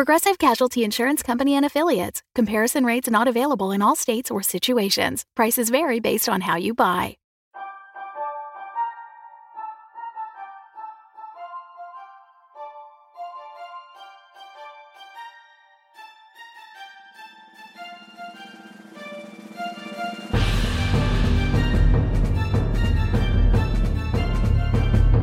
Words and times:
Progressive 0.00 0.38
Casualty 0.38 0.82
Insurance 0.82 1.22
Company 1.22 1.54
and 1.54 1.66
Affiliates. 1.66 2.22
Comparison 2.34 2.86
rates 2.86 3.10
not 3.10 3.28
available 3.28 3.70
in 3.70 3.82
all 3.82 3.94
states 3.94 4.30
or 4.30 4.42
situations. 4.42 5.26
Prices 5.36 5.68
vary 5.68 6.00
based 6.00 6.26
on 6.26 6.40
how 6.40 6.56
you 6.56 6.72
buy. 6.72 7.18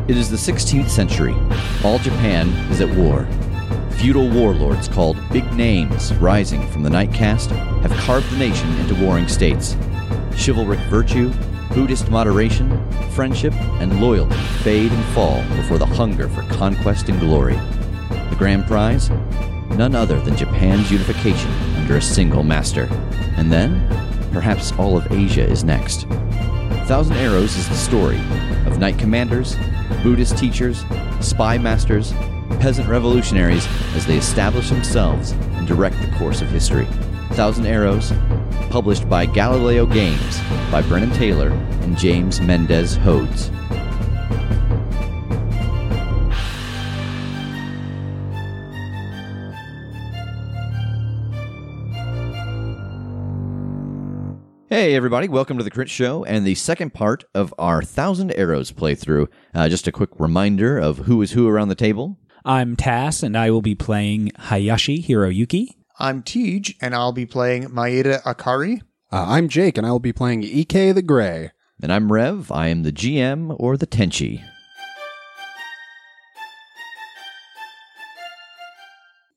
It 0.08 0.16
is 0.16 0.30
the 0.30 0.38
16th 0.38 0.90
century. 0.90 1.34
All 1.84 1.98
Japan 1.98 2.50
is 2.72 2.80
at 2.80 2.96
war. 2.96 3.28
Feudal 3.98 4.30
warlords 4.30 4.88
called 4.88 5.18
Big 5.34 5.52
Names, 5.54 6.14
rising 6.16 6.68
from 6.68 6.84
the 6.84 6.90
knight 6.90 7.12
caste, 7.12 7.50
have 7.50 7.92
carved 7.94 8.30
the 8.30 8.38
nation 8.38 8.72
into 8.78 8.94
warring 8.94 9.28
states. 9.28 9.76
Chivalric 10.36 10.80
virtue, 10.82 11.34
Buddhist 11.74 12.08
moderation, 12.12 12.70
friendship, 13.14 13.54
and 13.82 14.00
loyalty 14.00 14.36
fade 14.62 14.92
and 14.92 15.06
fall 15.16 15.42
before 15.56 15.80
the 15.80 15.86
hunger 15.88 16.30
for 16.30 16.44
conquest 16.44 17.10
and 17.10 17.20
glory. 17.20 17.56
The 18.30 18.36
grand 18.38 18.68
prize? 18.68 19.10
None 19.70 19.96
other 19.96 20.22
than 20.22 20.38
Japan's 20.38 20.92
unification 20.92 21.52
under 21.78 21.98
a 21.98 22.02
single 22.02 22.44
master. 22.44 22.88
And 23.36 23.52
then, 23.52 23.88
perhaps 24.32 24.74
all 24.74 24.96
of 24.96 25.12
Asia 25.12 25.44
is 25.44 25.64
next. 25.64 26.04
Thousand 26.86 27.16
Arrows 27.16 27.58
is 27.58 27.68
the 27.68 27.76
story 27.76 28.20
of 28.68 28.78
knight 28.78 29.00
commanders, 29.00 29.56
Buddhist 30.04 30.38
teachers, 30.38 30.86
spy 31.20 31.58
masters, 31.58 32.14
peasant 32.60 32.90
revolutionaries 32.90 33.68
as 33.96 34.06
they 34.06 34.18
establish 34.18 34.70
themselves 34.70 35.32
and 35.32 35.68
direct 35.68 36.00
the 36.02 36.16
course 36.18 36.42
of 36.42 36.50
history. 36.50 36.86
Thousand 37.32 37.66
Arrows, 37.68 38.12
published 38.70 39.08
by 39.08 39.26
Galileo 39.26 39.86
Games 39.86 40.40
by 40.72 40.82
Brennan 40.82 41.12
Taylor 41.12 41.50
and 41.82 41.98
James 41.98 42.42
Mendez 42.42 42.98
Hodes. 42.98 43.52
Hey, 54.70 54.96
everybody, 54.96 55.28
welcome 55.28 55.58
to 55.58 55.64
the 55.64 55.72
Critshow 55.72 56.24
and 56.28 56.46
the 56.46 56.54
second 56.54 56.94
part 56.94 57.24
of 57.34 57.54
our 57.58 57.82
Thousand 57.82 58.32
Arrows 58.34 58.72
playthrough. 58.72 59.28
Uh, 59.54 59.70
just 59.70 59.88
a 59.88 59.92
quick 59.92 60.10
reminder 60.20 60.78
of 60.78 61.00
who 61.00 61.22
is 61.22 61.32
who 61.32 61.48
around 61.48 61.70
the 61.70 61.76
table. 61.76 62.18
I'm 62.48 62.78
Tass, 62.78 63.24
and 63.24 63.38
I 63.38 63.52
will 63.52 63.62
be 63.62 63.76
playing 63.76 64.32
Hayashi 64.40 65.04
Hiroyuki. 65.04 65.72
I'm 66.00 66.24
Tej, 66.24 66.78
and 66.80 66.96
I'll 66.96 67.12
be 67.12 67.26
playing 67.26 67.66
Maeda 67.66 68.24
Akari. 68.24 68.84
Uh, 69.12 69.26
I'm 69.28 69.50
Jake, 69.50 69.78
and 69.78 69.86
I 69.86 69.92
will 69.92 70.00
be 70.00 70.14
playing 70.14 70.46
Ek 70.46 70.94
the 70.94 71.02
Gray. 71.02 71.52
And 71.84 71.92
I'm 71.92 72.10
Rev. 72.10 72.50
I 72.50 72.70
am 72.70 72.84
the 72.84 72.94
GM 72.94 73.54
or 73.60 73.76
the 73.76 73.86
Tenchi. 73.86 74.46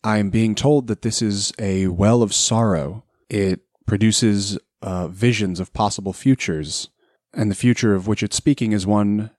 I 0.04 0.18
am 0.18 0.30
being 0.30 0.54
told 0.54 0.86
that 0.86 1.02
this 1.02 1.20
is 1.20 1.52
a 1.58 1.88
well 1.88 2.22
of 2.22 2.32
sorrow. 2.32 3.02
It 3.28 3.62
produces 3.88 4.56
uh, 4.82 5.08
visions 5.08 5.58
of 5.58 5.72
possible 5.72 6.12
futures, 6.12 6.90
and 7.34 7.50
the 7.50 7.56
future 7.56 7.92
of 7.92 8.06
which 8.06 8.22
it's 8.22 8.36
speaking 8.36 8.70
is 8.70 8.86
one 8.86 9.32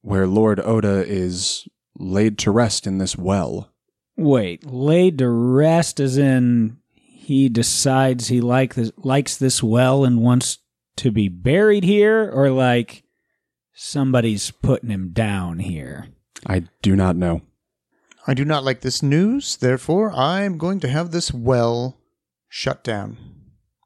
where 0.00 0.26
Lord 0.26 0.60
Oda 0.60 1.04
is 1.06 1.68
laid 1.98 2.38
to 2.38 2.50
rest 2.50 2.86
in 2.86 2.98
this 2.98 3.16
well. 3.16 3.72
Wait, 4.16 4.64
laid 4.64 5.18
to 5.18 5.28
rest 5.28 6.00
as 6.00 6.18
in 6.18 6.78
he 6.94 7.48
decides 7.48 8.28
he 8.28 8.40
like 8.40 8.74
this, 8.74 8.90
likes 8.96 9.36
this 9.36 9.62
well 9.62 10.04
and 10.04 10.22
wants 10.22 10.58
to 10.96 11.10
be 11.10 11.28
buried 11.28 11.84
here, 11.84 12.30
or 12.32 12.50
like 12.50 13.04
somebody's 13.72 14.50
putting 14.50 14.90
him 14.90 15.10
down 15.12 15.60
here? 15.60 16.08
I 16.46 16.64
do 16.82 16.96
not 16.96 17.16
know. 17.16 17.42
I 18.26 18.34
do 18.34 18.44
not 18.44 18.64
like 18.64 18.80
this 18.80 19.02
news, 19.02 19.56
therefore, 19.56 20.12
I'm 20.12 20.58
going 20.58 20.80
to 20.80 20.88
have 20.88 21.12
this 21.12 21.32
well 21.32 21.98
shut 22.48 22.84
down. 22.84 23.16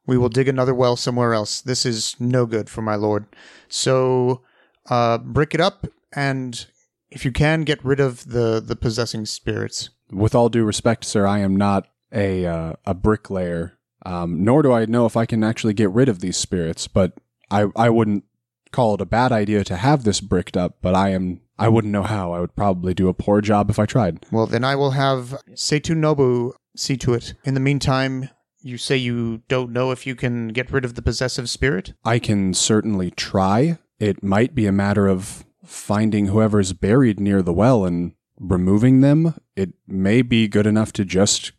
We 0.06 0.18
will 0.18 0.28
dig 0.28 0.48
another 0.48 0.74
well 0.74 0.96
somewhere 0.96 1.32
else. 1.32 1.60
This 1.60 1.86
is 1.86 2.16
no 2.18 2.46
good 2.46 2.68
for 2.68 2.82
my 2.82 2.96
lord. 2.96 3.26
So, 3.68 4.42
uh, 4.90 5.18
brick 5.18 5.54
it 5.54 5.60
up, 5.60 5.86
and 6.12 6.66
if 7.12 7.24
you 7.24 7.32
can, 7.32 7.62
get 7.62 7.84
rid 7.84 8.00
of 8.00 8.28
the, 8.28 8.60
the 8.64 8.76
possessing 8.76 9.26
spirits. 9.26 9.90
With 10.10 10.34
all 10.34 10.48
due 10.48 10.64
respect, 10.64 11.04
sir, 11.04 11.26
I 11.26 11.38
am 11.40 11.56
not 11.56 11.88
a 12.12 12.44
uh, 12.44 12.72
a 12.84 12.94
bricklayer, 12.94 13.78
um, 14.04 14.44
nor 14.44 14.62
do 14.62 14.72
I 14.72 14.84
know 14.84 15.06
if 15.06 15.16
I 15.16 15.24
can 15.24 15.42
actually 15.42 15.74
get 15.74 15.90
rid 15.90 16.08
of 16.08 16.20
these 16.20 16.36
spirits. 16.36 16.88
But 16.88 17.14
I 17.50 17.66
I 17.76 17.88
wouldn't 17.88 18.24
call 18.72 18.94
it 18.94 19.00
a 19.00 19.06
bad 19.06 19.32
idea 19.32 19.64
to 19.64 19.76
have 19.76 20.04
this 20.04 20.20
bricked 20.20 20.56
up. 20.56 20.76
But 20.82 20.94
I 20.94 21.10
am 21.10 21.40
I 21.58 21.68
wouldn't 21.68 21.92
know 21.92 22.02
how. 22.02 22.32
I 22.32 22.40
would 22.40 22.54
probably 22.54 22.92
do 22.92 23.08
a 23.08 23.14
poor 23.14 23.40
job 23.40 23.70
if 23.70 23.78
I 23.78 23.86
tried. 23.86 24.26
Well, 24.30 24.46
then 24.46 24.64
I 24.64 24.76
will 24.76 24.90
have 24.92 25.40
Seitu 25.52 25.94
Nobu 25.94 26.52
see 26.76 26.96
to 26.98 27.14
it. 27.14 27.34
In 27.44 27.54
the 27.54 27.60
meantime, 27.60 28.28
you 28.60 28.78
say 28.78 28.96
you 28.96 29.42
don't 29.48 29.72
know 29.72 29.90
if 29.90 30.06
you 30.06 30.14
can 30.14 30.48
get 30.48 30.70
rid 30.70 30.84
of 30.84 30.94
the 30.94 31.02
possessive 31.02 31.48
spirit? 31.48 31.94
I 32.04 32.18
can 32.18 32.54
certainly 32.54 33.10
try. 33.10 33.78
It 33.98 34.22
might 34.22 34.54
be 34.54 34.66
a 34.66 34.72
matter 34.72 35.06
of 35.06 35.44
finding 35.64 36.26
whoever's 36.26 36.72
buried 36.72 37.20
near 37.20 37.42
the 37.42 37.52
well 37.52 37.84
and 37.84 38.12
removing 38.38 39.00
them. 39.00 39.34
It 39.56 39.74
may 39.86 40.22
be 40.22 40.48
good 40.48 40.66
enough 40.66 40.92
to 40.94 41.04
just 41.04 41.52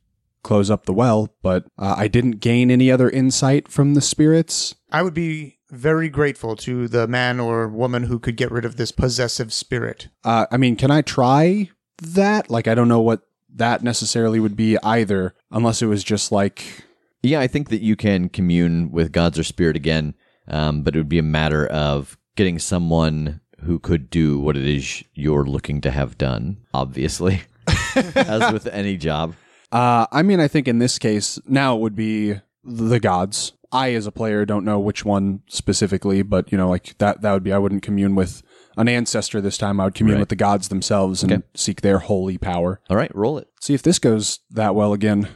close 0.43 0.69
up 0.69 0.85
the 0.85 0.93
well, 0.93 1.33
but 1.41 1.65
uh, 1.77 1.95
I 1.97 2.07
didn't 2.07 2.41
gain 2.41 2.69
any 2.69 2.91
other 2.91 3.09
insight 3.09 3.67
from 3.69 3.93
the 3.93 4.01
spirits. 4.01 4.75
I 4.91 5.01
would 5.01 5.13
be 5.13 5.59
very 5.69 6.09
grateful 6.09 6.55
to 6.57 6.87
the 6.87 7.07
man 7.07 7.39
or 7.39 7.67
woman 7.67 8.03
who 8.03 8.19
could 8.19 8.35
get 8.35 8.51
rid 8.51 8.65
of 8.65 8.75
this 8.75 8.91
possessive 8.91 9.51
spirit. 9.53 10.09
Uh, 10.23 10.45
I 10.51 10.57
mean, 10.57 10.75
can 10.75 10.91
I 10.91 11.01
try 11.01 11.69
that? 12.01 12.49
Like, 12.49 12.67
I 12.67 12.75
don't 12.75 12.89
know 12.89 13.01
what 13.01 13.21
that 13.55 13.83
necessarily 13.83 14.39
would 14.39 14.55
be 14.55 14.77
either, 14.83 15.33
unless 15.51 15.81
it 15.81 15.87
was 15.87 16.03
just 16.03 16.31
like 16.31 16.83
Yeah, 17.21 17.39
I 17.39 17.47
think 17.47 17.69
that 17.69 17.81
you 17.81 17.95
can 17.95 18.29
commune 18.29 18.91
with 18.91 19.11
gods 19.13 19.39
or 19.39 19.43
spirit 19.43 19.75
again, 19.77 20.13
um, 20.47 20.83
but 20.83 20.95
it 20.95 20.99
would 20.99 21.09
be 21.09 21.19
a 21.19 21.23
matter 21.23 21.65
of 21.67 22.17
getting 22.35 22.59
someone 22.59 23.39
who 23.63 23.79
could 23.79 24.09
do 24.09 24.39
what 24.39 24.55
it 24.57 24.65
is 24.65 25.03
you're 25.13 25.45
looking 25.45 25.81
to 25.81 25.91
have 25.91 26.17
done, 26.17 26.57
obviously, 26.73 27.41
as 27.95 28.51
with 28.53 28.67
any 28.67 28.97
job. 28.97 29.35
Uh, 29.71 30.05
I 30.11 30.21
mean, 30.21 30.39
I 30.39 30.47
think 30.47 30.67
in 30.67 30.79
this 30.79 30.99
case, 30.99 31.39
now 31.47 31.75
it 31.75 31.79
would 31.81 31.95
be 31.95 32.35
the 32.63 32.99
gods. 32.99 33.53
I, 33.71 33.93
as 33.93 34.05
a 34.05 34.11
player, 34.11 34.45
don't 34.45 34.65
know 34.65 34.79
which 34.79 35.03
one 35.03 35.41
specifically, 35.47 36.21
but 36.21 36.51
you 36.51 36.57
know, 36.57 36.69
like 36.69 36.95
that, 36.99 37.21
that 37.21 37.31
would 37.33 37.43
be, 37.43 37.51
I 37.51 37.57
wouldn't 37.57 37.81
commune 37.81 38.13
with 38.13 38.43
an 38.77 38.87
ancestor 38.87 39.41
this 39.41 39.57
time. 39.57 39.79
I 39.79 39.85
would 39.85 39.95
commune 39.95 40.15
Right. 40.17 40.21
with 40.21 40.29
the 40.29 40.35
gods 40.35 40.67
themselves 40.69 41.23
and 41.23 41.31
Okay. 41.31 41.43
seek 41.55 41.81
their 41.81 41.97
holy 41.99 42.37
power. 42.37 42.79
All 42.89 42.97
right, 42.97 43.13
roll 43.15 43.39
it. 43.39 43.47
See 43.61 43.73
if 43.73 43.81
this 43.81 43.97
goes 43.97 44.39
that 44.51 44.75
well 44.75 44.93
again. 44.93 45.27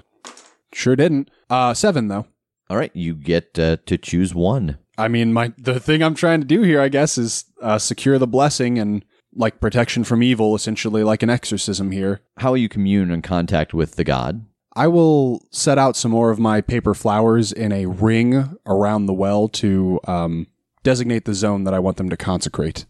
Sure 0.72 0.96
didn't. 0.96 1.32
Uh, 1.50 1.74
seven 1.74 2.08
though. 2.10 2.28
All 2.70 2.78
right, 2.78 2.92
you 2.94 3.16
get 3.16 3.58
uh, 3.58 3.78
to 3.88 3.98
choose 3.98 4.36
one. 4.36 4.78
I 4.98 5.08
mean, 5.08 5.34
my 5.34 5.54
the 5.58 5.80
thing 5.80 6.02
I'm 6.02 6.16
trying 6.16 6.42
to 6.42 6.48
do 6.48 6.62
here, 6.62 6.82
I 6.82 6.90
guess, 6.90 7.18
is 7.18 7.46
uh, 7.62 7.78
secure 7.78 8.18
the 8.18 8.28
blessing 8.28 8.80
and 8.80 9.06
like 9.36 9.60
protection 9.60 10.04
from 10.04 10.24
evil, 10.24 10.56
essentially 10.56 11.04
like 11.04 11.22
an 11.22 11.30
exorcism 11.30 11.92
here. 11.92 12.22
How 12.38 12.52
will 12.52 12.58
you 12.58 12.70
commune 12.70 13.12
in 13.12 13.22
contact 13.22 13.74
with 13.74 13.96
the 13.96 14.04
god? 14.04 14.46
I 14.76 14.88
will 14.88 15.44
set 15.52 15.78
out 15.78 15.96
some 15.96 16.12
more 16.12 16.30
of 16.30 16.40
my 16.40 16.62
paper 16.62 16.94
flowers 16.94 17.52
in 17.52 17.72
a 17.72 17.88
ring 17.88 18.58
around 18.66 19.06
the 19.06 19.14
well 19.14 19.48
to 19.50 20.00
um, 20.08 20.48
designate 20.84 21.26
the 21.26 21.34
zone 21.34 21.64
that 21.64 21.74
I 21.74 21.80
want 21.80 21.98
them 21.98 22.10
to 22.10 22.18
consecrate. 22.18 22.86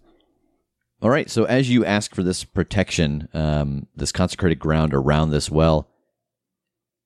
All 1.02 1.10
right, 1.10 1.30
so 1.30 1.46
as 1.46 1.70
you 1.70 1.86
ask 1.86 2.16
for 2.16 2.24
this 2.24 2.44
protection, 2.44 3.30
um, 3.34 3.88
this 3.96 4.12
consecrated 4.12 4.60
ground 4.60 4.94
around 4.94 5.30
this 5.30 5.50
well, 5.50 5.90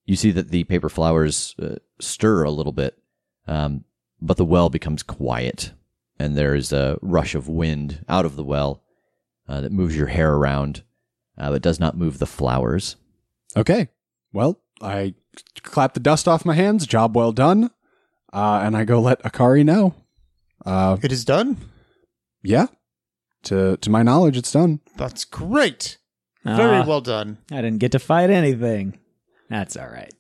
you 0.06 0.16
see 0.16 0.32
that 0.32 0.50
the 0.50 0.64
paper 0.64 0.90
flowers 0.90 1.56
uh, 1.62 1.76
stir 2.00 2.44
a 2.44 2.52
little 2.52 2.72
bit, 2.72 2.98
um, 3.48 3.84
but 4.22 4.38
the 4.38 4.46
well 4.46 4.70
becomes 4.70 5.04
quiet, 5.04 5.72
and 6.20 6.36
there 6.36 6.56
is 6.56 6.72
a 6.72 6.98
rush 7.02 7.36
of 7.36 7.48
wind 7.48 8.04
out 8.08 8.26
of 8.26 8.36
the 8.36 8.44
well 8.44 8.82
uh, 9.48 9.62
that 9.62 9.72
moves 9.72 9.96
your 9.98 10.08
hair 10.08 10.34
around, 10.36 10.84
uh, 11.38 11.50
but 11.52 11.62
does 11.62 11.80
not 11.80 11.98
move 11.98 12.20
the 12.20 12.26
flowers. 12.28 12.96
Okay. 13.58 13.90
Well, 14.34 14.60
I 14.82 15.16
clap 15.64 15.94
the 15.94 16.00
dust 16.00 16.28
off 16.28 16.46
my 16.46 16.54
hands. 16.56 16.86
Job 16.88 17.16
well 17.16 17.32
done. 17.32 17.72
Uh, 18.34 18.62
and 18.64 18.78
I 18.78 18.86
go 18.86 19.02
let 19.02 19.22
Akari 19.24 19.66
know. 19.66 19.94
Uh, 20.66 20.98
It 21.02 21.12
is 21.12 21.26
done. 21.26 21.58
yeah. 22.44 22.68
To 23.44 23.76
to 23.78 23.90
my 23.90 24.04
knowledge, 24.04 24.38
it's 24.38 24.52
done. 24.52 24.80
That's 24.98 25.26
great. 25.26 25.98
Very 26.46 26.78
Ah, 26.78 26.86
well 26.88 27.02
done. 27.02 27.40
I 27.52 27.56
didn't 27.62 27.80
get 27.80 27.92
to 27.94 28.00
fight 28.00 28.30
anything. 28.30 29.00
That's 29.50 29.76
all 29.76 29.88
right. 29.90 30.14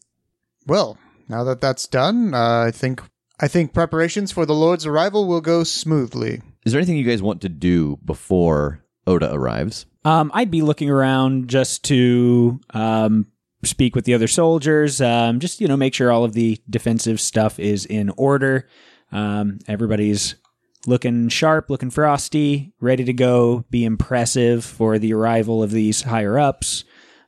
Well, 0.67 0.97
now 1.29 1.43
that 1.43 1.61
that's 1.61 1.87
done, 1.87 2.33
uh, 2.33 2.63
I 2.67 2.71
think 2.71 3.01
I 3.41 3.47
think 3.47 3.73
preparations 3.73 4.31
for 4.31 4.45
the 4.45 4.53
Lord's 4.53 4.85
arrival 4.85 5.27
will 5.27 5.41
go 5.41 5.63
smoothly. 5.63 6.41
Is 6.63 6.71
there 6.71 6.79
anything 6.79 6.97
you 6.97 7.03
guys 7.03 7.23
want 7.23 7.41
to 7.41 7.49
do 7.49 7.97
before 8.05 8.83
Oda 9.07 9.33
arrives? 9.33 9.87
Um, 10.05 10.29
I'd 10.33 10.51
be 10.51 10.61
looking 10.61 10.91
around 10.91 11.49
just 11.49 11.83
to 11.85 12.59
um, 12.69 13.27
speak 13.63 13.95
with 13.95 14.05
the 14.05 14.13
other 14.13 14.27
soldiers. 14.27 15.01
Um, 15.01 15.39
just 15.39 15.59
you 15.59 15.67
know, 15.67 15.75
make 15.75 15.95
sure 15.95 16.11
all 16.11 16.23
of 16.23 16.33
the 16.33 16.59
defensive 16.69 17.19
stuff 17.19 17.59
is 17.59 17.85
in 17.85 18.11
order. 18.11 18.67
Um, 19.11 19.57
everybody's 19.67 20.35
looking 20.85 21.29
sharp, 21.29 21.71
looking 21.71 21.89
frosty, 21.89 22.73
ready 22.79 23.03
to 23.05 23.13
go. 23.13 23.65
Be 23.71 23.85
impressive 23.85 24.63
for 24.63 24.99
the 24.99 25.13
arrival 25.13 25.63
of 25.63 25.71
these 25.71 26.03
higher 26.03 26.37
ups. 26.37 26.83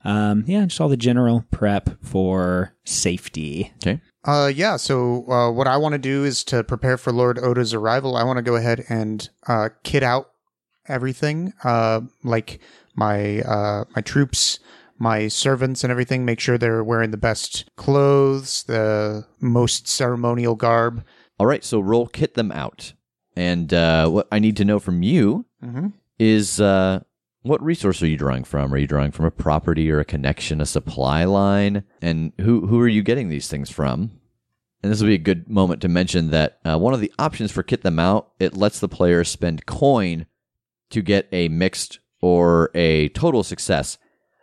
Um, 0.05 0.43
yeah, 0.45 0.65
just 0.65 0.79
all 0.79 0.89
the 0.89 0.97
general 0.97 1.45
prep 1.49 1.89
for 2.03 2.75
safety. 2.83 3.73
Okay. 3.77 3.99
Uh, 4.25 4.51
yeah. 4.53 4.77
So 4.77 5.29
uh, 5.29 5.51
what 5.51 5.67
I 5.67 5.77
want 5.77 5.93
to 5.93 5.99
do 5.99 6.23
is 6.23 6.43
to 6.45 6.63
prepare 6.63 6.97
for 6.97 7.11
Lord 7.11 7.37
Oda's 7.37 7.73
arrival. 7.73 8.15
I 8.15 8.23
want 8.23 8.37
to 8.37 8.43
go 8.43 8.55
ahead 8.55 8.85
and 8.89 9.27
uh, 9.47 9.69
kit 9.83 10.03
out 10.03 10.31
everything, 10.87 11.53
uh, 11.63 12.01
like 12.23 12.59
my 12.95 13.41
uh, 13.41 13.85
my 13.95 14.01
troops, 14.01 14.59
my 14.97 15.27
servants, 15.27 15.83
and 15.83 15.91
everything. 15.91 16.23
Make 16.25 16.39
sure 16.39 16.57
they're 16.57 16.83
wearing 16.83 17.11
the 17.11 17.17
best 17.17 17.69
clothes, 17.75 18.63
the 18.63 19.25
most 19.41 19.87
ceremonial 19.87 20.55
garb. 20.55 21.03
All 21.39 21.47
right, 21.47 21.63
so 21.63 21.79
roll 21.79 22.07
kit 22.07 22.35
them 22.35 22.51
out. 22.51 22.93
And 23.35 23.73
uh, 23.73 24.07
what 24.09 24.27
I 24.31 24.39
need 24.39 24.57
to 24.57 24.65
know 24.65 24.79
from 24.79 25.03
you 25.03 25.45
Mm-hmm. 25.63 25.87
is 26.19 26.59
uh, 26.59 26.99
what 27.43 27.61
resource 27.61 28.01
are 28.01 28.07
you 28.07 28.17
drawing 28.17 28.45
from? 28.45 28.73
Are 28.73 28.77
you 28.77 28.87
drawing 28.87 29.11
from 29.11 29.25
a 29.25 29.31
property 29.31 29.91
or 29.91 29.99
a 29.99 30.05
connection, 30.05 30.61
a 30.61 30.65
supply 30.65 31.25
line? 31.25 31.83
And 32.01 32.31
who 32.41 32.67
who 32.67 32.79
are 32.79 32.87
you 32.87 33.03
getting 33.03 33.29
these 33.29 33.49
things 33.49 33.69
from? 33.69 34.11
And 34.81 34.91
this 34.91 34.99
will 34.99 35.07
be 35.07 35.15
a 35.15 35.19
good 35.19 35.49
moment 35.49 35.81
to 35.81 35.87
mention 35.87 36.31
that 36.31 36.59
uh, 36.65 36.77
one 36.77 36.93
of 36.93 36.99
the 36.99 37.13
options 37.19 37.51
for 37.51 37.63
kit 37.63 37.83
them 37.83 37.99
out 37.99 38.31
it 38.39 38.55
lets 38.55 38.79
the 38.79 38.89
player 38.89 39.23
spend 39.23 39.65
coin 39.65 40.25
to 40.89 41.01
get 41.01 41.27
a 41.31 41.49
mixed 41.49 41.99
or 42.21 42.71
a 42.73 43.09
total 43.09 43.43
success. 43.43 43.97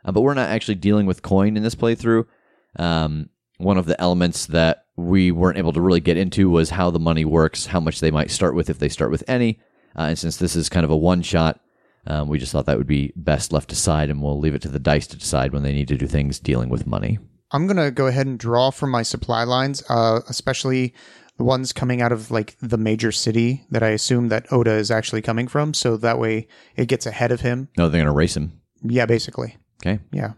Uh, 0.05 0.13
but 0.13 0.21
we're 0.21 0.35
not 0.35 0.51
actually 0.51 0.75
dealing 0.75 1.07
with 1.07 1.23
coin 1.23 1.57
in 1.57 1.63
this 1.63 1.75
playthrough. 1.75 2.27
Um, 2.79 3.31
one 3.57 3.79
of 3.79 3.87
the 3.87 4.01
elements 4.01 4.47
that 4.47 4.87
we 4.97 5.31
weren't 5.31 5.59
able 5.59 5.73
to 5.73 5.81
really 5.81 6.01
get 6.01 6.17
into 6.17 6.51
was 6.51 6.71
how 6.71 6.91
the 6.91 6.99
money 6.99 7.25
works, 7.25 7.67
how 7.67 7.81
much 7.81 8.01
they 8.01 8.11
might 8.11 8.31
start 8.31 8.55
with 8.55 8.69
if 8.69 8.79
they 8.79 8.89
start 8.89 9.11
with 9.11 9.25
any. 9.27 9.59
Uh, 9.97 10.03
and 10.03 10.19
since 10.19 10.37
this 10.37 10.57
is 10.57 10.69
kind 10.69 10.85
of 10.85 10.91
a 10.91 10.97
one 10.97 11.23
shot, 11.23 11.61
um, 12.07 12.29
we 12.29 12.39
just 12.39 12.53
thought 12.53 12.67
that 12.67 12.79
would 12.79 12.87
be 12.87 13.13
best 13.17 13.53
left 13.53 13.73
aside, 13.73 14.11
and 14.11 14.23
we'll 14.23 14.39
leave 14.39 14.55
it 14.55 14.63
to 14.63 14.69
the 14.69 14.79
dice 14.79 15.07
to 15.09 15.17
decide 15.17 15.53
when 15.53 15.63
they 15.63 15.73
need 15.73 15.89
to 15.89 15.97
do 15.97 16.07
things 16.07 16.39
dealing 16.39 16.69
with 16.69 16.87
money. 16.87 17.19
I'm 17.53 17.67
gonna 17.67 17.91
go 17.91 18.07
ahead 18.07 18.27
and 18.27 18.39
draw 18.39 18.71
from 18.71 18.91
my 18.91 19.03
supply 19.03 19.45
lines, 19.45 19.83
uh, 19.89 20.21
especially 20.29 20.95
the 21.41 21.45
ones 21.45 21.73
coming 21.73 22.03
out 22.03 22.13
of 22.13 22.31
like 22.31 22.55
the 22.61 22.77
major 22.77 23.11
city 23.11 23.65
that 23.71 23.83
I 23.83 23.89
assume 23.89 24.29
that 24.29 24.53
Oda 24.53 24.73
is 24.73 24.91
actually 24.91 25.23
coming 25.23 25.49
from. 25.49 25.73
So 25.73 25.97
that 25.97 26.19
way 26.19 26.47
it 26.77 26.87
gets 26.87 27.07
ahead 27.07 27.33
of 27.33 27.41
him. 27.41 27.71
No, 27.79 27.89
they're 27.89 28.03
going 28.03 28.13
to 28.13 28.17
race 28.17 28.37
him. 28.37 28.61
Yeah, 28.83 29.07
basically. 29.07 29.57
Okay. 29.83 30.01
Yeah. 30.13 30.33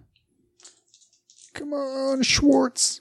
Come 1.55 1.73
on, 1.73 2.23
Schwartz. 2.23 3.01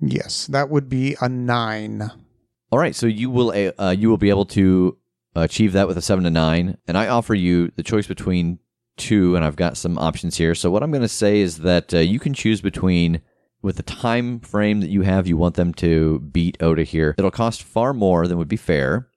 Yes, 0.00 0.46
that 0.48 0.68
would 0.68 0.90
be 0.90 1.16
a 1.22 1.28
nine. 1.28 2.10
All 2.70 2.78
right, 2.78 2.94
so 2.94 3.06
you 3.06 3.30
will 3.30 3.50
uh, 3.78 3.90
you 3.90 4.10
will 4.10 4.18
be 4.18 4.28
able 4.28 4.46
to 4.46 4.96
achieve 5.34 5.72
that 5.72 5.88
with 5.88 5.96
a 5.96 6.02
seven 6.02 6.24
to 6.24 6.30
nine, 6.30 6.78
and 6.86 6.98
I 6.98 7.08
offer 7.08 7.34
you 7.34 7.70
the 7.76 7.82
choice 7.82 8.06
between 8.06 8.58
two, 8.96 9.36
and 9.36 9.44
I've 9.44 9.56
got 9.56 9.76
some 9.76 9.98
options 9.98 10.36
here. 10.36 10.54
So 10.54 10.70
what 10.70 10.82
I'm 10.82 10.90
going 10.90 11.02
to 11.02 11.08
say 11.08 11.40
is 11.40 11.58
that 11.58 11.94
uh, 11.94 11.98
you 11.98 12.18
can 12.18 12.34
choose 12.34 12.60
between 12.60 13.22
with 13.62 13.76
the 13.76 13.82
time 13.82 14.40
frame 14.40 14.80
that 14.80 14.90
you 14.90 15.02
have, 15.02 15.26
you 15.26 15.36
want 15.36 15.54
them 15.54 15.74
to 15.74 16.18
beat 16.20 16.62
Oda 16.62 16.82
here. 16.82 17.14
It'll 17.18 17.30
cost 17.30 17.62
far 17.62 17.92
more 17.92 18.26
than 18.26 18.38
would 18.38 18.48
be 18.48 18.56
fair, 18.56 19.08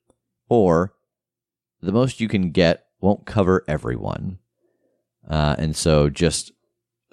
or 0.50 0.94
the 1.82 1.92
most 1.92 2.20
you 2.20 2.28
can 2.28 2.52
get 2.52 2.86
won't 3.00 3.26
cover 3.26 3.64
everyone, 3.68 4.40
uh, 5.30 5.56
and 5.58 5.76
so 5.76 6.10
just 6.10 6.52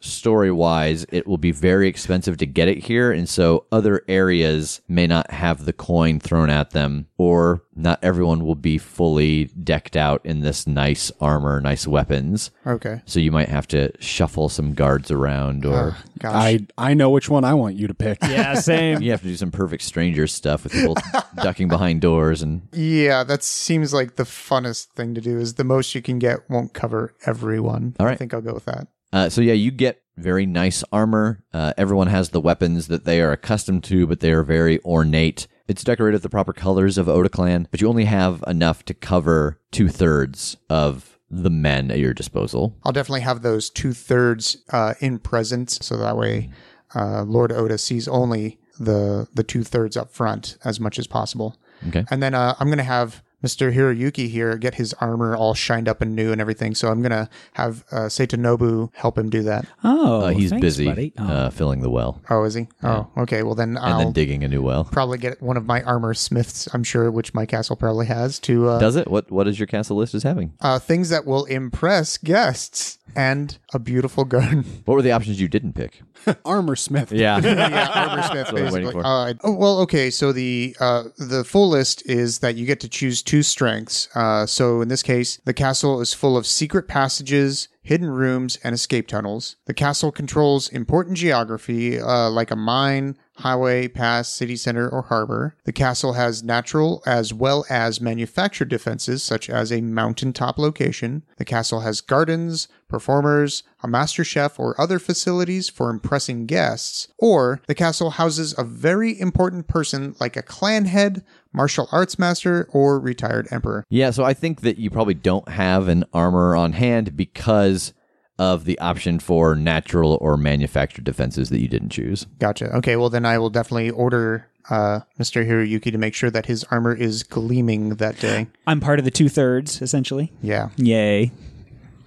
story 0.01 0.51
wise, 0.51 1.05
it 1.11 1.27
will 1.27 1.39
be 1.39 1.51
very 1.53 1.89
expensive 1.89 2.37
to 2.39 2.47
get 2.47 2.69
it 2.69 2.79
here. 2.85 3.13
And 3.13 3.29
so 3.29 3.67
other 3.71 4.03
areas 4.09 4.81
may 4.89 5.07
not 5.07 5.31
have 5.31 5.65
the 5.65 5.73
coin 5.73 6.21
thrown 6.21 6.51
at 6.51 6.71
them, 6.71 7.07
or 7.19 7.63
not 7.75 7.99
everyone 8.03 8.45
will 8.45 8.55
be 8.55 8.79
fully 8.79 9.47
decked 9.47 9.97
out 9.97 10.21
in 10.25 10.41
this 10.41 10.67
nice 10.67 11.11
armor, 11.21 11.61
nice 11.61 11.87
weapons. 11.87 12.51
Okay. 12.67 13.01
So 13.07 13.21
you 13.21 13.31
might 13.33 13.49
have 13.49 13.67
to 13.69 13.91
shuffle 14.01 14.49
some 14.49 14.75
guards 14.75 15.11
around, 15.11 15.65
or 15.65 15.93
Ah, 15.97 16.05
gosh. 16.19 16.33
I 16.35 16.67
I 16.79 16.95
know 16.95 17.11
which 17.11 17.29
one 17.29 17.45
I 17.45 17.55
want 17.55 17.77
you 17.77 17.87
to 17.87 17.95
pick. 17.95 18.19
Yeah, 18.31 18.55
same. 18.55 19.03
you 19.03 19.11
have 19.11 19.23
to 19.23 19.27
do 19.29 19.37
some 19.37 19.51
perfect 19.51 19.83
stranger 19.83 20.27
stuff 20.27 20.65
with 20.65 20.73
people 20.73 20.95
ducking 21.37 21.69
behind 21.69 22.01
doors. 22.01 22.43
And 22.43 22.63
yeah, 22.73 23.25
that 23.25 23.43
seems 23.43 23.93
like 23.93 24.17
the 24.17 24.23
funnest 24.23 24.87
thing 24.95 25.15
to 25.15 25.21
do. 25.21 25.39
Is 25.39 25.55
the 25.55 25.65
most 25.65 25.95
you 25.95 26.03
can 26.03 26.19
get 26.21 26.49
won't 26.49 26.73
cover 26.73 27.15
everyone. 27.27 27.97
All 27.99 28.07
I 28.07 28.15
think 28.15 28.33
I'll 28.33 28.41
go 28.41 28.55
with 28.55 28.67
that. 28.67 28.87
Uh, 29.13 29.29
so 29.29 29.41
yeah, 29.41 29.53
you 29.53 29.71
get 29.71 30.03
very 30.17 30.47
nice 30.47 30.85
armor. 30.93 31.43
Uh, 31.53 31.73
everyone 31.77 32.09
has 32.09 32.31
the 32.31 32.41
weapons 32.41 32.89
that 32.89 33.05
they 33.05 33.21
are 33.21 33.33
accustomed 33.33 33.83
to, 33.85 34.07
but 34.07 34.21
they 34.21 34.33
are 34.33 34.43
very 34.43 34.81
ornate. 34.85 35.47
It's 35.67 35.85
decorated 35.85 36.17
with 36.17 36.23
the 36.23 36.29
proper 36.29 36.53
colors 36.53 36.99
of 36.99 37.09
Oda 37.09 37.29
Clan, 37.29 37.69
but 37.71 37.81
you 37.81 37.89
only 37.89 38.05
have 38.05 38.45
enough 38.47 38.85
to 38.87 38.95
cover 38.95 39.61
two 39.71 39.89
thirds 39.89 40.57
of 40.69 41.19
the 41.31 41.51
men 41.51 41.91
at 41.91 41.99
your 41.99 42.13
disposal. 42.13 42.77
I'll 42.83 42.93
definitely 42.93 43.21
have 43.21 43.43
those 43.43 43.71
two 43.71 43.93
thirds 43.93 44.59
uh, 44.71 44.95
in 45.01 45.21
presence, 45.21 45.79
so 45.81 45.97
that 45.97 46.17
way 46.17 46.51
uh, 46.95 47.23
Lord 47.23 47.53
Oda 47.53 47.79
sees 47.79 48.09
only 48.09 48.59
the 48.79 49.29
the 49.35 49.45
two 49.45 49.63
thirds 49.63 49.97
up 49.97 50.11
front 50.11 50.57
as 50.65 50.81
much 50.81 50.99
as 50.99 51.07
possible. 51.07 51.57
Okay. 51.89 52.05
And 52.11 52.23
then 52.23 52.35
uh, 52.35 52.57
I'm 52.59 52.69
gonna 52.69 52.83
have 52.83 53.23
Mr. 53.45 53.75
Hiroyuki 53.75 54.29
here 54.29 54.57
get 54.57 54.75
his 54.75 54.93
armor 54.95 55.35
all 55.37 55.55
shined 55.55 55.89
up 55.89 56.01
and 56.03 56.15
new 56.15 56.33
and 56.33 56.41
everything. 56.41 56.75
So 56.75 56.89
I'm 56.91 57.03
gonna 57.03 57.29
have 57.55 57.85
uh, 57.91 58.09
Nobu 58.09 58.91
help 58.95 59.17
him 59.19 59.31
do 59.31 59.43
that. 59.43 59.67
Oh, 59.83 60.23
Uh, 60.23 60.29
he's 60.29 60.51
thanks, 60.51 60.63
busy 60.63 60.85
buddy. 60.87 61.13
Oh. 61.19 61.25
uh, 61.27 61.51
filling 61.51 61.81
the 61.81 61.91
well 61.91 62.21
Oh, 62.31 62.45
is 62.45 62.55
he? 62.55 62.69
Oh, 62.83 63.09
okay. 63.19 63.43
Well 63.43 63.55
then 63.55 63.77
I'll 63.79 63.99
then 63.99 64.13
digging 64.13 64.45
a 64.45 64.49
new 64.49 64.63
well. 64.63 64.85
probably 64.85 65.19
get 65.19 65.41
one 65.43 65.57
of 65.57 65.67
my 65.67 65.83
armor 65.83 66.15
smiths. 66.15 66.69
I'm 66.75 66.85
sure, 66.85 67.11
which 67.11 67.35
my 67.35 67.47
castle 67.47 67.77
probably 67.77 68.07
has 68.07 68.39
to 68.41 68.69
uh, 68.69 68.79
Does 68.79 68.97
it? 68.97 69.09
What 69.11 69.31
What 69.31 69.49
is 69.49 69.59
your 69.59 69.67
castle 69.67 69.97
list 69.97 70.15
as 70.15 70.23
having? 70.23 70.53
uh, 70.61 70.79
things 70.79 71.09
that 71.09 71.25
will 71.27 71.45
impress 71.47 72.17
guests 72.19 72.99
and 73.17 73.59
a 73.75 73.79
beautiful 73.79 74.25
garden. 74.25 74.65
What 74.85 74.95
were 74.95 75.03
the 75.03 75.13
options 75.13 75.41
you 75.41 75.49
didn't 75.49 75.75
pick? 75.75 76.03
Armor 76.45 76.77
Smith. 76.77 77.13
Yeah. 77.13 77.39
yeah, 77.43 77.91
armor 77.95 78.23
smith. 78.23 78.53
what 78.53 78.63
I'm 78.63 78.73
waiting 78.73 78.89
Basically. 78.89 79.03
Uh, 79.05 79.35
oh, 79.45 79.53
well, 79.53 79.79
okay. 79.81 80.11
So 80.11 80.33
the 80.33 80.77
uh, 80.81 81.05
the 81.19 81.45
full 81.45 81.69
list 81.71 82.03
is 82.07 82.41
that 82.41 82.57
you 82.57 82.67
get 82.67 82.81
to 82.81 82.89
choose 82.89 83.23
two 83.31 83.43
strengths. 83.45 84.09
Uh, 84.17 84.45
so 84.45 84.81
in 84.81 84.89
this 84.89 85.05
case, 85.05 85.37
the 85.45 85.55
castle 85.55 86.01
is 86.01 86.13
full 86.13 86.37
of 86.37 86.45
secret 86.45 86.89
passages, 86.89 87.69
hidden 87.81 88.11
rooms, 88.11 88.59
and 88.65 88.75
escape 88.75 89.07
tunnels. 89.07 89.55
The 89.67 89.73
castle 89.73 90.11
controls 90.11 90.69
important 90.69 91.17
geography, 91.17 92.01
uh, 92.01 92.29
like 92.29 92.51
a 92.51 92.57
mine, 92.57 93.17
highway, 93.41 93.89
pass, 93.89 94.29
city 94.29 94.57
center, 94.57 94.89
or 94.89 95.03
harbor. 95.03 95.57
The 95.65 95.73
castle 95.73 96.15
has 96.15 96.43
natural 96.43 97.03
as 97.07 97.33
well 97.33 97.65
as 97.71 98.01
manufactured 98.01 98.69
defenses, 98.69 99.23
such 99.23 99.49
as 99.49 99.73
a 99.73 99.81
mountaintop 99.81 100.59
location. 100.59 101.23
The 101.37 101.45
castle 101.45 101.81
has 101.81 102.01
gardens, 102.01 102.69
performers, 102.89 103.63
a 103.83 103.89
master 103.89 104.25
chef, 104.25 104.59
or 104.59 104.79
other 104.79 104.99
facilities 104.99 105.69
for 105.69 105.91
impressing 105.91 106.47
guests. 106.47 107.09
Or 107.19 107.63
the 107.67 107.75
castle 107.75 108.11
houses 108.11 108.55
a 108.59 108.65
very 108.65 109.19
important 109.19 109.69
person 109.69 110.15
like 110.21 110.37
a 110.37 110.43
clan 110.43 110.85
head, 110.85 111.25
martial 111.53 111.89
arts 111.93 112.19
master, 112.19 112.69
or 112.73 112.99
retired 113.01 113.49
emperor. 113.51 113.85
Yeah, 113.89 114.11
so 114.11 114.25
I 114.25 114.35
think 114.35 114.61
that 114.63 114.79
you 114.79 114.91
probably 114.91 115.15
don't 115.15 115.49
have 115.49 115.89
an 115.89 116.05
armor 116.13 116.55
on 116.57 116.73
hand 116.75 117.17
because 117.17 117.93
of 118.39 118.65
the 118.65 118.79
option 118.79 119.19
for 119.19 119.55
natural 119.55 120.17
or 120.21 120.37
manufactured 120.37 121.05
defenses 121.05 121.51
that 121.51 121.61
you 121.61 121.69
didn't 121.69 121.91
choose. 121.91 122.27
Gotcha. 122.39 122.75
Okay, 122.77 122.97
well, 122.97 123.11
then 123.11 123.27
I 123.27 123.39
will 123.39 123.51
definitely 123.51 123.91
order 123.91 124.49
uh, 124.71 125.01
Mr. 125.19 125.47
Hiroyuki 125.47 125.93
to 125.93 125.99
make 125.99 126.15
sure 126.15 126.31
that 126.31 126.47
his 126.47 126.65
armor 126.65 126.95
is 126.95 127.23
gleaming 127.23 127.97
that 127.97 128.19
day. 128.19 128.47
I'm 128.67 128.81
part 128.81 128.99
of 128.99 129.05
the 129.05 129.11
two 129.11 129.29
thirds, 129.29 129.83
essentially. 129.83 130.33
Yeah. 130.43 130.71
Yay. 130.77 131.33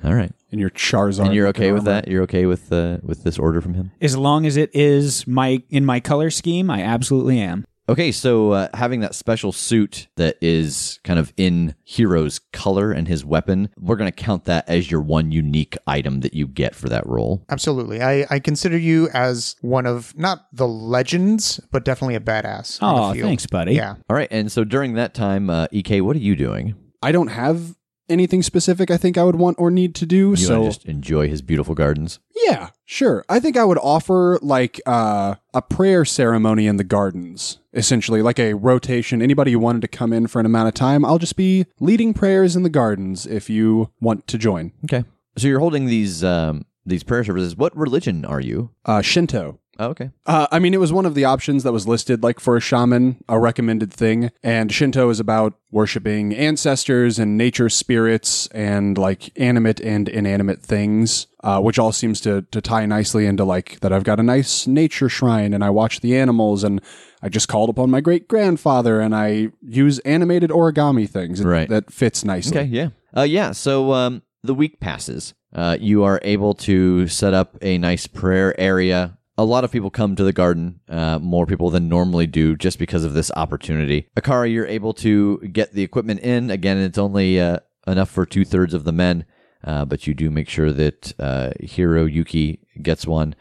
All 0.04 0.14
right. 0.14 0.32
And 0.52 0.60
your 0.60 0.70
Charizard. 0.70 1.26
And 1.26 1.36
you're 1.36 1.48
okay 1.48 1.72
with 1.72 1.88
armor. 1.88 2.02
that? 2.02 2.08
You're 2.08 2.24
okay 2.24 2.46
with 2.46 2.72
uh, 2.72 2.98
with 3.04 3.24
this 3.24 3.40
order 3.40 3.62
from 3.62 3.74
him? 3.74 3.92
As 4.02 4.18
long 4.18 4.46
as 4.46 4.58
it 4.58 4.70
is 4.74 5.26
my 5.28 5.64
in 5.70 5.86
my 5.86 6.00
color 6.00 6.30
scheme, 6.30 6.70
I 6.70 6.82
absolutely 6.82 7.40
am. 7.40 7.66
Okay, 7.90 8.14
so 8.14 8.52
uh, 8.52 8.70
having 8.74 9.02
that 9.02 9.14
special 9.14 9.52
suit 9.52 10.08
that 10.16 10.38
is 10.42 11.00
kind 11.04 11.20
of 11.20 11.34
in 11.36 11.76
Hero's 11.84 12.40
color 12.54 12.94
and 12.94 13.10
his 13.10 13.26
weapon, 13.26 13.70
we're 13.78 13.98
going 13.98 14.12
to 14.12 14.16
count 14.16 14.46
that 14.46 14.68
as 14.70 14.90
your 14.90 15.02
one 15.02 15.32
unique 15.32 15.78
item 15.86 16.22
that 16.22 16.34
you 16.34 16.48
get 16.48 16.76
for 16.76 16.88
that 16.88 17.06
role. 17.06 17.44
Absolutely. 17.50 18.02
I, 18.02 18.26
I 18.30 18.40
consider 18.40 18.78
you 18.78 19.10
as 19.14 19.58
one 19.60 19.86
of 19.86 20.18
not 20.18 20.46
the 20.54 20.68
legends, 20.68 21.60
but 21.72 21.84
definitely 21.84 22.16
a 22.16 22.22
badass. 22.22 22.80
Oh, 22.82 23.14
field. 23.14 23.28
thanks, 23.28 23.46
buddy. 23.48 23.74
Yeah. 23.74 23.96
All 24.10 24.16
right, 24.16 24.30
and 24.32 24.50
so 24.50 24.64
during 24.64 24.94
that 24.94 25.14
time, 25.14 25.50
uh, 25.50 25.68
Ek, 25.74 26.02
what 26.02 26.16
are 26.16 26.20
you 26.20 26.38
doing? 26.38 26.76
I 27.02 27.12
don't 27.12 27.28
have 27.28 27.76
anything 28.10 28.42
specific 28.44 28.92
I 28.92 28.98
think 28.98 29.18
I 29.18 29.24
would 29.24 29.36
want 29.36 29.58
or 29.60 29.72
need 29.72 29.96
to 29.96 30.06
do. 30.06 30.30
You 30.32 30.36
so 30.36 30.66
just 30.66 30.86
enjoy 30.86 31.28
his 31.30 31.42
beautiful 31.42 31.76
gardens? 31.76 32.20
yeah, 32.46 32.70
sure. 32.86 33.24
I 33.30 33.40
think 33.40 33.58
I 33.58 33.64
would 33.64 33.78
offer 33.78 34.38
like 34.42 34.82
uh, 34.86 35.36
a 35.54 35.62
prayer 35.62 36.06
ceremony 36.06 36.68
in 36.68 36.78
the 36.78 36.84
gardens, 36.84 37.60
essentially 37.74 38.22
like 38.22 38.40
a 38.40 38.54
rotation. 38.54 39.22
Anybody 39.22 39.54
who 39.54 39.60
wanted 39.60 39.82
to 39.84 39.88
come 39.88 40.14
in 40.14 40.28
for 40.28 40.40
an 40.40 40.46
amount 40.46 40.68
of 40.68 40.74
time, 40.74 41.06
I'll 41.06 41.20
just 41.20 41.36
be 41.36 41.66
leading 41.80 42.14
prayers 42.14 42.56
in 42.56 42.64
the 42.64 42.70
gardens 42.70 43.26
if 43.26 43.50
you 43.50 43.92
want 44.02 44.28
to 44.28 44.38
join. 44.38 44.74
Okay, 44.86 45.06
so 45.38 45.48
you're 45.48 45.60
holding 45.60 45.86
these 45.86 46.24
um, 46.24 46.66
these 46.86 47.04
prayer 47.04 47.24
services. 47.24 47.56
What 47.56 47.76
religion 47.78 48.26
are 48.26 48.42
you? 48.42 48.72
Uh, 48.86 49.02
Shinto. 49.02 49.60
Oh, 49.80 49.88
okay. 49.88 50.12
Uh, 50.26 50.46
I 50.52 50.60
mean, 50.60 50.74
it 50.74 50.80
was 50.80 50.94
one 50.94 51.06
of 51.06 51.16
the 51.16 51.26
options 51.26 51.64
that 51.64 51.72
was 51.72 51.88
listed, 51.88 52.22
like 52.22 52.40
for 52.40 52.56
a 52.56 52.62
shaman, 52.62 53.18
a 53.28 53.40
recommended 53.40 53.92
thing. 53.92 54.30
And 54.44 54.72
Shinto 54.72 55.10
is 55.10 55.20
about 55.20 55.56
worshiping 55.72 56.34
ancestors 56.34 57.18
and 57.18 57.38
nature 57.38 57.70
spirits 57.70 58.48
and 58.48 58.98
like 58.98 59.32
animate 59.40 59.80
and 59.80 60.08
inanimate 60.08 60.62
things, 60.62 61.26
uh, 61.44 61.60
which 61.60 61.80
all 61.80 61.92
seems 61.92 62.22
to, 62.22 62.44
to 62.52 62.62
tie 62.62 62.86
nicely 62.86 63.26
into 63.26 63.44
like 63.44 63.80
that 63.80 63.92
I've 63.92 64.04
got 64.04 64.20
a 64.20 64.24
nice 64.24 64.68
nature 64.68 65.10
shrine 65.10 65.54
and 65.54 65.64
I 65.64 65.72
watch 65.72 66.02
the 66.02 66.16
animals 66.18 66.64
and 66.64 66.80
I 67.24 67.30
just 67.30 67.48
called 67.48 67.70
upon 67.70 67.90
my 67.90 68.02
great 68.02 68.28
grandfather 68.28 69.00
and 69.02 69.16
I 69.16 69.50
use 69.62 69.98
animated 70.00 70.52
origami 70.52 71.10
things. 71.10 71.44
Right. 71.44 71.68
That 71.68 71.92
fits 71.92 72.24
nicely. 72.24 72.60
Okay, 72.60 72.68
yeah. 72.70 72.90
Uh, 73.16 73.24
yeah, 73.24 73.52
so 73.52 73.94
um, 73.94 74.22
the 74.44 74.54
week 74.54 74.80
passes. 74.80 75.34
Uh, 75.56 75.78
you 75.80 76.04
are 76.04 76.20
able 76.24 76.54
to 76.54 77.08
set 77.08 77.34
up 77.34 77.58
a 77.62 77.78
nice 77.78 78.08
prayer 78.08 78.60
area. 78.60 79.18
A 79.38 79.46
lot 79.46 79.64
of 79.64 79.72
people 79.72 79.90
come 79.90 80.16
to 80.16 80.24
the 80.24 80.34
garden, 80.34 80.80
uh, 80.88 81.18
more 81.18 81.48
people 81.48 81.72
than 81.72 81.90
normally 81.90 82.28
do, 82.28 82.56
just 82.56 82.78
because 82.78 83.04
of 83.04 83.14
this 83.14 83.32
opportunity. 83.36 84.08
Akari, 84.16 84.54
you're 84.54 84.68
able 84.68 84.94
to 84.96 85.40
get 85.40 85.74
the 85.74 85.82
equipment 85.82 86.20
in. 86.20 86.52
Again, 86.52 86.78
it's 86.78 87.00
only 87.00 87.40
uh, 87.40 87.58
enough 87.88 88.10
for 88.10 88.28
two 88.28 88.46
thirds 88.46 88.76
of 88.76 88.84
the 88.84 88.92
men, 88.92 89.26
uh, 89.64 89.86
but 89.86 90.06
you 90.06 90.14
do 90.14 90.30
make 90.30 90.50
sure 90.50 90.72
that 90.72 91.14
uh, 91.20 91.50
Hiroyuki 91.62 92.60
gets 92.82 93.08
one. 93.08 93.36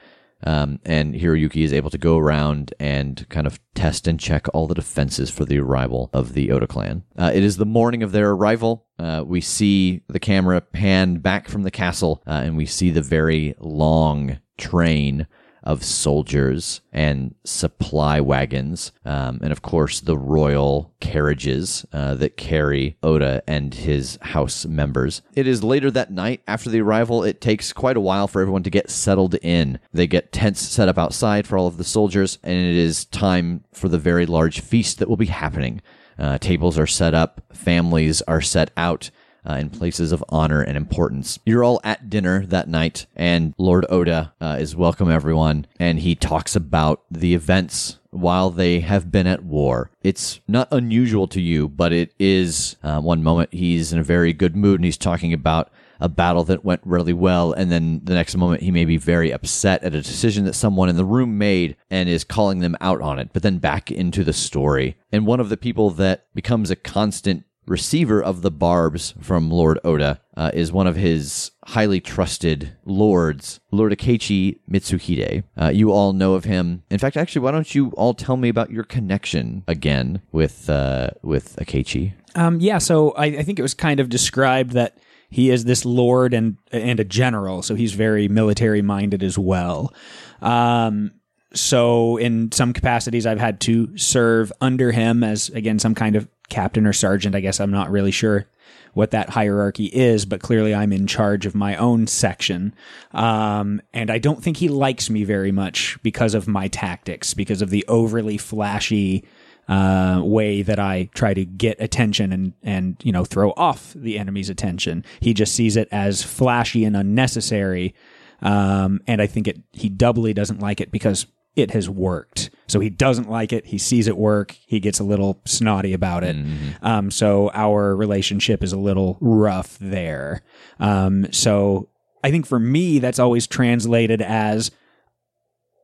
Um, 0.45 0.81
and 0.85 1.15
Hiroyuki 1.15 1.63
is 1.63 1.73
able 1.73 1.91
to 1.91 1.99
go 1.99 2.19
around 2.19 2.75
and 2.81 3.29
kind 3.29 3.47
of 3.47 3.61
test 3.75 4.09
and 4.09 4.19
check 4.19 4.47
all 4.53 4.67
the 4.67 4.75
defenses 4.75 5.31
for 5.31 5.45
the 5.45 5.61
arrival 5.61 6.11
of 6.13 6.33
the 6.33 6.51
Oda 6.51 6.67
clan. 6.67 7.05
Uh, 7.17 7.31
it 7.33 7.45
is 7.45 7.59
the 7.59 7.67
morning 7.67 8.03
of 8.03 8.11
their 8.11 8.31
arrival. 8.31 8.87
Uh, 8.99 9.23
we 9.25 9.41
see 9.41 10.03
the 10.09 10.19
camera 10.19 10.61
pan 10.61 11.19
back 11.19 11.49
from 11.49 11.63
the 11.63 11.71
castle, 11.71 12.23
uh, 12.27 12.41
and 12.45 12.57
we 12.57 12.67
see 12.67 12.91
the 12.91 13.03
very 13.03 13.55
long 13.61 14.41
train 14.59 15.29
of 15.63 15.85
soldiers 15.85 16.81
and 16.93 17.35
supply 17.45 18.21
wagons, 18.21 18.93
um, 19.05 19.39
and 19.43 19.53
of 19.53 19.63
course 19.63 20.01
the 20.01 20.17
royal 20.17 20.93
carriages 21.01 21.87
uh, 21.93 22.15
that 22.15 22.37
carry 22.37 22.97
Oda 23.03 23.43
and 23.47 23.75
his 23.75 24.19
house 24.23 24.67
members. 24.67 25.23
It 25.35 25.47
is 25.47 25.63
later 25.63 25.91
that 25.91 26.11
night 26.13 26.43
after 26.47 26.71
the 26.71 26.81
arrival. 26.81 27.23
It 27.23 27.41
takes 27.41 27.73
quite 27.73 27.97
a 27.97 28.01
while 28.01 28.27
for 28.27 28.41
everyone 28.41 28.63
to 28.65 28.71
get 28.71 28.91
settled 28.91 29.35
in. 29.37 29.79
They 29.93 30.07
get 30.07 30.33
tents 30.33 30.61
set 30.61 30.89
up 30.89 30.99
outside 30.99 31.47
for 31.47 31.57
all 31.57 31.67
of 31.67 31.77
the 31.77 31.85
soldiers, 31.85 32.39
and 32.43 32.55
it 32.55 32.77
is 32.77 33.05
time 33.07 33.65
for 33.73 33.89
the 33.89 33.99
very 33.99 34.27
large 34.27 34.61
feast 34.61 34.99
that 34.99 35.09
will 35.09 35.17
be 35.17 35.27
happening. 35.27 35.81
Uh, 36.19 36.39
tables 36.39 36.79
are 36.79 36.87
set 36.87 37.15
up, 37.15 37.43
families 37.53 38.23
are 38.23 38.41
set 38.41 38.71
out 38.77 39.11
uh, 39.49 39.55
in 39.55 39.71
places 39.71 40.13
of 40.13 40.25
honor 40.29 40.61
and 40.63 40.77
importance. 40.77 41.39
You're 41.45 41.65
all 41.65 41.81
at 41.85 42.11
dinner 42.11 42.47
that 42.47 42.69
night, 42.69 43.07
and 43.17 43.55
Lord 43.59 43.87
Oda 43.89 44.35
uh, 44.41 44.57
is 44.61 44.77
welcome 44.77 45.11
everyone, 45.11 45.67
and 45.79 46.01
he 46.01 46.15
talks 46.15 46.57
about 46.57 47.03
the 47.11 47.35
events 47.35 47.99
while 48.11 48.51
they 48.51 48.81
have 48.81 49.11
been 49.11 49.27
at 49.27 49.43
war. 49.43 49.91
It's 50.03 50.41
not 50.47 50.69
unusual 50.71 51.27
to 51.29 51.41
you, 51.41 51.69
but 51.69 51.93
it 51.93 52.15
is. 52.19 52.77
Uh, 52.83 53.01
one 53.01 53.23
moment 53.23 53.53
he's 53.53 53.93
in 53.93 53.99
a 53.99 54.05
very 54.05 54.33
good 54.33 54.55
mood, 54.55 54.81
and 54.81 54.85
he's 54.85 54.99
talking 54.99 55.33
about 55.33 55.71
a 55.99 56.09
battle 56.09 56.43
that 56.45 56.65
went 56.65 56.81
really 56.85 57.13
well, 57.13 57.53
and 57.53 57.71
then 57.71 58.01
the 58.03 58.15
next 58.15 58.37
moment 58.37 58.63
he 58.63 58.73
may 58.73 58.85
be 58.85 58.97
very 58.97 59.31
upset 59.31 59.83
at 59.85 59.95
a 59.95 60.03
decision 60.03 60.45
that 60.45 60.55
someone 60.55 60.89
in 60.89 60.97
the 60.97 61.05
room 61.05 61.39
made 61.39 61.77
and 61.91 62.09
is 62.09 62.25
calling 62.25 62.59
them 62.59 62.77
out 62.81 63.01
on 63.01 63.21
it, 63.21 63.31
but 63.33 63.43
then 63.43 63.59
back 63.59 63.91
into 63.91 64.25
the 64.25 64.33
story. 64.33 64.97
And 65.13 65.27
one 65.27 65.39
of 65.39 65.49
the 65.49 65.57
people 65.57 65.91
that 65.91 66.27
becomes 66.35 66.71
a 66.71 66.77
constant 66.77 67.45
receiver 67.67 68.23
of 68.23 68.43
the 68.43 68.51
barbs 68.51 69.15
from 69.21 69.51
Lord 69.51 69.79
Oda 69.85 70.21
uh, 70.37 70.51
is 70.53 70.73
one 70.73 70.87
of 70.87 70.97
his 70.97 71.53
highly 71.67 72.01
trusted 72.01 72.77
lords, 72.85 73.61
Lord 73.71 73.93
Akechi 73.93 74.59
Mitsuhide. 74.71 75.45
Uh, 75.61 75.69
you 75.69 75.93
all 75.93 76.13
know 76.13 76.35
of 76.35 76.45
him. 76.45 76.83
In 76.91 76.99
fact, 76.99 77.17
actually, 77.17 77.43
why 77.43 77.53
don't 77.53 77.75
you 77.75 77.91
all 77.91 78.15
tell 78.15 78.37
me 78.37 78.49
about 78.49 78.71
your 78.71 78.85
connection 78.85 79.65
again 79.69 80.23
with 80.33 80.69
uh, 80.69 81.11
with 81.23 81.57
Akechi? 81.57 82.15
Um, 82.35 82.61
yeah, 82.61 82.79
so 82.79 83.11
I, 83.13 83.27
I 83.27 83.43
think 83.43 83.59
it 83.59 83.63
was 83.63 83.75
kind 83.75 84.01
of 84.01 84.09
described 84.09 84.73
that 84.73 84.99
he 85.29 85.51
is 85.51 85.65
this 85.65 85.85
lord 85.85 86.35
and 86.35 86.59
and 86.73 87.01
a 87.01 87.05
general, 87.05 87.63
so 87.63 87.75
he's 87.75 87.93
very 87.93 88.29
military 88.29 88.83
minded 88.83 89.23
as 89.23 89.39
well. 89.39 89.93
Um, 90.41 91.13
so 91.55 92.17
in 92.17 92.51
some 92.53 92.73
capacities, 92.73 93.27
I've 93.27 93.41
had 93.41 93.61
to 93.63 93.97
serve 93.97 94.53
under 94.61 94.93
him 94.93 95.23
as 95.23 95.49
again 95.51 95.79
some 95.79 95.95
kind 95.95 96.17
of 96.17 96.29
captain 96.53 96.87
or 96.87 96.93
sergeant. 96.93 97.35
I 97.35 97.41
guess 97.41 97.61
I'm 97.61 97.71
not 97.71 97.91
really 97.91 98.11
sure 98.11 98.47
what 98.95 99.11
that 99.13 99.31
hierarchy 99.31 99.87
is, 99.87 100.27
but 100.27 100.43
clearly 100.43 100.75
I'm 100.75 100.93
in 100.93 101.07
charge 101.07 101.47
of 101.47 101.55
my 101.55 101.77
own 101.77 102.07
section. 102.07 102.75
Um, 103.13 103.81
and 103.95 104.11
I 104.11 104.19
don't 104.19 104.43
think 104.43 104.59
he 104.59 104.69
likes 104.69 105.09
me 105.09 105.25
very 105.25 105.51
much 105.51 105.99
because 106.03 106.35
of 106.35 106.47
my 106.47 106.69
tactics, 106.69 107.33
because 107.33 107.63
of 107.63 107.71
the 107.71 107.85
overly 107.89 108.37
flashy 108.37 109.25
uh, 109.69 110.21
way 110.23 110.61
that 110.63 110.79
I 110.79 111.09
try 111.15 111.33
to 111.35 111.45
get 111.45 111.81
attention 111.81 112.33
and 112.33 112.53
and 112.63 112.97
you 113.03 113.13
know 113.13 113.25
throw 113.25 113.53
off 113.57 113.93
the 113.95 114.19
enemy's 114.19 114.51
attention. 114.51 115.05
He 115.21 115.33
just 115.33 115.55
sees 115.55 115.77
it 115.77 115.89
as 115.91 116.23
flashy 116.23 116.85
and 116.85 116.97
unnecessary, 116.97 117.95
um, 118.43 119.01
and 119.07 119.23
I 119.23 119.27
think 119.27 119.49
it 119.49 119.61
he 119.73 119.89
doubly 119.89 120.35
doesn't 120.35 120.61
like 120.61 120.81
it 120.81 120.91
because 120.91 121.27
it 121.55 121.73
has 121.73 121.89
worked. 121.89 122.51
So 122.67 122.81
he 122.81 122.89
doesn't 122.89 123.29
like 123.29 123.53
it. 123.53 123.67
He 123.67 123.77
sees 123.77 124.09
it 124.09 124.17
work. 124.17 124.57
He 124.67 124.81
gets 124.81 124.99
a 125.01 125.05
little 125.05 125.43
snotty 125.45 125.93
about 125.93 126.25
it. 126.25 126.35
Um, 126.81 127.11
so 127.11 127.51
our 127.53 127.95
relationship 127.95 128.63
is 128.63 128.73
a 128.73 128.79
little 128.79 129.19
rough 129.21 129.77
there. 129.79 130.43
Um, 130.81 131.31
so 131.33 131.91
I 132.25 132.31
think 132.31 132.47
for 132.47 132.59
me, 132.59 132.99
that's 132.99 133.19
always 133.19 133.47
translated 133.47 134.23
as 134.23 134.71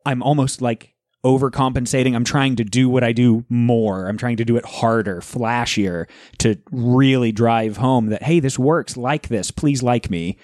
I'm 0.06 0.22
almost 0.22 0.62
like 0.62 0.94
overcompensating. 1.24 2.14
I'm 2.14 2.24
trying 2.24 2.56
to 2.56 2.64
do 2.64 2.88
what 2.88 3.04
I 3.04 3.12
do 3.12 3.44
more. 3.50 4.08
I'm 4.08 4.16
trying 4.16 4.38
to 4.38 4.44
do 4.46 4.56
it 4.56 4.64
harder, 4.64 5.20
flashier 5.20 6.06
to 6.38 6.56
really 6.70 7.32
drive 7.32 7.76
home 7.76 8.06
that, 8.06 8.22
hey, 8.22 8.40
this 8.40 8.58
works. 8.58 8.96
Like 8.96 9.28
this. 9.28 9.50
Please 9.50 9.82
like 9.82 10.08
me. 10.08 10.38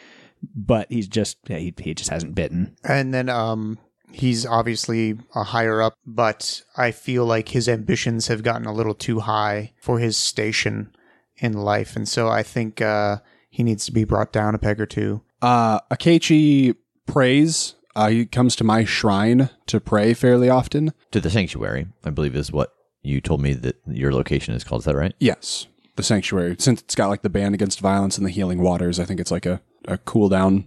But 0.55 0.93
he's 0.93 1.09
just, 1.09 1.39
yeah, 1.49 1.57
he, 1.57 1.73
he 1.79 1.95
just 1.95 2.11
hasn't 2.11 2.35
bitten. 2.35 2.77
And 2.85 3.15
then 3.15 3.31
um 3.31 3.79
he's 4.15 4.47
obviously 4.47 5.19
a 5.35 5.45
higher 5.45 5.83
up, 5.83 5.99
but 6.07 6.63
I 6.77 6.91
feel 6.91 7.27
like 7.27 7.49
his 7.49 7.69
ambitions 7.69 8.29
have 8.29 8.43
gotten 8.43 8.67
a 8.67 8.73
little 8.73 8.95
too 8.95 9.21
high 9.21 9.73
for 9.81 9.99
his 9.99 10.17
station 10.17 10.95
in 11.37 11.53
life. 11.53 11.97
And 11.97 12.09
so 12.09 12.29
I 12.29 12.43
think 12.43 12.81
uh 12.81 13.19
he 13.51 13.63
needs 13.63 13.87
to 13.87 13.93
be 13.93 14.03
brought 14.03 14.33
down 14.33 14.57
a 14.57 14.59
peg 14.59 14.81
or 14.81 14.87
two. 14.87 15.23
Uh, 15.41 15.79
Akechi 15.89 16.75
prays. 17.07 17.77
Uh, 17.95 18.09
he 18.09 18.27
comes 18.27 18.57
to 18.57 18.65
my 18.65 18.85
shrine 18.85 19.49
to 19.67 19.79
pray 19.79 20.13
fairly 20.13 20.49
often. 20.49 20.93
To 21.13 21.21
the 21.21 21.31
sanctuary, 21.31 21.87
I 22.05 22.11
believe 22.11 22.35
is 22.35 22.51
what 22.51 22.75
you 23.03 23.21
told 23.21 23.41
me 23.41 23.53
that 23.53 23.77
your 23.87 24.13
location 24.13 24.55
is 24.55 24.65
called. 24.65 24.81
Is 24.81 24.87
that 24.87 24.97
right? 24.97 25.15
Yes, 25.21 25.69
the 25.95 26.03
sanctuary. 26.03 26.57
Since 26.59 26.83
it's 26.83 26.97
got 26.97 27.11
like 27.11 27.23
the 27.23 27.31
ban 27.31 27.55
against 27.55 27.79
violence 27.79 28.19
and 28.19 28.27
the 28.27 28.31
healing 28.33 28.61
waters, 28.61 28.99
I 28.99 29.05
think 29.05 29.21
it's 29.21 29.31
like 29.31 29.47
a, 29.47 29.61
a 29.87 29.99
cool 29.99 30.29
down 30.29 30.65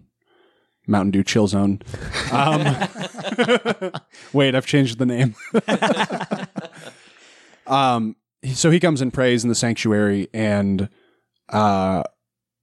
Mountain 0.87 1.11
Dew 1.11 1.23
chill 1.23 1.47
zone. 1.47 1.81
Um, 2.31 2.61
wait, 4.33 4.55
I've 4.55 4.65
changed 4.65 4.97
the 4.99 5.05
name. 5.05 5.35
um, 7.67 8.15
so 8.53 8.71
he 8.71 8.79
comes 8.79 9.01
and 9.01 9.13
prays 9.13 9.43
in 9.43 9.49
the 9.49 9.55
sanctuary, 9.55 10.29
and 10.33 10.89
uh, 11.49 12.03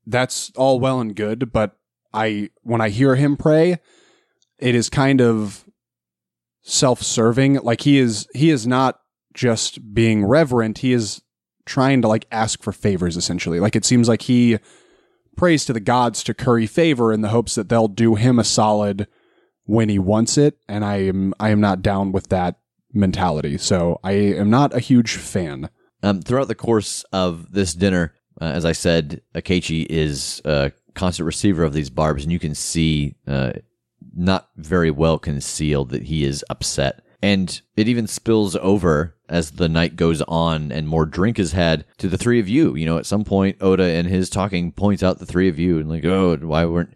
that's 0.07 0.51
all 0.57 0.81
well 0.81 1.01
and 1.01 1.15
good. 1.15 1.53
But 1.53 1.77
I, 2.13 2.51
when 2.63 2.81
I 2.81 2.89
hear 2.89 3.15
him 3.15 3.37
pray, 3.37 3.79
it 4.59 4.75
is 4.75 4.89
kind 4.89 5.21
of 5.21 5.65
self-serving. 6.63 7.57
Like 7.57 7.83
he 7.83 7.99
is, 7.99 8.27
he 8.35 8.51
is 8.51 8.67
not 8.67 9.01
just 9.35 9.95
being 9.95 10.25
reverent. 10.25 10.79
He 10.79 10.93
is 10.93 11.21
trying 11.67 12.03
to 12.03 12.09
like 12.09 12.27
ask 12.31 12.63
for 12.63 12.73
favors 12.73 13.17
essentially. 13.17 13.61
Like 13.61 13.77
it 13.77 13.85
seems 13.85 14.09
like 14.09 14.23
he 14.23 14.59
prays 15.37 15.65
to 15.67 15.73
the 15.73 15.81
gods 15.81 16.23
to 16.25 16.35
curry 16.35 16.67
favor 16.67 17.13
in 17.13 17.21
the 17.21 17.29
hopes 17.29 17.55
that 17.55 17.69
they'll 17.69 17.89
do 17.89 18.15
him 18.15 18.39
a 18.39 18.45
solid 18.45 19.07
when 19.65 19.89
he 19.89 19.99
wants 19.99 20.39
it. 20.39 20.59
And 20.69 20.85
I 20.85 20.97
am 20.97 21.35
I 21.41 21.51
am 21.51 21.61
not 21.61 21.83
down 21.83 22.13
with 22.13 22.29
that 22.29 22.59
mentality. 22.93 23.59
So 23.59 23.99
I 24.05 24.13
am 24.13 24.51
not 24.51 24.75
a 24.75 24.81
huge 24.81 25.17
fan. 25.17 25.69
Um, 26.03 26.21
throughout 26.21 26.49
the 26.49 26.55
course 26.55 27.03
of 27.13 27.53
this 27.53 27.75
dinner, 27.75 28.15
uh, 28.41 28.45
as 28.45 28.65
I 28.65 28.73
said, 28.73 29.23
Akechi 29.35 29.87
is 29.89 30.43
a 30.45 30.73
constant 30.95 31.27
receiver 31.27 31.65
of 31.65 31.73
these 31.73 31.91
barbs, 31.91 32.25
and 32.25 32.33
you 32.33 32.39
can 32.39 32.55
see, 32.55 33.15
uh, 33.27 33.53
not 34.15 34.51
very 34.57 34.91
well 34.91 35.19
concealed, 35.19 35.91
that 35.91 36.05
he 36.05 36.25
is 36.25 36.45
upset. 36.51 37.03
And 37.23 37.61
it 37.77 37.89
even 37.89 38.07
spills 38.07 38.55
over 38.57 39.14
as 39.29 39.53
the 39.53 39.69
night 39.69 39.97
goes 39.97 40.23
on 40.23 40.71
and 40.71 40.89
more 40.89 41.07
drink 41.07 41.39
is 41.39 41.53
had 41.53 41.85
to 41.99 42.09
the 42.09 42.19
three 42.19 42.41
of 42.41 42.49
you. 42.49 42.75
You 42.77 42.87
know, 42.87 42.99
at 42.99 43.07
some 43.07 43.25
point, 43.25 43.59
Oda 43.61 43.95
in 43.95 44.07
his 44.07 44.29
talking 44.29 44.73
points 44.73 45.03
out 45.03 45.19
the 45.19 45.27
three 45.27 45.49
of 45.49 45.59
you 45.59 45.79
and 45.79 45.89
like, 45.89 46.05
oh, 46.05 46.37
why 46.37 46.65
weren't 46.67 46.95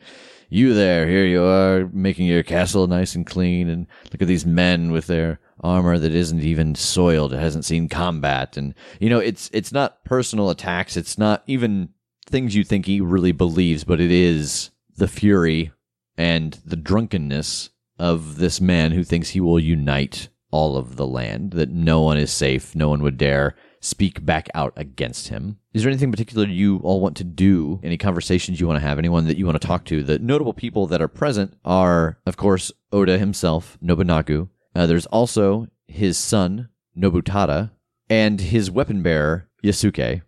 you 0.49 0.75
there? 0.75 1.07
Here 1.07 1.25
you 1.25 1.43
are 1.43 1.89
making 1.93 2.27
your 2.27 2.43
castle 2.43 2.87
nice 2.87 3.15
and 3.15 3.27
clean. 3.27 3.69
And 3.69 3.87
look 4.13 4.23
at 4.23 4.29
these 4.29 4.47
men 4.47 4.93
with 4.93 5.07
their 5.07 5.41
armor 5.61 5.99
that 5.99 6.15
isn't 6.15 6.43
even 6.43 6.75
soiled. 6.75 7.33
It 7.33 7.41
hasn't 7.41 7.65
seen 7.65 7.89
combat. 7.89 8.57
And, 8.57 8.75
you 9.01 9.11
know, 9.11 9.19
it's, 9.19 9.51
it's 9.53 9.73
not 9.73 10.05
personal 10.05 10.51
attacks. 10.51 10.97
It's 10.97 11.19
not 11.19 11.43
even 11.47 11.91
things 12.27 12.55
you 12.55 12.65
think 12.65 12.87
he 12.87 13.01
really 13.01 13.33
believes, 13.33 13.85
but 13.85 14.01
it 14.01 14.11
is 14.11 14.71
the 14.97 15.09
fury 15.09 15.73
and 16.17 16.59
the 16.65 16.77
drunkenness 16.77 17.71
of 17.99 18.37
this 18.37 18.61
man 18.61 18.93
who 18.93 19.03
thinks 19.03 19.31
he 19.31 19.41
will 19.41 19.59
unite 19.59 20.29
all 20.51 20.77
of 20.77 20.97
the 20.97 21.07
land, 21.07 21.53
that 21.53 21.71
no 21.71 22.01
one 22.01 22.19
is 22.19 22.33
safe, 22.33 22.75
no 22.75 22.89
one 22.89 23.03
would 23.03 23.19
dare 23.19 23.55
speak 23.81 24.25
back 24.25 24.49
out 24.55 24.73
against 24.77 25.29
him. 25.29 25.59
Is 25.73 25.83
there 25.83 25.91
anything 25.91 26.11
particular 26.11 26.47
you 26.47 26.79
all 26.79 27.01
want 27.01 27.17
to 27.19 27.25
do? 27.25 27.81
Any 27.83 27.97
conversations 27.97 28.61
you 28.61 28.67
want 28.67 28.81
to 28.81 28.87
have? 28.87 28.99
Anyone 28.99 29.27
that 29.27 29.37
you 29.37 29.47
want 29.47 29.61
to 29.61 29.67
talk 29.67 29.85
to? 29.87 30.03
The 30.03 30.19
notable 30.19 30.55
people 30.55 30.87
that 30.89 31.03
are 31.03 31.09
present 31.09 31.55
are, 31.65 32.19
of 32.27 32.37
course, 32.37 32.73
Oda 32.93 33.19
himself, 33.19 33.79
Nobunaga. 33.81 34.49
Uh, 34.75 34.87
there's 34.87 35.07
also 35.07 35.69
his 35.87 36.19
son, 36.19 36.69
Nobutada, 36.97 37.71
and 38.11 38.41
his 38.41 38.71
weapon 38.71 39.03
bearer, 39.03 39.49
Yasuke. 39.63 40.23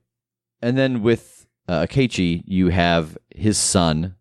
And 0.63 0.77
then 0.79 1.03
with 1.03 1.47
uh, 1.69 1.87
Akechi, 1.87 2.43
you 2.47 2.69
have 2.69 3.17
his 3.35 3.59
son, 3.59 4.17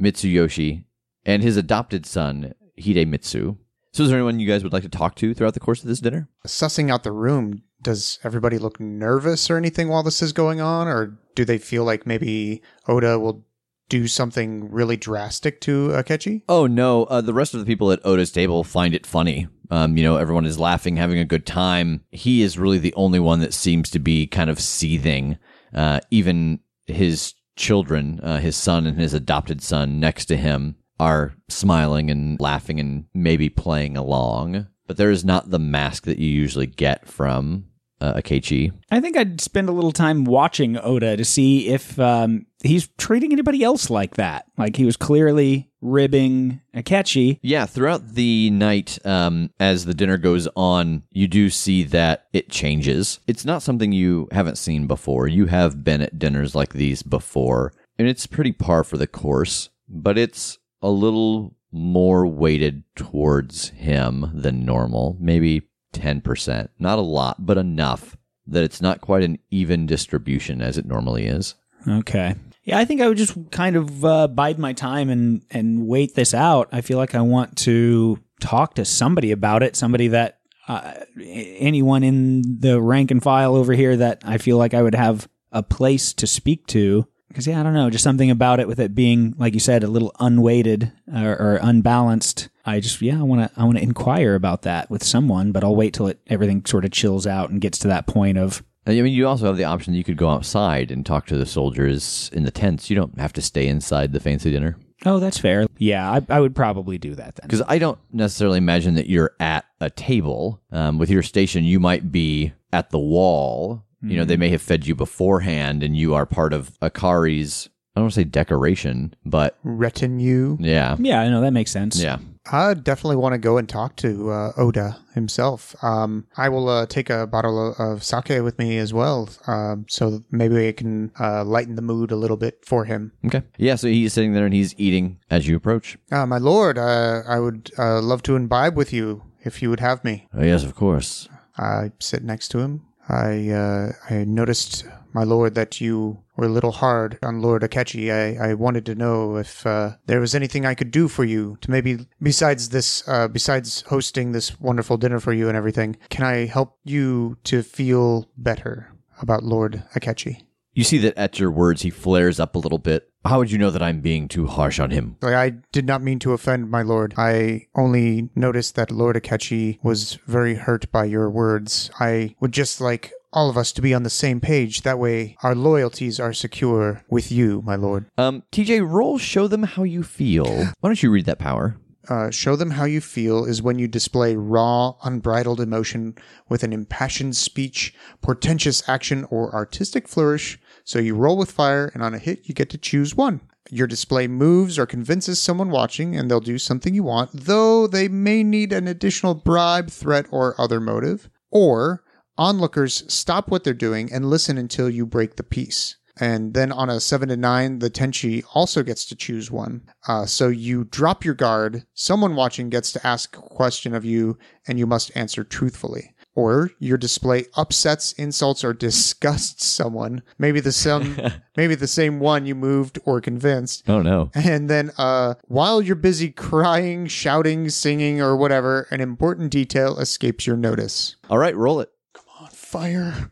Mitsuyoshi, 0.00 0.84
and 1.24 1.42
his 1.42 1.56
adopted 1.56 2.06
son, 2.06 2.54
Hidemitsu. 2.78 3.58
So, 3.92 4.04
is 4.04 4.08
there 4.08 4.18
anyone 4.18 4.38
you 4.38 4.46
guys 4.46 4.62
would 4.62 4.72
like 4.72 4.84
to 4.84 4.88
talk 4.88 5.16
to 5.16 5.34
throughout 5.34 5.54
the 5.54 5.60
course 5.60 5.82
of 5.82 5.88
this 5.88 6.00
dinner? 6.00 6.28
Sussing 6.46 6.90
out 6.90 7.02
the 7.02 7.12
room, 7.12 7.62
does 7.82 8.18
everybody 8.22 8.58
look 8.58 8.78
nervous 8.78 9.50
or 9.50 9.56
anything 9.56 9.88
while 9.88 10.02
this 10.02 10.22
is 10.22 10.32
going 10.32 10.60
on? 10.60 10.86
Or 10.86 11.18
do 11.34 11.44
they 11.44 11.58
feel 11.58 11.84
like 11.84 12.06
maybe 12.06 12.62
Oda 12.86 13.18
will 13.18 13.44
do 13.88 14.06
something 14.06 14.70
really 14.70 14.96
drastic 14.96 15.60
to 15.62 15.88
Akechi? 15.88 16.42
Oh 16.48 16.66
no, 16.66 17.04
uh, 17.04 17.20
the 17.20 17.34
rest 17.34 17.52
of 17.52 17.60
the 17.60 17.66
people 17.66 17.90
at 17.90 18.04
Oda's 18.04 18.30
table 18.30 18.62
find 18.64 18.94
it 18.94 19.06
funny. 19.06 19.48
Um, 19.70 19.96
you 19.96 20.02
know, 20.02 20.16
everyone 20.16 20.46
is 20.46 20.58
laughing, 20.58 20.96
having 20.96 21.18
a 21.18 21.24
good 21.24 21.46
time. 21.46 22.04
He 22.10 22.42
is 22.42 22.58
really 22.58 22.78
the 22.78 22.94
only 22.94 23.20
one 23.20 23.40
that 23.40 23.54
seems 23.54 23.90
to 23.90 23.98
be 23.98 24.26
kind 24.26 24.50
of 24.50 24.60
seething. 24.60 25.38
Uh, 25.74 26.00
even 26.10 26.60
his 26.86 27.34
children, 27.56 28.20
uh, 28.22 28.38
his 28.38 28.56
son 28.56 28.86
and 28.86 28.98
his 28.98 29.14
adopted 29.14 29.62
son 29.62 30.00
next 30.00 30.26
to 30.26 30.36
him, 30.36 30.76
are 31.00 31.32
smiling 31.48 32.10
and 32.10 32.38
laughing 32.40 32.78
and 32.78 33.06
maybe 33.14 33.48
playing 33.48 33.96
along. 33.96 34.66
But 34.86 34.98
there 34.98 35.10
is 35.10 35.24
not 35.24 35.50
the 35.50 35.58
mask 35.58 36.04
that 36.04 36.18
you 36.18 36.28
usually 36.28 36.66
get 36.66 37.08
from 37.08 37.66
uh, 38.00 38.14
Akechi. 38.14 38.72
I 38.90 39.00
think 39.00 39.16
I'd 39.16 39.40
spend 39.40 39.68
a 39.68 39.72
little 39.72 39.92
time 39.92 40.24
watching 40.24 40.78
Oda 40.78 41.16
to 41.16 41.24
see 41.24 41.68
if 41.68 41.98
um, 41.98 42.46
he's 42.62 42.88
treating 42.98 43.32
anybody 43.32 43.62
else 43.62 43.90
like 43.90 44.14
that. 44.16 44.46
Like 44.58 44.76
he 44.76 44.84
was 44.84 44.96
clearly 44.96 45.70
ribbing 45.80 46.60
Akechi. 46.74 47.38
Yeah, 47.42 47.66
throughout 47.66 48.14
the 48.14 48.50
night, 48.50 48.98
um, 49.04 49.50
as 49.58 49.84
the 49.84 49.94
dinner 49.94 50.18
goes 50.18 50.48
on, 50.56 51.04
you 51.10 51.28
do 51.28 51.50
see 51.50 51.84
that 51.84 52.26
it 52.32 52.50
changes. 52.50 53.20
It's 53.26 53.44
not 53.44 53.62
something 53.62 53.92
you 53.92 54.28
haven't 54.32 54.58
seen 54.58 54.86
before. 54.86 55.28
You 55.28 55.46
have 55.46 55.84
been 55.84 56.02
at 56.02 56.18
dinners 56.18 56.54
like 56.54 56.72
these 56.72 57.02
before, 57.02 57.72
and 57.98 58.08
it's 58.08 58.26
pretty 58.26 58.52
par 58.52 58.84
for 58.84 58.96
the 58.96 59.06
course, 59.06 59.70
but 59.88 60.18
it's 60.18 60.58
a 60.82 60.90
little 60.90 61.56
more 61.72 62.26
weighted 62.26 62.84
towards 62.96 63.68
him 63.70 64.30
than 64.34 64.64
normal, 64.64 65.16
maybe 65.20 65.62
10%. 65.94 66.68
Not 66.78 66.98
a 66.98 67.02
lot, 67.02 67.46
but 67.46 67.58
enough 67.58 68.16
that 68.46 68.64
it's 68.64 68.80
not 68.80 69.00
quite 69.00 69.22
an 69.22 69.38
even 69.50 69.86
distribution 69.86 70.60
as 70.60 70.76
it 70.76 70.86
normally 70.86 71.26
is. 71.26 71.54
Okay. 71.86 72.34
Yeah, 72.64 72.78
I 72.78 72.84
think 72.84 73.00
I 73.00 73.08
would 73.08 73.16
just 73.16 73.36
kind 73.50 73.76
of 73.76 74.04
uh, 74.04 74.28
bide 74.28 74.58
my 74.58 74.72
time 74.72 75.08
and 75.08 75.42
and 75.50 75.86
wait 75.86 76.14
this 76.14 76.34
out. 76.34 76.68
I 76.72 76.82
feel 76.82 76.98
like 76.98 77.14
I 77.14 77.20
want 77.22 77.56
to 77.58 78.18
talk 78.40 78.74
to 78.74 78.84
somebody 78.84 79.32
about 79.32 79.62
it, 79.62 79.76
somebody 79.76 80.08
that 80.08 80.40
uh, 80.68 80.92
anyone 81.18 82.02
in 82.02 82.60
the 82.60 82.80
rank 82.80 83.10
and 83.10 83.22
file 83.22 83.56
over 83.56 83.72
here 83.72 83.96
that 83.96 84.22
I 84.24 84.38
feel 84.38 84.58
like 84.58 84.74
I 84.74 84.82
would 84.82 84.94
have 84.94 85.28
a 85.52 85.62
place 85.62 86.12
to 86.14 86.26
speak 86.26 86.66
to. 86.68 87.06
Because 87.30 87.46
yeah, 87.46 87.60
I 87.60 87.62
don't 87.62 87.74
know, 87.74 87.90
just 87.90 88.04
something 88.04 88.30
about 88.30 88.58
it 88.60 88.66
with 88.68 88.80
it 88.80 88.94
being, 88.94 89.34
like 89.38 89.54
you 89.54 89.60
said, 89.60 89.84
a 89.84 89.88
little 89.88 90.12
unweighted 90.18 90.92
or, 91.14 91.30
or 91.30 91.60
unbalanced. 91.62 92.48
I 92.66 92.80
just 92.80 93.00
yeah, 93.00 93.18
I 93.18 93.22
want 93.22 93.42
to 93.42 93.60
I 93.60 93.64
want 93.64 93.78
to 93.78 93.82
inquire 93.82 94.34
about 94.34 94.62
that 94.62 94.90
with 94.90 95.02
someone, 95.04 95.52
but 95.52 95.64
I'll 95.64 95.76
wait 95.76 95.94
till 95.94 96.08
it 96.08 96.20
everything 96.26 96.64
sort 96.66 96.84
of 96.84 96.90
chills 96.90 97.26
out 97.26 97.50
and 97.50 97.60
gets 97.60 97.78
to 97.78 97.88
that 97.88 98.06
point 98.06 98.36
of 98.36 98.62
I 98.86 99.00
mean, 99.02 99.12
you 99.12 99.28
also 99.28 99.46
have 99.46 99.56
the 99.56 99.64
option 99.64 99.92
that 99.92 99.98
you 99.98 100.04
could 100.04 100.16
go 100.16 100.30
outside 100.30 100.90
and 100.90 101.04
talk 101.04 101.26
to 101.26 101.36
the 101.36 101.46
soldiers 101.46 102.30
in 102.32 102.44
the 102.44 102.50
tents. 102.50 102.90
You 102.90 102.96
don't 102.96 103.18
have 103.20 103.32
to 103.34 103.42
stay 103.42 103.68
inside 103.68 104.12
the 104.12 104.20
fancy 104.20 104.50
dinner. 104.50 104.76
oh, 105.04 105.18
that's 105.18 105.38
fair. 105.38 105.66
Yeah, 105.78 106.10
I, 106.10 106.22
I 106.28 106.40
would 106.40 106.56
probably 106.56 106.98
do 106.98 107.14
that 107.14 107.36
then. 107.36 107.46
Because 107.46 107.62
I 107.68 107.78
don't 107.78 107.98
necessarily 108.12 108.58
imagine 108.58 108.94
that 108.94 109.08
you're 109.08 109.34
at 109.38 109.66
a 109.80 109.90
table. 109.90 110.60
Um, 110.72 110.98
with 110.98 111.10
your 111.10 111.22
station, 111.22 111.64
you 111.64 111.78
might 111.78 112.10
be 112.10 112.52
at 112.72 112.90
the 112.90 112.98
wall. 112.98 113.84
You 114.02 114.16
know, 114.16 114.24
they 114.24 114.36
may 114.38 114.48
have 114.48 114.62
fed 114.62 114.86
you 114.86 114.94
beforehand, 114.94 115.82
and 115.82 115.96
you 115.96 116.14
are 116.14 116.24
part 116.26 116.52
of 116.52 116.70
Akari's. 116.80 117.68
I 117.94 118.00
don't 118.00 118.04
want 118.04 118.14
to 118.14 118.20
say 118.20 118.24
decoration, 118.24 119.14
but 119.26 119.58
Retinue. 119.64 120.56
yeah, 120.60 120.96
Yeah, 120.98 121.20
I 121.20 121.28
know 121.28 121.40
that 121.40 121.52
makes 121.52 121.72
sense. 121.72 122.00
yeah. 122.00 122.18
I 122.50 122.74
definitely 122.74 123.16
want 123.16 123.34
to 123.34 123.38
go 123.38 123.58
and 123.58 123.68
talk 123.68 123.96
to 123.96 124.30
uh, 124.30 124.52
Oda 124.56 124.96
himself. 125.14 125.74
Um, 125.84 126.26
I 126.36 126.48
will 126.48 126.68
uh, 126.68 126.86
take 126.86 127.10
a 127.10 127.26
bottle 127.26 127.74
of 127.78 128.02
sake 128.04 128.42
with 128.42 128.58
me 128.58 128.78
as 128.78 128.94
well, 128.94 129.28
um, 129.46 129.86
so 129.88 130.22
maybe 130.30 130.68
I 130.68 130.72
can 130.72 131.10
uh, 131.20 131.44
lighten 131.44 131.74
the 131.74 131.82
mood 131.82 132.10
a 132.12 132.16
little 132.16 132.36
bit 132.36 132.64
for 132.64 132.84
him. 132.84 133.12
Okay. 133.26 133.42
Yeah, 133.58 133.74
so 133.74 133.88
he's 133.88 134.12
sitting 134.12 134.32
there 134.34 134.44
and 134.46 134.54
he's 134.54 134.74
eating 134.78 135.18
as 135.28 135.46
you 135.48 135.56
approach. 135.56 135.98
Uh, 136.10 136.26
my 136.26 136.38
lord, 136.38 136.78
uh, 136.78 137.22
I 137.26 137.40
would 137.40 137.70
uh, 137.76 138.00
love 138.00 138.22
to 138.22 138.36
imbibe 138.36 138.76
with 138.76 138.92
you 138.92 139.24
if 139.44 139.60
you 139.62 139.68
would 139.68 139.80
have 139.80 140.04
me. 140.04 140.28
Oh, 140.32 140.42
yes, 140.44 140.64
of 140.64 140.74
course. 140.74 141.28
I 141.58 141.90
sit 141.98 142.22
next 142.22 142.48
to 142.48 142.60
him. 142.60 142.82
I 143.10 143.50
uh, 143.50 143.92
I 144.08 144.24
noticed, 144.24 144.84
my 145.12 145.24
lord, 145.24 145.54
that 145.56 145.80
you 145.80 146.22
were 146.36 146.46
a 146.46 146.48
little 146.48 146.72
hard 146.72 147.18
on 147.22 147.42
Lord 147.42 147.62
Akechi. 147.62 148.10
I, 148.12 148.50
I 148.50 148.54
wanted 148.54 148.86
to 148.86 148.94
know 148.94 149.36
if 149.36 149.66
uh, 149.66 149.96
there 150.06 150.20
was 150.20 150.34
anything 150.34 150.64
I 150.64 150.74
could 150.74 150.90
do 150.90 151.08
for 151.08 151.24
you 151.24 151.58
to 151.62 151.70
maybe 151.70 152.06
besides 152.22 152.70
this, 152.70 153.06
uh, 153.08 153.28
besides 153.28 153.82
hosting 153.88 154.32
this 154.32 154.58
wonderful 154.60 154.96
dinner 154.96 155.20
for 155.20 155.32
you 155.32 155.48
and 155.48 155.56
everything. 155.56 155.96
Can 156.08 156.24
I 156.24 156.46
help 156.46 156.78
you 156.84 157.36
to 157.44 157.62
feel 157.62 158.30
better 158.38 158.92
about 159.20 159.42
Lord 159.42 159.82
Akechi? 159.94 160.44
You 160.80 160.84
see 160.84 160.96
that 160.96 161.18
at 161.18 161.38
your 161.38 161.50
words, 161.50 161.82
he 161.82 161.90
flares 161.90 162.40
up 162.40 162.54
a 162.54 162.58
little 162.58 162.78
bit. 162.78 163.10
How 163.26 163.36
would 163.36 163.50
you 163.50 163.58
know 163.58 163.68
that 163.68 163.82
I'm 163.82 164.00
being 164.00 164.28
too 164.28 164.46
harsh 164.46 164.80
on 164.80 164.90
him? 164.90 165.18
Like, 165.20 165.34
I 165.34 165.50
did 165.72 165.84
not 165.84 166.00
mean 166.00 166.18
to 166.20 166.32
offend 166.32 166.70
my 166.70 166.80
lord. 166.80 167.12
I 167.18 167.66
only 167.74 168.30
noticed 168.34 168.76
that 168.76 168.90
Lord 168.90 169.14
Akechi 169.14 169.78
was 169.82 170.14
very 170.26 170.54
hurt 170.54 170.90
by 170.90 171.04
your 171.04 171.28
words. 171.28 171.90
I 172.00 172.34
would 172.40 172.52
just 172.52 172.80
like 172.80 173.12
all 173.30 173.50
of 173.50 173.58
us 173.58 173.72
to 173.72 173.82
be 173.82 173.92
on 173.92 174.04
the 174.04 174.08
same 174.08 174.40
page. 174.40 174.80
That 174.80 174.98
way, 174.98 175.36
our 175.42 175.54
loyalties 175.54 176.18
are 176.18 176.32
secure 176.32 177.04
with 177.10 177.30
you, 177.30 177.60
my 177.60 177.76
lord. 177.76 178.06
Um, 178.16 178.44
TJ, 178.50 178.90
roll 178.90 179.18
show 179.18 179.48
them 179.48 179.64
how 179.64 179.82
you 179.82 180.02
feel. 180.02 180.46
Why 180.46 180.88
don't 180.88 181.02
you 181.02 181.10
read 181.10 181.26
that 181.26 181.38
power? 181.38 181.76
Uh, 182.08 182.30
show 182.30 182.56
them 182.56 182.70
how 182.70 182.84
you 182.84 183.00
feel 183.00 183.44
is 183.44 183.62
when 183.62 183.78
you 183.78 183.86
display 183.86 184.34
raw, 184.34 184.94
unbridled 185.04 185.60
emotion 185.60 186.14
with 186.48 186.64
an 186.64 186.72
impassioned 186.72 187.36
speech, 187.36 187.94
portentous 188.20 188.88
action, 188.88 189.24
or 189.30 189.54
artistic 189.54 190.08
flourish. 190.08 190.58
So 190.90 190.98
you 190.98 191.14
roll 191.14 191.36
with 191.36 191.52
fire, 191.52 191.88
and 191.94 192.02
on 192.02 192.14
a 192.14 192.18
hit, 192.18 192.48
you 192.48 192.52
get 192.52 192.68
to 192.70 192.76
choose 192.76 193.14
one. 193.14 193.42
Your 193.70 193.86
display 193.86 194.26
moves 194.26 194.76
or 194.76 194.86
convinces 194.86 195.40
someone 195.40 195.70
watching, 195.70 196.16
and 196.16 196.28
they'll 196.28 196.40
do 196.40 196.58
something 196.58 196.94
you 196.94 197.04
want, 197.04 197.30
though 197.32 197.86
they 197.86 198.08
may 198.08 198.42
need 198.42 198.72
an 198.72 198.88
additional 198.88 199.34
bribe, 199.34 199.88
threat, 199.88 200.26
or 200.32 200.60
other 200.60 200.80
motive. 200.80 201.30
Or 201.48 202.02
onlookers 202.36 203.04
stop 203.06 203.52
what 203.52 203.62
they're 203.62 203.72
doing 203.72 204.12
and 204.12 204.28
listen 204.28 204.58
until 204.58 204.90
you 204.90 205.06
break 205.06 205.36
the 205.36 205.44
peace. 205.44 205.94
And 206.18 206.54
then 206.54 206.72
on 206.72 206.90
a 206.90 206.98
seven 206.98 207.28
to 207.28 207.36
nine, 207.36 207.78
the 207.78 207.88
Tenchi 207.88 208.42
also 208.52 208.82
gets 208.82 209.04
to 209.04 209.14
choose 209.14 209.48
one. 209.48 209.82
Uh, 210.08 210.26
so 210.26 210.48
you 210.48 210.82
drop 210.82 211.24
your 211.24 211.34
guard. 211.34 211.86
Someone 211.94 212.34
watching 212.34 212.68
gets 212.68 212.90
to 212.94 213.06
ask 213.06 213.36
a 213.36 213.42
question 213.42 213.94
of 213.94 214.04
you, 214.04 214.38
and 214.66 214.76
you 214.76 214.88
must 214.88 215.16
answer 215.16 215.44
truthfully. 215.44 216.16
Or 216.34 216.70
your 216.78 216.96
display 216.96 217.44
upsets, 217.56 218.12
insults, 218.12 218.64
or 218.64 218.72
disgusts 218.72 219.66
someone. 219.66 220.22
Maybe 220.38 220.60
the 220.60 220.72
some, 220.72 221.18
maybe 221.56 221.74
the 221.74 221.86
same 221.86 222.20
one 222.20 222.46
you 222.46 222.54
moved 222.54 222.98
or 223.04 223.20
convinced. 223.20 223.88
Oh 223.88 224.02
no. 224.02 224.30
And 224.34 224.70
then, 224.70 224.90
uh, 224.98 225.34
while 225.48 225.82
you're 225.82 225.96
busy 225.96 226.30
crying, 226.30 227.06
shouting, 227.06 227.68
singing, 227.68 228.20
or 228.20 228.36
whatever, 228.36 228.86
an 228.90 229.00
important 229.00 229.50
detail 229.50 229.98
escapes 229.98 230.46
your 230.46 230.56
notice. 230.56 231.16
All 231.28 231.38
right, 231.38 231.56
roll 231.56 231.80
it. 231.80 231.90
Come 232.12 232.24
on 232.40 232.48
fire. 232.50 233.30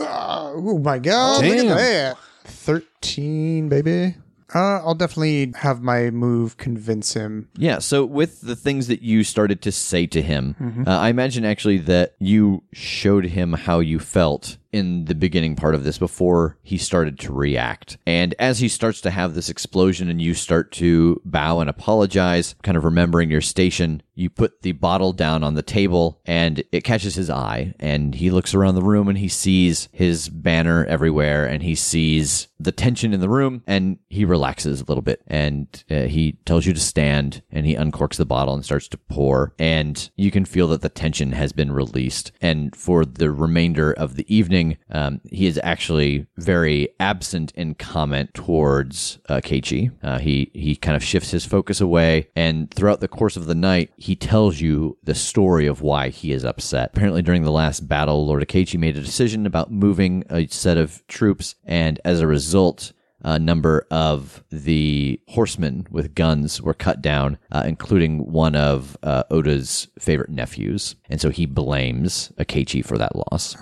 Ah, 0.00 0.52
oh 0.54 0.78
my 0.78 0.98
god. 0.98 1.44
Look 1.44 1.56
at 1.56 1.76
that. 1.76 2.16
13, 2.44 3.68
baby. 3.68 4.16
Uh, 4.54 4.78
I'll 4.78 4.94
definitely 4.94 5.52
have 5.56 5.82
my 5.82 6.10
move 6.10 6.56
convince 6.56 7.14
him. 7.14 7.48
Yeah, 7.56 7.78
so 7.80 8.04
with 8.04 8.42
the 8.42 8.56
things 8.56 8.86
that 8.86 9.02
you 9.02 9.24
started 9.24 9.60
to 9.62 9.72
say 9.72 10.06
to 10.06 10.22
him, 10.22 10.84
uh, 10.86 10.90
I 10.90 11.08
imagine 11.08 11.44
actually 11.44 11.78
that 11.78 12.14
you 12.18 12.62
showed 12.72 13.26
him 13.26 13.54
how 13.54 13.80
you 13.80 13.98
felt 13.98 14.56
in 14.76 15.06
the 15.06 15.14
beginning 15.14 15.56
part 15.56 15.74
of 15.74 15.84
this 15.84 15.98
before 15.98 16.58
he 16.62 16.78
started 16.78 17.18
to 17.20 17.32
react. 17.32 17.96
And 18.06 18.34
as 18.38 18.58
he 18.58 18.68
starts 18.68 19.00
to 19.02 19.10
have 19.10 19.34
this 19.34 19.48
explosion 19.48 20.08
and 20.08 20.20
you 20.20 20.34
start 20.34 20.72
to 20.72 21.20
bow 21.24 21.60
and 21.60 21.70
apologize, 21.70 22.54
kind 22.62 22.76
of 22.76 22.84
remembering 22.84 23.30
your 23.30 23.40
station, 23.40 24.02
you 24.16 24.30
put 24.30 24.62
the 24.62 24.72
bottle 24.72 25.12
down 25.12 25.44
on 25.44 25.54
the 25.54 25.62
table 25.62 26.20
and 26.24 26.64
it 26.72 26.82
catches 26.82 27.14
his 27.14 27.30
eye 27.30 27.74
and 27.78 28.14
he 28.14 28.30
looks 28.30 28.54
around 28.54 28.74
the 28.74 28.82
room 28.82 29.08
and 29.08 29.18
he 29.18 29.28
sees 29.28 29.88
his 29.92 30.28
banner 30.28 30.84
everywhere 30.86 31.46
and 31.46 31.62
he 31.62 31.74
sees 31.74 32.48
the 32.58 32.72
tension 32.72 33.12
in 33.12 33.20
the 33.20 33.28
room 33.28 33.62
and 33.66 33.98
he 34.08 34.24
relaxes 34.24 34.80
a 34.80 34.84
little 34.84 35.02
bit 35.02 35.22
and 35.26 35.84
uh, 35.90 36.02
he 36.02 36.32
tells 36.46 36.64
you 36.64 36.72
to 36.72 36.80
stand 36.80 37.42
and 37.50 37.66
he 37.66 37.74
uncorks 37.74 38.16
the 38.16 38.24
bottle 38.24 38.54
and 38.54 38.64
starts 38.64 38.88
to 38.88 38.96
pour 38.96 39.52
and 39.58 40.10
you 40.16 40.30
can 40.30 40.46
feel 40.46 40.66
that 40.66 40.80
the 40.80 40.88
tension 40.88 41.32
has 41.32 41.52
been 41.52 41.70
released 41.70 42.32
and 42.40 42.74
for 42.74 43.04
the 43.04 43.30
remainder 43.30 43.92
of 43.92 44.16
the 44.16 44.34
evening 44.34 44.65
um, 44.90 45.20
he 45.30 45.46
is 45.46 45.60
actually 45.62 46.26
very 46.36 46.88
absent 46.98 47.52
in 47.54 47.74
comment 47.74 48.34
towards 48.34 49.18
uh, 49.28 49.40
Akechi. 49.40 49.92
Uh, 50.02 50.18
he 50.18 50.50
he 50.54 50.76
kind 50.76 50.96
of 50.96 51.04
shifts 51.04 51.30
his 51.30 51.44
focus 51.44 51.80
away, 51.80 52.28
and 52.34 52.70
throughout 52.70 53.00
the 53.00 53.08
course 53.08 53.36
of 53.36 53.46
the 53.46 53.54
night, 53.54 53.92
he 53.96 54.16
tells 54.16 54.60
you 54.60 54.96
the 55.02 55.14
story 55.14 55.66
of 55.66 55.82
why 55.82 56.08
he 56.08 56.32
is 56.32 56.44
upset. 56.44 56.90
Apparently, 56.94 57.22
during 57.22 57.44
the 57.44 57.52
last 57.52 57.88
battle, 57.88 58.26
Lord 58.26 58.42
Akechi 58.46 58.78
made 58.78 58.96
a 58.96 59.02
decision 59.02 59.46
about 59.46 59.70
moving 59.70 60.24
a 60.30 60.46
set 60.48 60.76
of 60.76 61.06
troops, 61.06 61.54
and 61.64 62.00
as 62.04 62.20
a 62.20 62.26
result, 62.26 62.92
a 63.22 63.38
number 63.38 63.86
of 63.90 64.44
the 64.50 65.20
horsemen 65.28 65.86
with 65.90 66.14
guns 66.14 66.62
were 66.62 66.74
cut 66.74 67.02
down, 67.02 67.38
uh, 67.50 67.64
including 67.66 68.30
one 68.30 68.54
of 68.54 68.96
uh, 69.02 69.24
Oda's 69.30 69.88
favorite 69.98 70.30
nephews. 70.30 70.94
And 71.08 71.20
so 71.20 71.30
he 71.30 71.46
blames 71.46 72.30
Akechi 72.38 72.84
for 72.84 72.98
that 72.98 73.16
loss. 73.16 73.56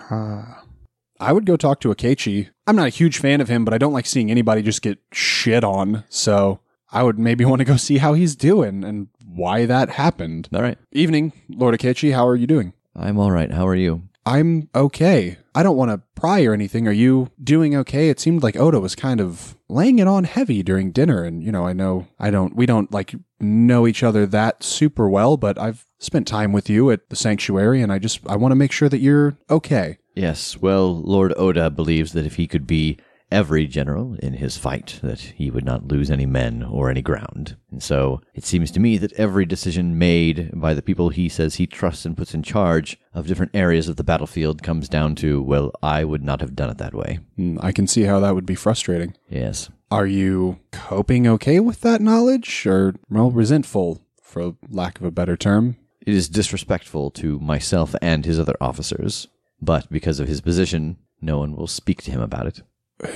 I 1.25 1.33
would 1.33 1.47
go 1.47 1.57
talk 1.57 1.81
to 1.81 1.89
Akechi. 1.89 2.51
I'm 2.67 2.77
not 2.77 2.87
a 2.87 2.91
huge 2.91 3.19
fan 3.19 3.41
of 3.41 3.49
him, 3.49 3.65
but 3.65 3.73
I 3.73 3.79
don't 3.79 3.95
like 3.95 4.05
seeing 4.05 4.31
anybody 4.31 4.63
just 4.63 4.83
get 4.83 4.99
shit 5.11 5.65
on. 5.65 6.05
So 6.11 6.61
I 6.93 7.03
would 7.03 7.19
maybe 7.19 7.45
want 7.47 7.61
to 7.61 7.65
go 7.65 7.77
see 7.77 7.99
how 7.99 8.13
he's 8.13 8.37
doing 8.37 8.85
and 8.85 9.09
why 9.27 9.65
that 9.67 9.91
happened. 9.91 10.49
All 10.53 10.63
right. 10.63 10.79
Evening, 10.93 11.33
Lord 11.49 11.75
Akechi. 11.75 12.15
How 12.15 12.29
are 12.29 12.37
you 12.37 12.47
doing? 12.47 12.75
I'm 12.95 13.19
all 13.19 13.31
right. 13.31 13.51
How 13.51 13.67
are 13.67 13.75
you? 13.75 14.03
I'm 14.27 14.69
okay. 14.75 15.39
I 15.55 15.63
don't 15.63 15.77
want 15.77 15.91
to 15.91 16.03
pry 16.15 16.45
or 16.45 16.53
anything. 16.53 16.87
Are 16.89 16.93
you 16.93 17.31
doing 17.43 17.75
okay? 17.77 18.09
It 18.09 18.21
seemed 18.21 18.43
like 18.43 18.57
Oda 18.57 18.81
was 18.81 18.95
kind 18.95 19.21
of 19.21 19.57
laying 19.69 19.99
it 19.99 20.09
on 20.09 20.25
heavy 20.25 20.63
during 20.63 20.93
dinner. 20.93 21.25
And, 21.25 21.43
you 21.43 21.53
know, 21.53 21.67
I 21.67 21.73
know 21.73 22.07
I 22.19 22.31
don't, 22.31 22.55
we 22.57 22.67
don't 22.67 22.91
like 22.93 23.15
know 23.41 23.87
each 23.87 24.03
other 24.03 24.25
that 24.27 24.63
super 24.63 25.09
well, 25.09 25.37
but 25.37 25.59
I've 25.59 25.85
spent 25.99 26.27
time 26.27 26.53
with 26.53 26.71
you 26.71 26.91
at 26.91 27.09
the 27.11 27.17
sanctuary 27.17 27.83
and 27.83 27.93
I 27.93 27.99
just, 27.99 28.21
I 28.27 28.37
want 28.37 28.53
to 28.53 28.57
make 28.57 28.73
sure 28.73 28.89
that 28.89 28.99
you're 28.99 29.37
okay. 29.51 29.99
Yes, 30.15 30.57
well, 30.59 30.95
Lord 31.01 31.33
Oda 31.37 31.71
believes 31.71 32.13
that 32.13 32.27
if 32.27 32.37
he 32.37 32.47
could 32.47 32.67
be 32.67 32.99
every 33.31 33.67
general 33.67 34.15
in 34.23 34.35
his 34.35 34.57
fight, 34.57 35.01
that 35.03 35.21
he 35.21 35.51
would 35.51 35.65
not 35.65 35.89
lose 35.89 36.09
any 36.11 36.25
men 36.27 36.63
or 36.63 36.89
any 36.89 37.03
ground. 37.03 37.57
And 37.71 37.83
so 37.83 38.21
it 38.33 38.45
seems 38.45 38.71
to 38.73 38.81
me 38.81 38.97
that 38.99 39.13
every 39.15 39.45
decision 39.45 39.99
made 39.99 40.51
by 40.55 40.73
the 40.73 40.83
people 40.83 41.09
he 41.09 41.29
says 41.29 41.57
he 41.57 41.67
trusts 41.67 42.05
and 42.05 42.17
puts 42.17 42.33
in 42.33 42.45
charge 42.45 42.97
of 43.13 43.27
different 43.27 43.51
areas 43.55 43.89
of 43.89 43.97
the 43.97 44.05
battlefield 44.05 44.63
comes 44.63 44.89
down 44.89 45.17
to, 45.17 45.43
well, 45.43 45.73
I 45.83 46.05
would 46.05 46.23
not 46.23 46.41
have 46.41 46.55
done 46.55 46.71
it 46.71 46.79
that 46.79 46.95
way. 46.95 47.19
Mm, 47.37 47.59
I 47.61 47.73
can 47.73 47.89
see 47.89 48.03
how 48.03 48.21
that 48.21 48.37
would 48.37 48.47
be 48.47 48.55
frustrating. 48.55 49.17
Yes. 49.29 49.69
Are 49.91 50.07
you 50.07 50.61
coping 50.71 51.27
okay 51.27 51.59
with 51.59 51.81
that 51.81 52.01
knowledge 52.01 52.67
or, 52.67 52.95
well, 53.11 53.31
resentful, 53.31 54.01
for 54.23 54.55
lack 54.69 55.01
of 55.01 55.07
a 55.07 55.11
better 55.11 55.37
term? 55.37 55.77
It 56.07 56.15
is 56.15 56.29
disrespectful 56.29 57.11
to 57.13 57.39
myself 57.41 57.95
and 58.03 58.25
his 58.25 58.39
other 58.39 58.57
officers, 58.61 59.27
but 59.65 59.91
because 59.91 60.21
of 60.21 60.29
his 60.29 60.41
position, 60.41 60.97
no 61.21 61.39
one 61.39 61.57
will 61.57 61.67
speak 61.67 62.03
to 62.03 62.11
him 62.11 62.21
about 62.21 62.47
it. 62.47 62.63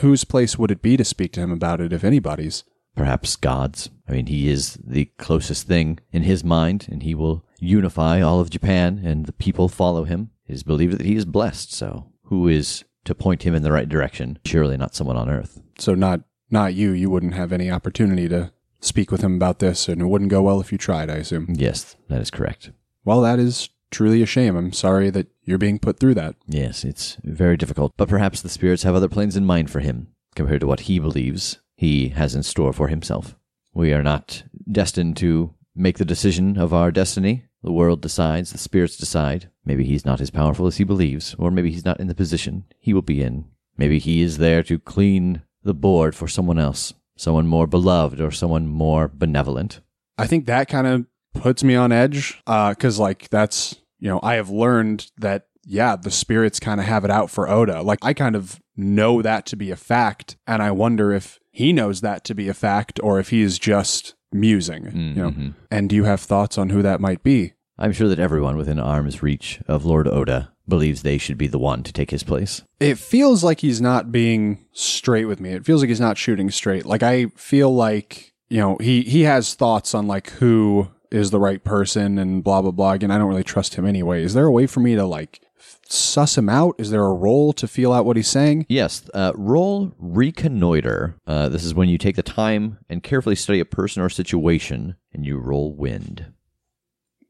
Whose 0.00 0.24
place 0.24 0.58
would 0.58 0.70
it 0.70 0.82
be 0.82 0.96
to 0.96 1.04
speak 1.04 1.32
to 1.32 1.40
him 1.40 1.52
about 1.52 1.80
it, 1.80 1.92
if 1.92 2.04
anybody's? 2.04 2.64
Perhaps 2.96 3.36
God's. 3.36 3.90
I 4.08 4.12
mean, 4.12 4.26
he 4.26 4.48
is 4.48 4.78
the 4.84 5.06
closest 5.18 5.68
thing 5.68 6.00
in 6.10 6.24
his 6.24 6.42
mind, 6.42 6.88
and 6.90 7.02
he 7.02 7.14
will 7.14 7.44
unify 7.60 8.20
all 8.20 8.40
of 8.40 8.50
Japan, 8.50 9.00
and 9.04 9.26
the 9.26 9.32
people 9.32 9.68
follow 9.68 10.04
him. 10.04 10.30
It 10.46 10.54
is 10.54 10.62
believed 10.62 10.98
that 10.98 11.06
he 11.06 11.14
is 11.14 11.24
blessed, 11.24 11.72
so 11.72 12.10
who 12.24 12.48
is 12.48 12.84
to 13.04 13.14
point 13.14 13.44
him 13.44 13.54
in 13.54 13.62
the 13.62 13.72
right 13.72 13.88
direction? 13.88 14.38
Surely 14.44 14.76
not 14.76 14.94
someone 14.94 15.16
on 15.16 15.30
earth. 15.30 15.60
So 15.78 15.94
not 15.94 16.22
not 16.50 16.74
you. 16.74 16.90
You 16.90 17.10
wouldn't 17.10 17.34
have 17.34 17.52
any 17.52 17.70
opportunity 17.70 18.28
to 18.30 18.52
speak 18.80 19.10
with 19.10 19.20
him 19.22 19.34
about 19.34 19.58
this, 19.58 19.88
and 19.88 20.00
it 20.00 20.06
wouldn't 20.06 20.30
go 20.30 20.42
well 20.42 20.60
if 20.60 20.72
you 20.72 20.78
tried. 20.78 21.10
I 21.10 21.16
assume. 21.16 21.46
Yes, 21.50 21.96
that 22.08 22.20
is 22.20 22.30
correct. 22.30 22.70
Well, 23.04 23.20
that 23.20 23.38
is 23.38 23.68
truly 23.90 24.22
a 24.22 24.26
shame. 24.26 24.56
I'm 24.56 24.72
sorry 24.72 25.10
that 25.10 25.28
you're 25.48 25.58
being 25.58 25.78
put 25.78 25.98
through 25.98 26.14
that. 26.14 26.36
Yes, 26.46 26.84
it's 26.84 27.16
very 27.24 27.56
difficult, 27.56 27.94
but 27.96 28.08
perhaps 28.08 28.42
the 28.42 28.50
spirits 28.50 28.82
have 28.82 28.94
other 28.94 29.08
plans 29.08 29.36
in 29.36 29.46
mind 29.46 29.70
for 29.70 29.80
him, 29.80 30.08
compared 30.34 30.60
to 30.60 30.66
what 30.66 30.80
he 30.80 30.98
believes 30.98 31.60
he 31.74 32.10
has 32.10 32.34
in 32.34 32.42
store 32.42 32.72
for 32.72 32.88
himself. 32.88 33.34
We 33.72 33.92
are 33.92 34.02
not 34.02 34.42
destined 34.70 35.16
to 35.18 35.54
make 35.74 35.98
the 35.98 36.04
decision 36.04 36.58
of 36.58 36.74
our 36.74 36.90
destiny. 36.90 37.44
The 37.62 37.72
world 37.72 38.02
decides, 38.02 38.52
the 38.52 38.58
spirits 38.58 38.96
decide. 38.96 39.50
Maybe 39.64 39.84
he's 39.84 40.04
not 40.04 40.20
as 40.20 40.30
powerful 40.30 40.66
as 40.66 40.76
he 40.76 40.84
believes, 40.84 41.34
or 41.38 41.50
maybe 41.50 41.70
he's 41.70 41.84
not 41.84 41.98
in 41.98 42.08
the 42.08 42.14
position 42.14 42.64
he 42.78 42.92
will 42.92 43.02
be 43.02 43.22
in. 43.22 43.46
Maybe 43.76 43.98
he 43.98 44.22
is 44.22 44.38
there 44.38 44.62
to 44.64 44.78
clean 44.78 45.42
the 45.62 45.74
board 45.74 46.14
for 46.14 46.28
someone 46.28 46.58
else, 46.58 46.92
someone 47.16 47.46
more 47.46 47.66
beloved 47.66 48.20
or 48.20 48.30
someone 48.30 48.66
more 48.66 49.08
benevolent. 49.08 49.80
I 50.18 50.26
think 50.26 50.46
that 50.46 50.68
kind 50.68 50.86
of 50.86 51.06
puts 51.34 51.62
me 51.64 51.74
on 51.74 51.92
edge 51.92 52.42
uh, 52.46 52.70
because, 52.70 52.98
like, 52.98 53.28
that's, 53.30 53.76
you 53.98 54.08
know, 54.08 54.20
I 54.22 54.34
have 54.34 54.50
learned 54.50 55.10
that, 55.18 55.46
yeah, 55.64 55.96
the 55.96 56.10
spirits 56.10 56.60
kind 56.60 56.80
of 56.80 56.86
have 56.86 57.04
it 57.04 57.10
out 57.10 57.30
for 57.30 57.48
Oda. 57.48 57.82
Like, 57.82 57.98
I 58.02 58.12
kind 58.14 58.36
of 58.36 58.60
know 58.76 59.22
that 59.22 59.44
to 59.46 59.56
be 59.56 59.70
a 59.70 59.76
fact. 59.76 60.36
And 60.46 60.62
I 60.62 60.70
wonder 60.70 61.12
if 61.12 61.38
he 61.50 61.72
knows 61.72 62.00
that 62.00 62.24
to 62.24 62.34
be 62.34 62.48
a 62.48 62.54
fact 62.54 63.00
or 63.02 63.18
if 63.18 63.30
he's 63.30 63.58
just 63.58 64.14
musing, 64.32 64.84
you 65.16 65.22
know. 65.22 65.30
Mhm. 65.30 65.54
And 65.70 65.88
do 65.88 65.96
you 65.96 66.04
have 66.04 66.20
thoughts 66.20 66.56
on 66.58 66.70
who 66.70 66.82
that 66.82 67.00
might 67.00 67.22
be? 67.22 67.52
I'm 67.78 67.92
sure 67.92 68.08
that 68.08 68.18
everyone 68.18 68.56
within 68.56 68.78
arm's 68.78 69.22
reach 69.22 69.60
of 69.68 69.84
Lord 69.84 70.06
Oda 70.08 70.50
believes 70.68 71.02
they 71.02 71.16
should 71.18 71.38
be 71.38 71.46
the 71.46 71.58
one 71.58 71.82
to 71.84 71.92
take 71.92 72.10
his 72.10 72.22
place. 72.22 72.62
It 72.80 72.98
feels 72.98 73.42
like 73.42 73.60
he's 73.60 73.80
not 73.80 74.12
being 74.12 74.64
straight 74.72 75.24
with 75.26 75.40
me. 75.40 75.50
It 75.50 75.64
feels 75.64 75.80
like 75.82 75.88
he's 75.88 76.00
not 76.00 76.18
shooting 76.18 76.50
straight. 76.50 76.84
Like 76.86 77.02
I 77.02 77.26
feel 77.36 77.74
like, 77.74 78.32
you 78.50 78.58
know, 78.60 78.76
he 78.80 79.02
he 79.02 79.22
has 79.22 79.54
thoughts 79.54 79.94
on 79.94 80.06
like 80.06 80.30
who 80.32 80.88
is 81.10 81.30
the 81.30 81.40
right 81.40 81.62
person 81.62 82.18
and 82.18 82.42
blah 82.42 82.62
blah 82.62 82.70
blah. 82.70 82.92
Again, 82.92 83.10
I 83.10 83.18
don't 83.18 83.28
really 83.28 83.44
trust 83.44 83.74
him 83.74 83.86
anyway. 83.86 84.22
Is 84.22 84.34
there 84.34 84.46
a 84.46 84.52
way 84.52 84.66
for 84.66 84.80
me 84.80 84.94
to 84.94 85.04
like 85.04 85.40
suss 85.88 86.36
him 86.36 86.48
out? 86.48 86.74
Is 86.78 86.90
there 86.90 87.04
a 87.04 87.14
role 87.14 87.52
to 87.54 87.66
feel 87.68 87.92
out 87.92 88.04
what 88.04 88.16
he's 88.16 88.28
saying? 88.28 88.66
Yes, 88.68 89.08
uh, 89.14 89.32
roll 89.34 89.92
reconnoiter. 89.98 91.16
Uh, 91.26 91.48
this 91.48 91.64
is 91.64 91.74
when 91.74 91.88
you 91.88 91.98
take 91.98 92.16
the 92.16 92.22
time 92.22 92.78
and 92.88 93.02
carefully 93.02 93.36
study 93.36 93.60
a 93.60 93.64
person 93.64 94.02
or 94.02 94.08
situation, 94.08 94.96
and 95.12 95.24
you 95.24 95.38
roll 95.38 95.74
wind. 95.74 96.32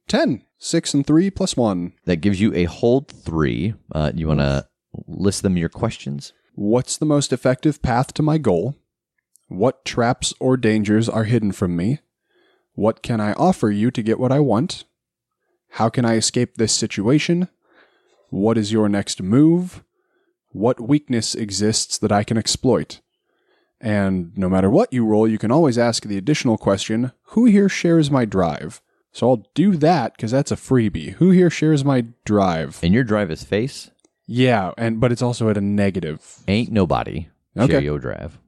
10. 0.08 0.44
6 0.60 0.94
and 0.94 1.06
3 1.06 1.30
plus 1.30 1.56
1. 1.56 1.92
That 2.04 2.16
gives 2.16 2.40
you 2.40 2.52
a 2.54 2.64
hold 2.64 3.08
three. 3.08 3.74
Uh, 3.94 4.10
you 4.14 4.26
want 4.26 4.40
to 4.40 4.66
list 5.06 5.42
them 5.42 5.56
your 5.56 5.68
questions? 5.68 6.32
What's 6.54 6.96
the 6.96 7.06
most 7.06 7.32
effective 7.32 7.80
path 7.82 8.12
to 8.14 8.22
my 8.22 8.38
goal? 8.38 8.74
What 9.46 9.84
traps 9.84 10.34
or 10.40 10.56
dangers 10.56 11.08
are 11.08 11.24
hidden 11.24 11.52
from 11.52 11.76
me? 11.76 12.00
What 12.78 13.02
can 13.02 13.20
I 13.20 13.32
offer 13.32 13.72
you 13.72 13.90
to 13.90 14.04
get 14.04 14.20
what 14.20 14.30
I 14.30 14.38
want? 14.38 14.84
How 15.70 15.88
can 15.88 16.04
I 16.04 16.14
escape 16.14 16.54
this 16.54 16.72
situation? 16.72 17.48
What 18.30 18.56
is 18.56 18.70
your 18.70 18.88
next 18.88 19.20
move? 19.20 19.82
What 20.52 20.80
weakness 20.80 21.34
exists 21.34 21.98
that 21.98 22.12
I 22.12 22.22
can 22.22 22.38
exploit? 22.38 23.00
And 23.80 24.30
no 24.38 24.48
matter 24.48 24.70
what 24.70 24.92
you 24.92 25.04
roll, 25.04 25.26
you 25.26 25.38
can 25.38 25.50
always 25.50 25.76
ask 25.76 26.04
the 26.04 26.16
additional 26.16 26.56
question 26.56 27.10
Who 27.34 27.46
here 27.46 27.68
shares 27.68 28.12
my 28.12 28.24
drive? 28.24 28.80
So 29.10 29.28
I'll 29.28 29.50
do 29.54 29.74
that 29.78 30.12
because 30.14 30.30
that's 30.30 30.52
a 30.52 30.56
freebie. 30.56 31.14
Who 31.14 31.30
here 31.30 31.50
shares 31.50 31.84
my 31.84 32.04
drive? 32.24 32.78
And 32.80 32.94
your 32.94 33.02
drive 33.02 33.32
is 33.32 33.42
face. 33.42 33.90
Yeah, 34.24 34.70
and 34.78 35.00
but 35.00 35.10
it's 35.10 35.22
also 35.22 35.50
at 35.50 35.56
a 35.56 35.60
negative. 35.60 36.44
Ain't 36.46 36.70
nobody. 36.70 37.26
Okay. 37.56 37.72
Share 37.72 37.82
your 37.82 37.98
drive. 37.98 38.38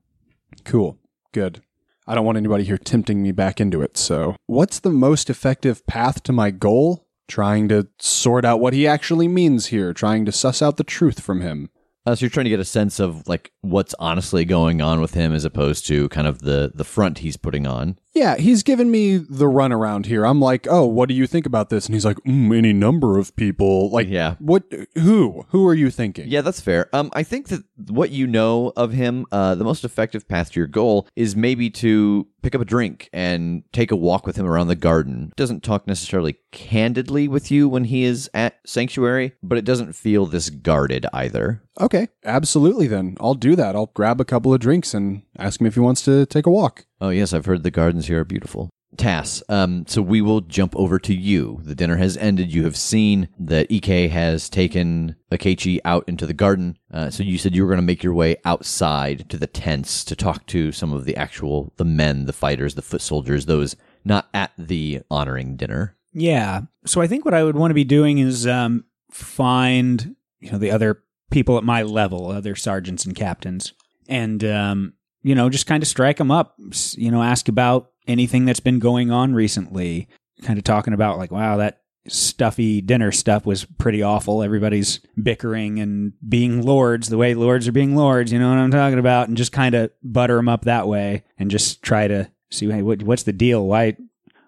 Cool. 0.62 0.98
Good. 1.32 1.62
I 2.10 2.14
don't 2.16 2.24
want 2.24 2.38
anybody 2.38 2.64
here 2.64 2.76
tempting 2.76 3.22
me 3.22 3.30
back 3.30 3.60
into 3.60 3.82
it. 3.82 3.96
So, 3.96 4.34
what's 4.46 4.80
the 4.80 4.90
most 4.90 5.30
effective 5.30 5.86
path 5.86 6.22
to 6.24 6.32
my 6.32 6.50
goal? 6.50 7.06
trying 7.30 7.68
to 7.68 7.86
sort 8.00 8.44
out 8.44 8.60
what 8.60 8.72
he 8.72 8.86
actually 8.86 9.28
means 9.28 9.66
here, 9.66 9.94
trying 9.94 10.24
to 10.26 10.32
suss 10.32 10.60
out 10.60 10.76
the 10.76 10.84
truth 10.84 11.20
from 11.20 11.40
him. 11.40 11.70
Uh, 12.04 12.14
so 12.14 12.24
you're 12.24 12.30
trying 12.30 12.44
to 12.44 12.50
get 12.50 12.58
a 12.60 12.64
sense 12.64 12.98
of 12.98 13.26
like 13.28 13.52
what's 13.60 13.94
honestly 13.98 14.44
going 14.44 14.82
on 14.82 15.00
with 15.00 15.14
him, 15.14 15.32
as 15.32 15.44
opposed 15.44 15.86
to 15.86 16.08
kind 16.08 16.26
of 16.26 16.40
the 16.40 16.72
the 16.74 16.84
front 16.84 17.18
he's 17.18 17.36
putting 17.36 17.66
on. 17.66 17.98
Yeah, 18.12 18.36
he's 18.36 18.62
given 18.64 18.90
me 18.90 19.18
the 19.18 19.44
runaround 19.46 20.06
here. 20.06 20.24
I'm 20.26 20.40
like, 20.40 20.66
oh, 20.68 20.84
what 20.84 21.08
do 21.08 21.14
you 21.14 21.26
think 21.28 21.46
about 21.46 21.70
this? 21.70 21.86
And 21.86 21.94
he's 21.94 22.04
like, 22.04 22.16
mm, 22.26 22.56
any 22.56 22.72
number 22.72 23.18
of 23.18 23.34
people. 23.36 23.88
Like, 23.90 24.08
Yeah. 24.08 24.34
what? 24.40 24.64
Who? 24.96 25.46
Who 25.50 25.66
are 25.68 25.74
you 25.74 25.90
thinking? 25.90 26.26
Yeah, 26.28 26.40
that's 26.40 26.60
fair. 26.60 26.88
Um, 26.92 27.10
I 27.12 27.22
think 27.22 27.48
that 27.48 27.62
what 27.88 28.10
you 28.10 28.26
know 28.26 28.72
of 28.76 28.92
him, 28.92 29.26
uh, 29.30 29.54
the 29.54 29.64
most 29.64 29.84
effective 29.84 30.26
path 30.28 30.50
to 30.52 30.60
your 30.60 30.66
goal 30.66 31.06
is 31.14 31.36
maybe 31.36 31.70
to 31.70 32.26
pick 32.42 32.54
up 32.54 32.60
a 32.60 32.64
drink 32.64 33.08
and 33.12 33.62
take 33.72 33.92
a 33.92 33.96
walk 33.96 34.26
with 34.26 34.34
him 34.36 34.46
around 34.46 34.66
the 34.68 34.74
garden. 34.76 35.32
Doesn't 35.36 35.62
talk 35.62 35.86
necessarily 35.86 36.38
candidly 36.50 37.28
with 37.28 37.50
you 37.50 37.68
when 37.68 37.84
he 37.84 38.02
is 38.04 38.28
at 38.34 38.58
sanctuary, 38.66 39.34
but 39.42 39.56
it 39.58 39.64
doesn't 39.64 39.92
feel 39.94 40.26
this 40.26 40.50
guarded 40.50 41.06
either. 41.12 41.62
Okay, 41.80 42.08
absolutely. 42.24 42.86
Then 42.86 43.16
I'll 43.20 43.34
do 43.34 43.54
that. 43.56 43.76
I'll 43.76 43.90
grab 43.94 44.20
a 44.20 44.24
couple 44.24 44.52
of 44.52 44.60
drinks 44.60 44.94
and 44.94 45.22
ask 45.38 45.60
him 45.60 45.66
if 45.66 45.74
he 45.74 45.80
wants 45.80 46.02
to 46.06 46.26
take 46.26 46.46
a 46.46 46.50
walk. 46.50 46.86
Oh 47.00 47.10
yes, 47.10 47.32
I've 47.32 47.46
heard 47.46 47.62
the 47.62 47.70
gardens 47.70 48.06
here 48.06 48.20
are 48.20 48.24
beautiful. 48.24 48.70
Tass, 48.96 49.42
um, 49.48 49.84
so 49.86 50.02
we 50.02 50.20
will 50.20 50.40
jump 50.40 50.74
over 50.74 50.98
to 50.98 51.14
you. 51.14 51.60
The 51.62 51.76
dinner 51.76 51.96
has 51.96 52.16
ended. 52.16 52.52
You 52.52 52.64
have 52.64 52.76
seen 52.76 53.28
that 53.38 53.68
Ike 53.72 54.10
has 54.10 54.50
taken 54.50 55.14
Akechi 55.30 55.78
out 55.84 56.08
into 56.08 56.26
the 56.26 56.34
garden. 56.34 56.76
Uh, 56.92 57.08
so 57.08 57.22
you 57.22 57.38
said 57.38 57.54
you 57.54 57.62
were 57.62 57.68
going 57.68 57.78
to 57.80 57.86
make 57.86 58.02
your 58.02 58.12
way 58.12 58.36
outside 58.44 59.30
to 59.30 59.38
the 59.38 59.46
tents 59.46 60.04
to 60.04 60.16
talk 60.16 60.44
to 60.46 60.72
some 60.72 60.92
of 60.92 61.04
the 61.04 61.16
actual 61.16 61.72
the 61.76 61.84
men, 61.84 62.26
the 62.26 62.32
fighters, 62.32 62.74
the 62.74 62.82
foot 62.82 63.00
soldiers, 63.00 63.46
those 63.46 63.76
not 64.04 64.28
at 64.34 64.50
the 64.58 65.00
honoring 65.08 65.56
dinner. 65.56 65.96
Yeah. 66.12 66.62
So 66.84 67.00
I 67.00 67.06
think 67.06 67.24
what 67.24 67.34
I 67.34 67.44
would 67.44 67.56
want 67.56 67.70
to 67.70 67.74
be 67.76 67.84
doing 67.84 68.18
is 68.18 68.46
um, 68.46 68.84
find 69.10 70.16
you 70.40 70.50
know 70.50 70.58
the 70.58 70.72
other 70.72 71.02
people 71.30 71.56
at 71.56 71.64
my 71.64 71.82
level, 71.82 72.30
other 72.30 72.56
sergeants 72.56 73.06
and 73.06 73.14
captains, 73.14 73.72
and 74.08 74.42
um, 74.44 74.94
you 75.22 75.34
know 75.34 75.48
just 75.48 75.66
kind 75.66 75.82
of 75.82 75.88
strike 75.88 76.16
them 76.16 76.30
up. 76.30 76.56
You 76.96 77.10
know, 77.10 77.22
ask 77.22 77.48
about 77.48 77.90
anything 78.06 78.44
that's 78.44 78.60
been 78.60 78.78
going 78.78 79.10
on 79.10 79.34
recently. 79.34 80.08
Kind 80.42 80.58
of 80.58 80.64
talking 80.64 80.94
about 80.94 81.18
like, 81.18 81.30
wow, 81.30 81.58
that 81.58 81.82
stuffy 82.08 82.80
dinner 82.80 83.12
stuff 83.12 83.44
was 83.44 83.64
pretty 83.64 84.02
awful. 84.02 84.42
Everybody's 84.42 85.00
bickering 85.22 85.78
and 85.78 86.14
being 86.26 86.62
lords 86.62 87.08
the 87.08 87.18
way 87.18 87.34
lords 87.34 87.68
are 87.68 87.72
being 87.72 87.94
lords. 87.94 88.32
You 88.32 88.38
know 88.38 88.48
what 88.48 88.58
I'm 88.58 88.70
talking 88.70 88.98
about? 88.98 89.28
And 89.28 89.36
just 89.36 89.52
kind 89.52 89.74
of 89.74 89.90
butter 90.02 90.36
them 90.36 90.48
up 90.48 90.62
that 90.62 90.88
way, 90.88 91.24
and 91.38 91.50
just 91.50 91.82
try 91.82 92.08
to 92.08 92.30
see 92.50 92.70
hey, 92.70 92.82
what, 92.82 93.02
what's 93.02 93.24
the 93.24 93.32
deal? 93.32 93.66
Why 93.66 93.96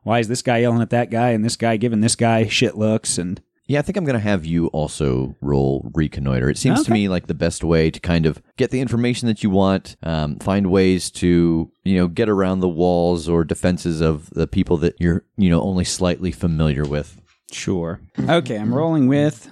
why 0.03 0.19
is 0.19 0.29
this 0.29 0.43
guy 0.43 0.59
yelling 0.59 0.83
at 0.83 0.91
that 0.91 1.11
guy 1.11 1.31
and 1.31 1.45
this 1.45 1.57
guy 1.57 1.77
giving 1.77 2.01
this 2.01 2.17
guy 2.17 2.47
shit 2.47 2.77
looks 2.77 3.19
and 3.19 3.41
Yeah, 3.73 3.79
I 3.79 3.83
think 3.83 3.97
I'm 3.97 4.05
going 4.05 4.15
to 4.15 4.21
have 4.21 4.45
you 4.45 4.67
also 4.69 5.35
roll 5.41 5.91
reconnoiter. 5.95 6.51
It 6.51 6.59
seems 6.59 6.83
to 6.85 6.93
me 6.93 7.09
like 7.09 7.27
the 7.27 7.35
best 7.35 7.65
way 7.65 7.91
to 7.91 7.99
kind 8.01 8.27
of 8.27 8.43
get 8.57 8.71
the 8.71 8.81
information 8.81 9.29
that 9.29 9.43
you 9.43 9.51
want, 9.51 9.97
um, 10.03 10.37
find 10.41 10.71
ways 10.71 11.11
to, 11.13 11.71
you 11.85 11.97
know, 11.97 12.07
get 12.07 12.29
around 12.29 12.61
the 12.61 12.69
walls 12.69 13.29
or 13.29 13.45
defenses 13.45 14.01
of 14.01 14.29
the 14.31 14.47
people 14.47 14.77
that 14.79 14.95
you're, 15.01 15.25
you 15.37 15.49
know, 15.51 15.63
only 15.63 15.85
slightly 15.85 16.33
familiar 16.33 16.85
with. 16.85 17.19
sure 17.53 18.01
okay 18.29 18.57
i'm 18.57 18.75
rolling 18.75 19.09
with 19.09 19.51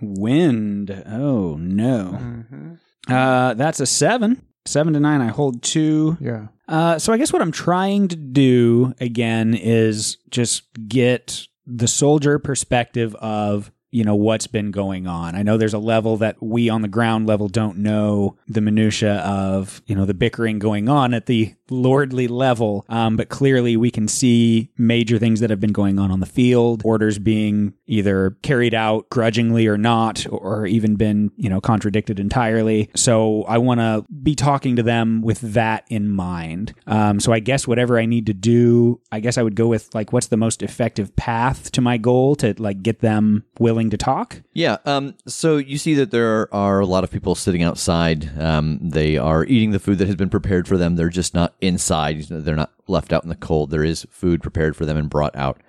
wind 0.00 0.90
oh 1.06 1.56
no 1.60 2.16
Mm-hmm. 2.20 2.72
uh 3.12 3.54
that's 3.54 3.80
a 3.80 3.86
seven 3.86 4.42
seven 4.66 4.92
to 4.94 5.00
nine 5.00 5.20
i 5.20 5.28
hold 5.28 5.62
two 5.62 6.16
Yeah. 6.20 6.46
uh 6.68 6.98
so 6.98 7.12
i 7.12 7.18
guess 7.18 7.32
what 7.32 7.42
i'm 7.42 7.52
trying 7.52 8.08
to 8.08 8.16
do 8.16 8.94
again 9.00 9.54
is 9.54 10.16
just 10.30 10.62
get 10.88 11.46
the 11.70 11.88
soldier 11.88 12.38
perspective 12.38 13.14
of 13.16 13.70
you 13.92 14.04
know 14.04 14.14
what's 14.14 14.46
been 14.46 14.70
going 14.70 15.06
on. 15.06 15.34
I 15.34 15.42
know 15.42 15.56
there's 15.56 15.74
a 15.74 15.78
level 15.78 16.16
that 16.18 16.40
we 16.40 16.68
on 16.68 16.82
the 16.82 16.88
ground 16.88 17.26
level 17.26 17.48
don't 17.48 17.78
know 17.78 18.36
the 18.46 18.60
minutia 18.60 19.16
of 19.16 19.82
you 19.86 19.94
know 19.94 20.04
the 20.04 20.14
bickering 20.14 20.58
going 20.58 20.88
on 20.88 21.12
at 21.14 21.26
the 21.26 21.54
lordly 21.70 22.28
level 22.28 22.84
um, 22.88 23.16
but 23.16 23.28
clearly 23.28 23.76
we 23.76 23.90
can 23.90 24.08
see 24.08 24.70
major 24.76 25.18
things 25.18 25.40
that 25.40 25.50
have 25.50 25.60
been 25.60 25.72
going 25.72 25.98
on 25.98 26.10
on 26.10 26.20
the 26.20 26.26
field 26.26 26.82
orders 26.84 27.18
being 27.18 27.72
either 27.86 28.36
carried 28.42 28.74
out 28.74 29.08
grudgingly 29.10 29.66
or 29.66 29.78
not 29.78 30.26
or 30.30 30.66
even 30.66 30.96
been 30.96 31.30
you 31.36 31.48
know 31.48 31.60
contradicted 31.60 32.18
entirely 32.20 32.90
so 32.94 33.44
i 33.44 33.58
want 33.58 33.80
to 33.80 34.04
be 34.22 34.34
talking 34.34 34.76
to 34.76 34.82
them 34.82 35.22
with 35.22 35.40
that 35.40 35.84
in 35.88 36.08
mind 36.08 36.74
um, 36.86 37.20
so 37.20 37.32
i 37.32 37.38
guess 37.38 37.66
whatever 37.66 37.98
i 37.98 38.06
need 38.06 38.26
to 38.26 38.34
do 38.34 39.00
i 39.12 39.20
guess 39.20 39.38
i 39.38 39.42
would 39.42 39.54
go 39.54 39.66
with 39.66 39.88
like 39.94 40.12
what's 40.12 40.28
the 40.28 40.36
most 40.36 40.62
effective 40.62 41.14
path 41.16 41.70
to 41.72 41.80
my 41.80 41.96
goal 41.96 42.34
to 42.34 42.54
like 42.58 42.82
get 42.82 43.00
them 43.00 43.44
willing 43.58 43.90
to 43.90 43.96
talk 43.96 44.42
Yeah. 44.52 44.78
Um, 44.84 45.14
so 45.26 45.58
you 45.58 45.78
see 45.78 45.94
that 45.94 46.10
there 46.10 46.52
are 46.52 46.80
a 46.80 46.86
lot 46.86 47.04
of 47.04 47.10
people 47.10 47.34
sitting 47.34 47.62
outside. 47.62 48.36
Um, 48.38 48.78
they 48.82 49.16
are 49.16 49.44
eating 49.44 49.70
the 49.70 49.78
food 49.78 49.98
that 49.98 50.06
has 50.06 50.16
been 50.16 50.28
prepared 50.28 50.66
for 50.66 50.76
them. 50.76 50.96
They're 50.96 51.08
just 51.08 51.34
not 51.34 51.54
inside. 51.60 52.22
They're 52.22 52.56
not 52.56 52.72
left 52.88 53.12
out 53.12 53.22
in 53.22 53.28
the 53.28 53.36
cold. 53.36 53.70
There 53.70 53.84
is 53.84 54.06
food 54.10 54.42
prepared 54.42 54.76
for 54.76 54.84
them 54.86 54.96
and 54.96 55.10
brought 55.10 55.36
out. 55.36 55.62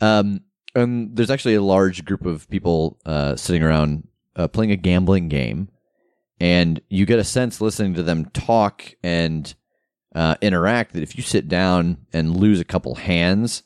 Um, 0.00 0.40
and 0.74 1.14
there's 1.16 1.30
actually 1.30 1.54
a 1.54 1.62
large 1.62 2.04
group 2.04 2.24
of 2.24 2.48
people 2.48 2.98
uh, 3.04 3.36
sitting 3.36 3.62
around 3.62 4.08
uh, 4.36 4.48
playing 4.48 4.72
a 4.72 4.76
gambling 4.76 5.28
game. 5.28 5.68
And 6.40 6.80
you 6.88 7.06
get 7.06 7.18
a 7.18 7.24
sense 7.24 7.60
listening 7.60 7.94
to 7.94 8.02
them 8.02 8.24
talk 8.26 8.94
and 9.02 9.54
uh, 10.14 10.36
interact 10.40 10.92
that 10.92 11.02
if 11.02 11.16
you 11.16 11.22
sit 11.22 11.48
down 11.48 11.98
and 12.12 12.36
lose 12.36 12.58
a 12.58 12.64
couple 12.64 12.96
hands, 12.96 13.62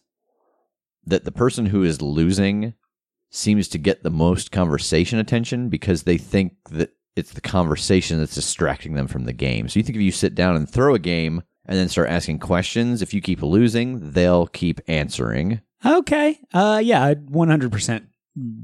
that 1.06 1.24
the 1.24 1.32
person 1.32 1.66
who 1.66 1.82
is 1.82 2.02
losing 2.02 2.74
seems 3.30 3.68
to 3.68 3.78
get 3.78 4.02
the 4.02 4.10
most 4.10 4.52
conversation 4.52 5.18
attention 5.18 5.68
because 5.68 6.02
they 6.02 6.18
think 6.18 6.54
that 6.70 6.90
it's 7.16 7.32
the 7.32 7.40
conversation 7.40 8.18
that's 8.18 8.34
distracting 8.34 8.94
them 8.94 9.06
from 9.06 9.24
the 9.24 9.32
game. 9.32 9.68
So 9.68 9.78
you 9.78 9.84
think 9.84 9.96
if 9.96 10.02
you 10.02 10.12
sit 10.12 10.34
down 10.34 10.54
and 10.54 10.68
throw 10.68 10.94
a 10.94 10.98
game 10.98 11.42
and 11.66 11.76
then 11.78 11.88
start 11.88 12.08
asking 12.08 12.38
questions, 12.38 13.02
if 13.02 13.12
you 13.12 13.20
keep 13.20 13.42
losing, 13.42 14.12
they'll 14.12 14.46
keep 14.46 14.80
answering. 14.88 15.60
okay 15.84 16.38
uh 16.54 16.80
yeah 16.82 17.04
i'd 17.04 17.26
100% 17.26 18.06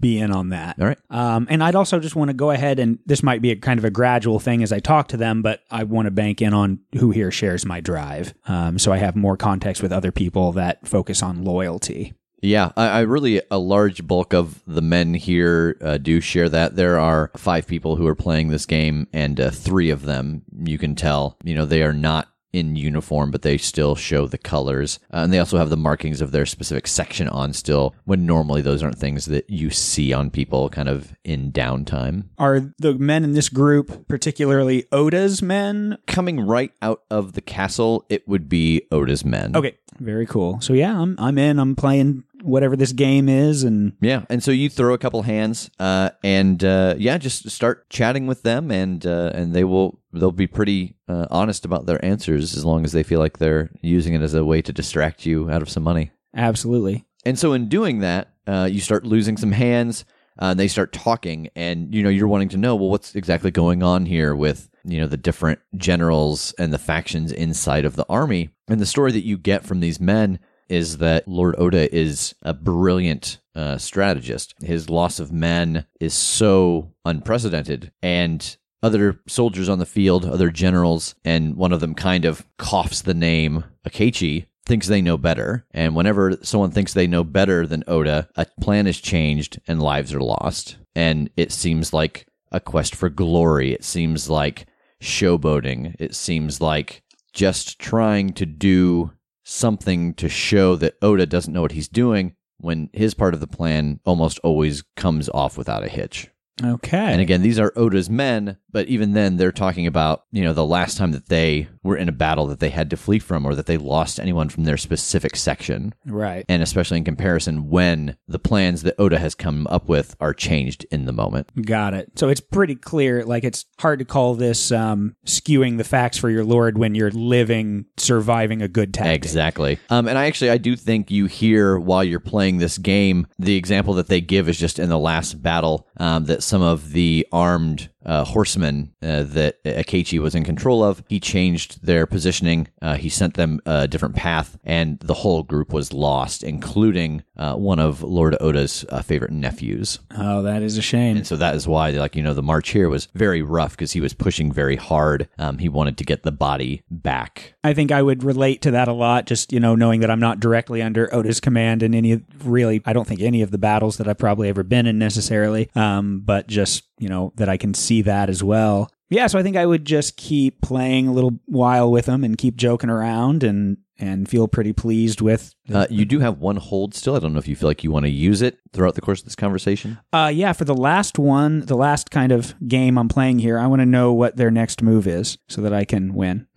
be 0.00 0.18
in 0.18 0.30
on 0.30 0.50
that 0.50 0.78
All 0.78 0.86
right. 0.86 0.98
Um, 1.08 1.46
and 1.48 1.64
I'd 1.64 1.74
also 1.74 1.98
just 1.98 2.14
want 2.14 2.28
to 2.28 2.34
go 2.34 2.50
ahead 2.50 2.78
and 2.78 2.98
this 3.06 3.22
might 3.22 3.40
be 3.40 3.52
a 3.52 3.56
kind 3.56 3.78
of 3.78 3.86
a 3.86 3.90
gradual 3.90 4.38
thing 4.38 4.62
as 4.62 4.70
I 4.70 4.80
talk 4.80 5.08
to 5.08 5.16
them, 5.16 5.40
but 5.40 5.60
I 5.70 5.84
want 5.84 6.04
to 6.04 6.10
bank 6.10 6.42
in 6.42 6.52
on 6.52 6.80
who 6.98 7.10
here 7.10 7.30
shares 7.30 7.64
my 7.64 7.80
drive. 7.80 8.34
Um, 8.46 8.78
so 8.78 8.92
I 8.92 8.98
have 8.98 9.16
more 9.16 9.38
context 9.38 9.82
with 9.82 9.90
other 9.90 10.12
people 10.12 10.52
that 10.52 10.86
focus 10.86 11.22
on 11.22 11.42
loyalty. 11.44 12.12
Yeah, 12.42 12.72
I, 12.76 12.88
I 12.88 13.00
really 13.00 13.40
a 13.50 13.58
large 13.58 14.06
bulk 14.06 14.34
of 14.34 14.62
the 14.66 14.82
men 14.82 15.14
here 15.14 15.78
uh, 15.80 15.96
do 15.96 16.20
share 16.20 16.50
that. 16.50 16.76
There 16.76 16.98
are 16.98 17.30
five 17.38 17.66
people 17.66 17.96
who 17.96 18.06
are 18.06 18.14
playing 18.14 18.48
this 18.48 18.66
game, 18.66 19.06
and 19.14 19.40
uh, 19.40 19.50
three 19.50 19.88
of 19.88 20.02
them 20.02 20.42
you 20.66 20.76
can 20.76 20.94
tell, 20.96 21.38
you 21.44 21.54
know, 21.54 21.64
they 21.64 21.82
are 21.82 21.94
not 21.94 22.28
in 22.52 22.76
uniform, 22.76 23.30
but 23.30 23.42
they 23.42 23.56
still 23.58 23.94
show 23.94 24.26
the 24.26 24.38
colors, 24.38 24.98
uh, 25.12 25.18
and 25.18 25.32
they 25.32 25.38
also 25.38 25.58
have 25.58 25.70
the 25.70 25.76
markings 25.76 26.20
of 26.20 26.32
their 26.32 26.46
specific 26.46 26.86
section 26.86 27.28
on 27.28 27.52
still. 27.52 27.94
When 28.04 28.26
normally 28.26 28.62
those 28.62 28.82
aren't 28.82 28.98
things 28.98 29.26
that 29.26 29.48
you 29.48 29.70
see 29.70 30.12
on 30.12 30.30
people, 30.30 30.68
kind 30.68 30.88
of 30.88 31.14
in 31.24 31.52
downtime. 31.52 32.24
Are 32.38 32.60
the 32.78 32.94
men 32.94 33.24
in 33.24 33.32
this 33.32 33.48
group, 33.48 34.06
particularly 34.08 34.86
Oda's 34.92 35.42
men? 35.42 35.98
Coming 36.06 36.40
right 36.40 36.72
out 36.82 37.02
of 37.10 37.32
the 37.32 37.40
castle, 37.40 38.04
it 38.08 38.26
would 38.28 38.48
be 38.48 38.82
Oda's 38.90 39.24
men. 39.24 39.56
Okay, 39.56 39.76
very 39.98 40.26
cool. 40.26 40.60
So 40.60 40.72
yeah, 40.72 40.98
I'm 41.00 41.16
I'm 41.18 41.38
in. 41.38 41.58
I'm 41.58 41.76
playing 41.76 42.24
whatever 42.42 42.76
this 42.76 42.92
game 42.92 43.28
is, 43.28 43.64
and 43.64 43.92
Yeah, 44.00 44.24
and 44.28 44.42
so 44.42 44.50
you 44.50 44.68
throw 44.68 44.94
a 44.94 44.98
couple 44.98 45.22
hands, 45.22 45.70
uh, 45.78 46.10
and 46.22 46.62
uh, 46.62 46.94
yeah, 46.98 47.18
just 47.18 47.50
start 47.50 47.88
chatting 47.90 48.26
with 48.26 48.42
them, 48.42 48.70
and 48.70 49.04
uh, 49.06 49.30
and 49.34 49.54
they 49.54 49.64
will 49.64 50.00
they'll 50.12 50.32
be 50.32 50.46
pretty 50.46 50.96
uh, 51.08 51.26
honest 51.30 51.64
about 51.64 51.86
their 51.86 52.04
answers 52.04 52.56
as 52.56 52.64
long 52.64 52.84
as 52.84 52.92
they 52.92 53.02
feel 53.02 53.18
like 53.18 53.38
they're 53.38 53.70
using 53.80 54.14
it 54.14 54.22
as 54.22 54.34
a 54.34 54.44
way 54.44 54.62
to 54.62 54.72
distract 54.72 55.26
you 55.26 55.50
out 55.50 55.62
of 55.62 55.70
some 55.70 55.82
money. 55.82 56.10
absolutely. 56.36 57.04
And 57.24 57.38
so 57.38 57.52
in 57.52 57.68
doing 57.68 58.00
that, 58.00 58.32
uh, 58.46 58.68
you 58.70 58.80
start 58.80 59.04
losing 59.04 59.36
some 59.36 59.52
hands. 59.52 60.04
Uh, 60.38 60.54
they 60.54 60.66
start 60.66 60.92
talking, 60.92 61.48
and 61.54 61.94
you 61.94 62.02
know 62.02 62.08
you're 62.08 62.28
wanting 62.28 62.48
to 62.50 62.56
know 62.56 62.74
well 62.74 62.88
what's 62.88 63.14
exactly 63.14 63.50
going 63.50 63.82
on 63.82 64.06
here 64.06 64.34
with 64.34 64.70
you 64.84 64.98
know 64.98 65.06
the 65.06 65.16
different 65.16 65.60
generals 65.76 66.54
and 66.58 66.72
the 66.72 66.78
factions 66.78 67.32
inside 67.32 67.84
of 67.84 67.96
the 67.96 68.06
army. 68.08 68.50
And 68.68 68.80
the 68.80 68.86
story 68.86 69.12
that 69.12 69.26
you 69.26 69.36
get 69.36 69.64
from 69.64 69.80
these 69.80 70.00
men 70.00 70.38
is 70.68 70.98
that 70.98 71.28
Lord 71.28 71.54
Oda 71.58 71.94
is 71.94 72.34
a 72.42 72.54
brilliant 72.54 73.38
uh, 73.54 73.78
strategist. 73.78 74.54
His 74.62 74.88
loss 74.88 75.18
of 75.20 75.32
men 75.32 75.86
is 76.00 76.14
so 76.14 76.92
unprecedented, 77.04 77.92
and 78.02 78.56
other 78.82 79.20
soldiers 79.28 79.68
on 79.68 79.78
the 79.78 79.86
field, 79.86 80.24
other 80.24 80.50
generals, 80.50 81.14
and 81.24 81.56
one 81.56 81.72
of 81.72 81.80
them 81.80 81.94
kind 81.94 82.24
of 82.24 82.46
coughs 82.58 83.02
the 83.02 83.14
name 83.14 83.64
Akechi, 83.86 84.46
thinks 84.66 84.86
they 84.86 85.02
know 85.02 85.16
better. 85.16 85.66
And 85.72 85.94
whenever 85.94 86.38
someone 86.42 86.70
thinks 86.70 86.92
they 86.92 87.06
know 87.06 87.24
better 87.24 87.66
than 87.66 87.84
Oda, 87.86 88.28
a 88.36 88.46
plan 88.60 88.86
is 88.86 89.00
changed 89.00 89.60
and 89.66 89.82
lives 89.82 90.14
are 90.14 90.20
lost. 90.20 90.76
And 90.94 91.30
it 91.36 91.52
seems 91.52 91.92
like 91.92 92.26
a 92.50 92.60
quest 92.60 92.94
for 92.94 93.08
glory. 93.08 93.72
It 93.72 93.84
seems 93.84 94.28
like 94.28 94.66
showboating. 95.00 95.96
It 95.98 96.14
seems 96.14 96.60
like 96.60 97.02
just 97.32 97.78
trying 97.78 98.34
to 98.34 98.46
do 98.46 99.12
something 99.44 100.14
to 100.14 100.28
show 100.28 100.76
that 100.76 100.96
Oda 101.02 101.26
doesn't 101.26 101.52
know 101.52 101.62
what 101.62 101.72
he's 101.72 101.88
doing 101.88 102.34
when 102.58 102.88
his 102.92 103.14
part 103.14 103.34
of 103.34 103.40
the 103.40 103.46
plan 103.46 104.00
almost 104.04 104.38
always 104.40 104.82
comes 104.96 105.28
off 105.30 105.58
without 105.58 105.84
a 105.84 105.88
hitch. 105.88 106.28
Okay. 106.62 106.98
And 106.98 107.20
again, 107.20 107.42
these 107.42 107.58
are 107.58 107.72
Oda's 107.76 108.10
men, 108.10 108.58
but 108.70 108.88
even 108.88 109.12
then 109.12 109.36
they're 109.36 109.52
talking 109.52 109.86
about, 109.86 110.24
you 110.32 110.42
know, 110.42 110.52
the 110.52 110.64
last 110.64 110.96
time 110.98 111.12
that 111.12 111.28
they 111.28 111.68
were 111.82 111.96
in 111.96 112.08
a 112.08 112.12
battle 112.12 112.46
that 112.46 112.60
they 112.60 112.70
had 112.70 112.90
to 112.90 112.96
flee 112.96 113.18
from 113.18 113.44
or 113.44 113.54
that 113.54 113.66
they 113.66 113.76
lost 113.76 114.20
anyone 114.20 114.48
from 114.48 114.64
their 114.64 114.76
specific 114.76 115.36
section. 115.36 115.94
right. 116.06 116.44
And 116.48 116.62
especially 116.62 116.98
in 116.98 117.04
comparison 117.04 117.68
when 117.68 118.16
the 118.28 118.38
plans 118.38 118.82
that 118.82 118.94
Oda 118.98 119.18
has 119.18 119.34
come 119.34 119.66
up 119.68 119.88
with 119.88 120.14
are 120.20 120.34
changed 120.34 120.86
in 120.90 121.06
the 121.06 121.12
moment. 121.12 121.50
Got 121.64 121.94
it. 121.94 122.12
So 122.16 122.28
it's 122.28 122.40
pretty 122.40 122.74
clear. 122.74 123.24
Like 123.24 123.44
it's 123.44 123.64
hard 123.78 123.98
to 123.98 124.04
call 124.04 124.34
this 124.34 124.70
um, 124.70 125.16
skewing 125.26 125.78
the 125.78 125.84
facts 125.84 126.18
for 126.18 126.30
your 126.30 126.44
lord 126.44 126.78
when 126.78 126.94
you're 126.94 127.10
living, 127.10 127.86
surviving 127.96 128.62
a 128.62 128.68
good 128.68 128.94
tactic. 128.94 129.14
Exactly. 129.14 129.78
Um, 129.90 130.06
and 130.06 130.18
I 130.18 130.26
actually 130.26 130.50
I 130.50 130.58
do 130.58 130.76
think 130.76 131.10
you 131.10 131.26
hear 131.26 131.78
while 131.78 132.04
you're 132.04 132.20
playing 132.20 132.58
this 132.58 132.78
game 132.78 133.26
the 133.38 133.56
example 133.56 133.94
that 133.94 134.08
they 134.08 134.20
give 134.20 134.48
is 134.48 134.58
just 134.58 134.78
in 134.78 134.88
the 134.88 134.98
last 134.98 135.42
battle 135.42 135.88
um, 135.96 136.24
that 136.24 136.41
some 136.42 136.62
of 136.62 136.92
the 136.92 137.26
armed 137.32 137.88
uh, 138.04 138.24
horsemen 138.24 138.92
uh, 139.02 139.22
that 139.24 139.62
Akechi 139.64 140.18
was 140.18 140.34
in 140.34 140.44
control 140.44 140.82
of 140.82 141.02
he 141.08 141.20
changed 141.20 141.84
their 141.84 142.06
positioning. 142.06 142.68
Uh, 142.80 142.96
he 142.96 143.08
sent 143.08 143.34
them 143.34 143.60
a 143.66 143.88
different 143.88 144.14
path, 144.14 144.58
and 144.64 144.98
the 145.00 145.14
whole 145.14 145.42
group 145.42 145.72
was 145.72 145.92
lost, 145.92 146.42
including 146.42 147.22
uh, 147.36 147.54
one 147.54 147.78
of 147.78 148.02
Lord 148.02 148.36
Oda's 148.40 148.84
uh, 148.88 149.02
favorite 149.02 149.32
nephews. 149.32 149.98
Oh, 150.16 150.42
that 150.42 150.62
is 150.62 150.78
a 150.78 150.82
shame. 150.82 151.18
And 151.18 151.26
so 151.26 151.36
that 151.36 151.54
is 151.54 151.66
why, 151.66 151.90
like, 151.90 152.16
you 152.16 152.22
know, 152.22 152.34
the 152.34 152.42
march 152.42 152.70
here 152.70 152.88
was 152.88 153.08
very 153.14 153.42
rough 153.42 153.72
because 153.72 153.92
he 153.92 154.00
was 154.00 154.14
pushing 154.14 154.52
very 154.52 154.76
hard. 154.76 155.28
Um, 155.38 155.58
he 155.58 155.68
wanted 155.68 155.98
to 155.98 156.04
get 156.04 156.22
the 156.22 156.32
body 156.32 156.82
back. 156.90 157.54
I 157.64 157.74
think 157.74 157.92
I 157.92 158.02
would 158.02 158.24
relate 158.24 158.62
to 158.62 158.70
that 158.72 158.88
a 158.88 158.92
lot, 158.92 159.26
just, 159.26 159.52
you 159.52 159.60
know, 159.60 159.74
knowing 159.74 160.00
that 160.00 160.10
I'm 160.10 160.20
not 160.20 160.40
directly 160.40 160.82
under 160.82 161.12
Oda's 161.14 161.40
command 161.40 161.82
in 161.82 161.94
any 161.94 162.20
really, 162.44 162.82
I 162.84 162.92
don't 162.92 163.06
think 163.06 163.20
any 163.20 163.42
of 163.42 163.50
the 163.50 163.58
battles 163.58 163.98
that 163.98 164.08
I've 164.08 164.18
probably 164.18 164.48
ever 164.48 164.62
been 164.62 164.86
in 164.86 164.98
necessarily, 164.98 165.70
um, 165.74 166.20
but 166.24 166.46
just, 166.46 166.84
you 167.02 167.08
know, 167.08 167.32
that 167.36 167.48
I 167.48 167.56
can 167.56 167.74
see 167.74 168.00
that 168.02 168.30
as 168.30 168.44
well. 168.44 168.88
Yeah, 169.10 169.26
so 169.26 169.38
I 169.38 169.42
think 169.42 169.56
I 169.56 169.66
would 169.66 169.84
just 169.84 170.16
keep 170.16 170.62
playing 170.62 171.08
a 171.08 171.12
little 171.12 171.38
while 171.46 171.90
with 171.90 172.06
them 172.06 172.22
and 172.24 172.38
keep 172.38 172.56
joking 172.56 172.88
around 172.88 173.42
and 173.42 173.78
and 173.98 174.28
feel 174.28 174.48
pretty 174.48 174.72
pleased 174.72 175.20
with. 175.20 175.54
Uh, 175.72 175.86
you 175.90 176.04
do 176.04 176.20
have 176.20 176.38
one 176.38 176.56
hold 176.56 176.94
still. 176.94 177.14
I 177.14 177.18
don't 177.18 177.32
know 177.32 177.38
if 177.38 177.46
you 177.46 177.54
feel 177.54 177.68
like 177.68 177.84
you 177.84 177.90
want 177.90 178.04
to 178.04 178.10
use 178.10 178.40
it 178.40 178.58
throughout 178.72 178.94
the 178.94 179.00
course 179.00 179.20
of 179.20 179.26
this 179.26 179.36
conversation. 179.36 179.98
Uh, 180.12 180.30
yeah, 180.32 180.52
for 180.52 180.64
the 180.64 180.74
last 180.74 181.18
one, 181.18 181.66
the 181.66 181.76
last 181.76 182.10
kind 182.10 182.32
of 182.32 182.54
game 182.66 182.98
I'm 182.98 183.08
playing 183.08 183.38
here, 183.38 183.58
I 183.58 183.66
want 183.66 183.80
to 183.80 183.86
know 183.86 184.12
what 184.12 184.36
their 184.36 184.50
next 184.50 184.82
move 184.82 185.06
is 185.06 185.38
so 185.48 185.60
that 185.60 185.72
I 185.72 185.84
can 185.84 186.14
win 186.14 186.46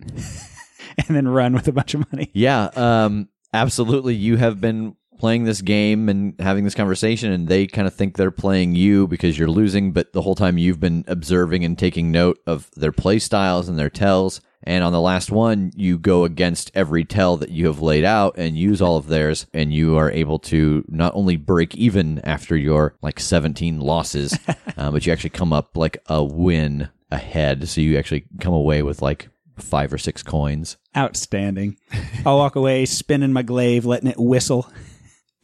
and 0.98 1.16
then 1.16 1.28
run 1.28 1.52
with 1.52 1.68
a 1.68 1.72
bunch 1.72 1.94
of 1.94 2.10
money. 2.12 2.30
Yeah, 2.32 2.70
um, 2.74 3.28
absolutely. 3.52 4.14
You 4.14 4.36
have 4.36 4.60
been 4.60 4.96
playing 5.18 5.44
this 5.44 5.62
game 5.62 6.08
and 6.08 6.34
having 6.38 6.64
this 6.64 6.74
conversation, 6.74 7.32
and 7.32 7.48
they 7.48 7.66
kind 7.66 7.86
of 7.86 7.94
think 7.94 8.16
they're 8.16 8.30
playing 8.30 8.74
you 8.74 9.06
because 9.06 9.38
you're 9.38 9.48
losing, 9.48 9.92
but 9.92 10.12
the 10.12 10.22
whole 10.22 10.34
time 10.34 10.58
you've 10.58 10.80
been 10.80 11.04
observing 11.06 11.64
and 11.64 11.78
taking 11.78 12.10
note 12.10 12.38
of 12.46 12.70
their 12.76 12.92
play 12.92 13.18
styles 13.18 13.68
and 13.68 13.78
their 13.78 13.90
tells. 13.90 14.40
And 14.62 14.82
on 14.82 14.92
the 14.92 15.00
last 15.00 15.30
one, 15.30 15.70
you 15.76 15.96
go 15.96 16.24
against 16.24 16.72
every 16.74 17.04
tell 17.04 17.36
that 17.36 17.50
you 17.50 17.66
have 17.66 17.80
laid 17.80 18.04
out 18.04 18.34
and 18.36 18.58
use 18.58 18.82
all 18.82 18.96
of 18.96 19.06
theirs, 19.06 19.46
and 19.54 19.72
you 19.72 19.96
are 19.96 20.10
able 20.10 20.38
to 20.40 20.84
not 20.88 21.14
only 21.14 21.36
break 21.36 21.74
even 21.76 22.20
after 22.24 22.56
your 22.56 22.96
like 23.02 23.20
17 23.20 23.80
losses, 23.80 24.36
uh, 24.76 24.90
but 24.90 25.06
you 25.06 25.12
actually 25.12 25.30
come 25.30 25.52
up 25.52 25.76
like 25.76 26.02
a 26.06 26.24
win 26.24 26.88
ahead. 27.10 27.68
So 27.68 27.80
you 27.80 27.96
actually 27.96 28.24
come 28.40 28.54
away 28.54 28.82
with 28.82 29.02
like 29.02 29.28
five 29.56 29.92
or 29.92 29.98
six 29.98 30.22
coins. 30.22 30.76
Outstanding. 30.96 31.76
I'll 32.24 32.38
walk 32.38 32.56
away 32.56 32.86
spinning 32.86 33.32
my 33.32 33.42
glaive, 33.42 33.84
letting 33.84 34.10
it 34.10 34.18
whistle. 34.18 34.68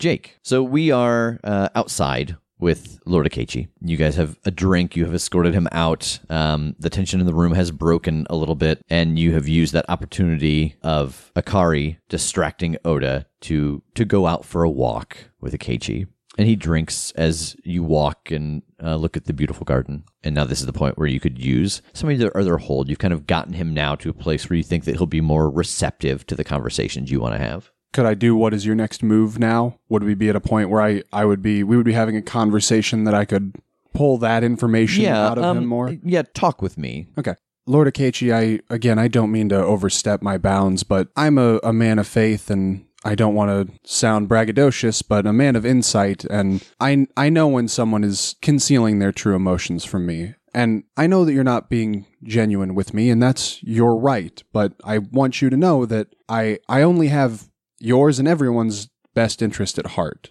Jake. 0.03 0.37
So 0.43 0.65
we 0.65 0.91
are 0.91 1.38
uh, 1.45 1.69
outside 1.77 2.37
with 2.59 2.99
Lord 3.07 3.25
Akechi. 3.25 3.69
You 3.81 3.97
guys 3.97 4.17
have 4.17 4.37
a 4.45 4.51
drink. 4.51 4.97
You 4.97 5.05
have 5.05 5.15
escorted 5.15 5.55
him 5.55 5.69
out. 5.71 6.19
Um, 6.29 6.75
the 6.81 6.91
tension 6.91 7.21
in 7.21 7.27
the 7.27 7.33
room 7.33 7.55
has 7.55 7.71
broken 7.71 8.27
a 8.29 8.35
little 8.35 8.57
bit, 8.57 8.83
and 8.91 9.17
you 9.17 9.33
have 9.35 9.47
used 9.47 9.73
that 9.75 9.88
opportunity 9.88 10.75
of 10.83 11.31
Akari 11.37 11.99
distracting 12.09 12.77
Oda 12.85 13.27
to 13.43 13.81
to 13.95 14.05
go 14.05 14.27
out 14.27 14.45
for 14.45 14.65
a 14.65 14.71
walk 14.71 15.19
with 15.41 15.55
Akechi. 15.55 16.09
And 16.37 16.49
he 16.49 16.57
drinks 16.57 17.12
as 17.12 17.55
you 17.62 17.85
walk 17.85 18.31
and 18.31 18.62
uh, 18.83 18.97
look 18.97 19.17
at 19.17 19.27
the 19.27 19.35
beautiful 19.35 19.65
garden. 19.65 20.03
And 20.25 20.35
now 20.35 20.45
this 20.45 20.61
is 20.61 20.67
the 20.67 20.73
point 20.73 20.99
where 20.99 21.07
you 21.07 21.21
could 21.21 21.38
use 21.38 21.83
some 21.93 22.11
of 22.11 22.19
their 22.19 22.37
other 22.37 22.57
hold. 22.57 22.88
You've 22.88 22.99
kind 22.99 23.15
of 23.15 23.27
gotten 23.27 23.53
him 23.53 23.75
now 23.75 23.95
to 23.97 24.09
a 24.09 24.15
place 24.15 24.49
where 24.49 24.57
you 24.57 24.62
think 24.65 24.85
that 24.85 24.97
he'll 24.97 25.07
be 25.07 25.21
more 25.21 25.51
receptive 25.51 26.27
to 26.27 26.35
the 26.35 26.43
conversations 26.43 27.11
you 27.11 27.21
want 27.21 27.35
to 27.35 27.38
have. 27.38 27.71
Could 27.92 28.07
I 28.07 28.14
do 28.14 28.35
what 28.35 28.55
is 28.55 28.64
your 28.64 28.74
next 28.74 29.02
move 29.02 29.38
now? 29.38 29.78
Would 29.88 30.02
we 30.02 30.14
be 30.14 30.28
at 30.28 30.37
a 30.37 30.40
point 30.40 30.70
where 30.70 30.81
I, 30.81 31.02
I 31.12 31.24
would 31.24 31.42
be 31.42 31.62
we 31.62 31.76
would 31.76 31.87
be 31.87 31.92
having 31.92 32.16
a 32.16 32.22
conversation 32.22 33.05
that 33.05 33.14
I 33.14 33.24
could 33.24 33.55
pull 33.92 34.18
that 34.18 34.42
information 34.42 35.05
out 35.07 35.38
of 35.38 35.44
um, 35.44 35.59
him 35.59 35.66
more? 35.66 35.94
Yeah, 36.02 36.22
talk 36.35 36.62
with 36.62 36.78
me. 36.78 37.09
Okay. 37.18 37.35
Lord 37.66 37.92
Akechi, 37.92 38.35
I 38.35 38.61
again 38.74 38.98
I 38.98 39.09
don't 39.09 39.31
mean 39.31 39.48
to 39.50 39.57
overstep 39.57 40.22
my 40.22 40.38
bounds, 40.38 40.83
but 40.83 41.09
I'm 41.16 41.38
a, 41.38 41.59
a 41.62 41.72
man 41.72 41.98
of 41.98 42.09
faith 42.09 42.50
and 42.50 42.87
I 43.05 43.14
don't 43.14 43.35
want 43.35 43.50
to 43.68 43.88
sound 43.88 44.28
braggadocious, 44.28 45.02
but 45.07 45.26
a 45.26 45.33
man 45.33 45.55
of 45.55 45.66
insight 45.66 46.24
and 46.24 46.66
I 46.81 47.07
I 47.16 47.28
know 47.28 47.46
when 47.46 47.68
someone 47.68 48.05
is 48.05 48.37
concealing 48.42 48.98
their 48.98 49.12
true 49.12 49.37
emotions 49.37 49.85
from 49.85 50.07
me. 50.07 50.35
And 50.55 50.85
I 50.98 51.07
know 51.07 51.24
that 51.24 51.33
you're 51.33 51.44
not 51.44 51.70
being 51.70 52.05
genuine 52.22 52.74
with 52.74 52.92
me, 52.92 53.09
and 53.09 53.22
that's 53.22 53.62
your 53.62 53.96
right, 53.96 54.42
but 54.52 54.74
I 54.85 54.98
want 54.98 55.40
you 55.40 55.48
to 55.48 55.57
know 55.57 55.87
that 55.87 56.09
I 56.28 56.59
I 56.68 56.83
only 56.83 57.09
have 57.09 57.48
yours 57.83 58.18
and 58.18 58.29
everyone's 58.29 58.88
best 59.14 59.42
interest 59.42 59.79
at 59.79 59.88
heart. 59.88 60.31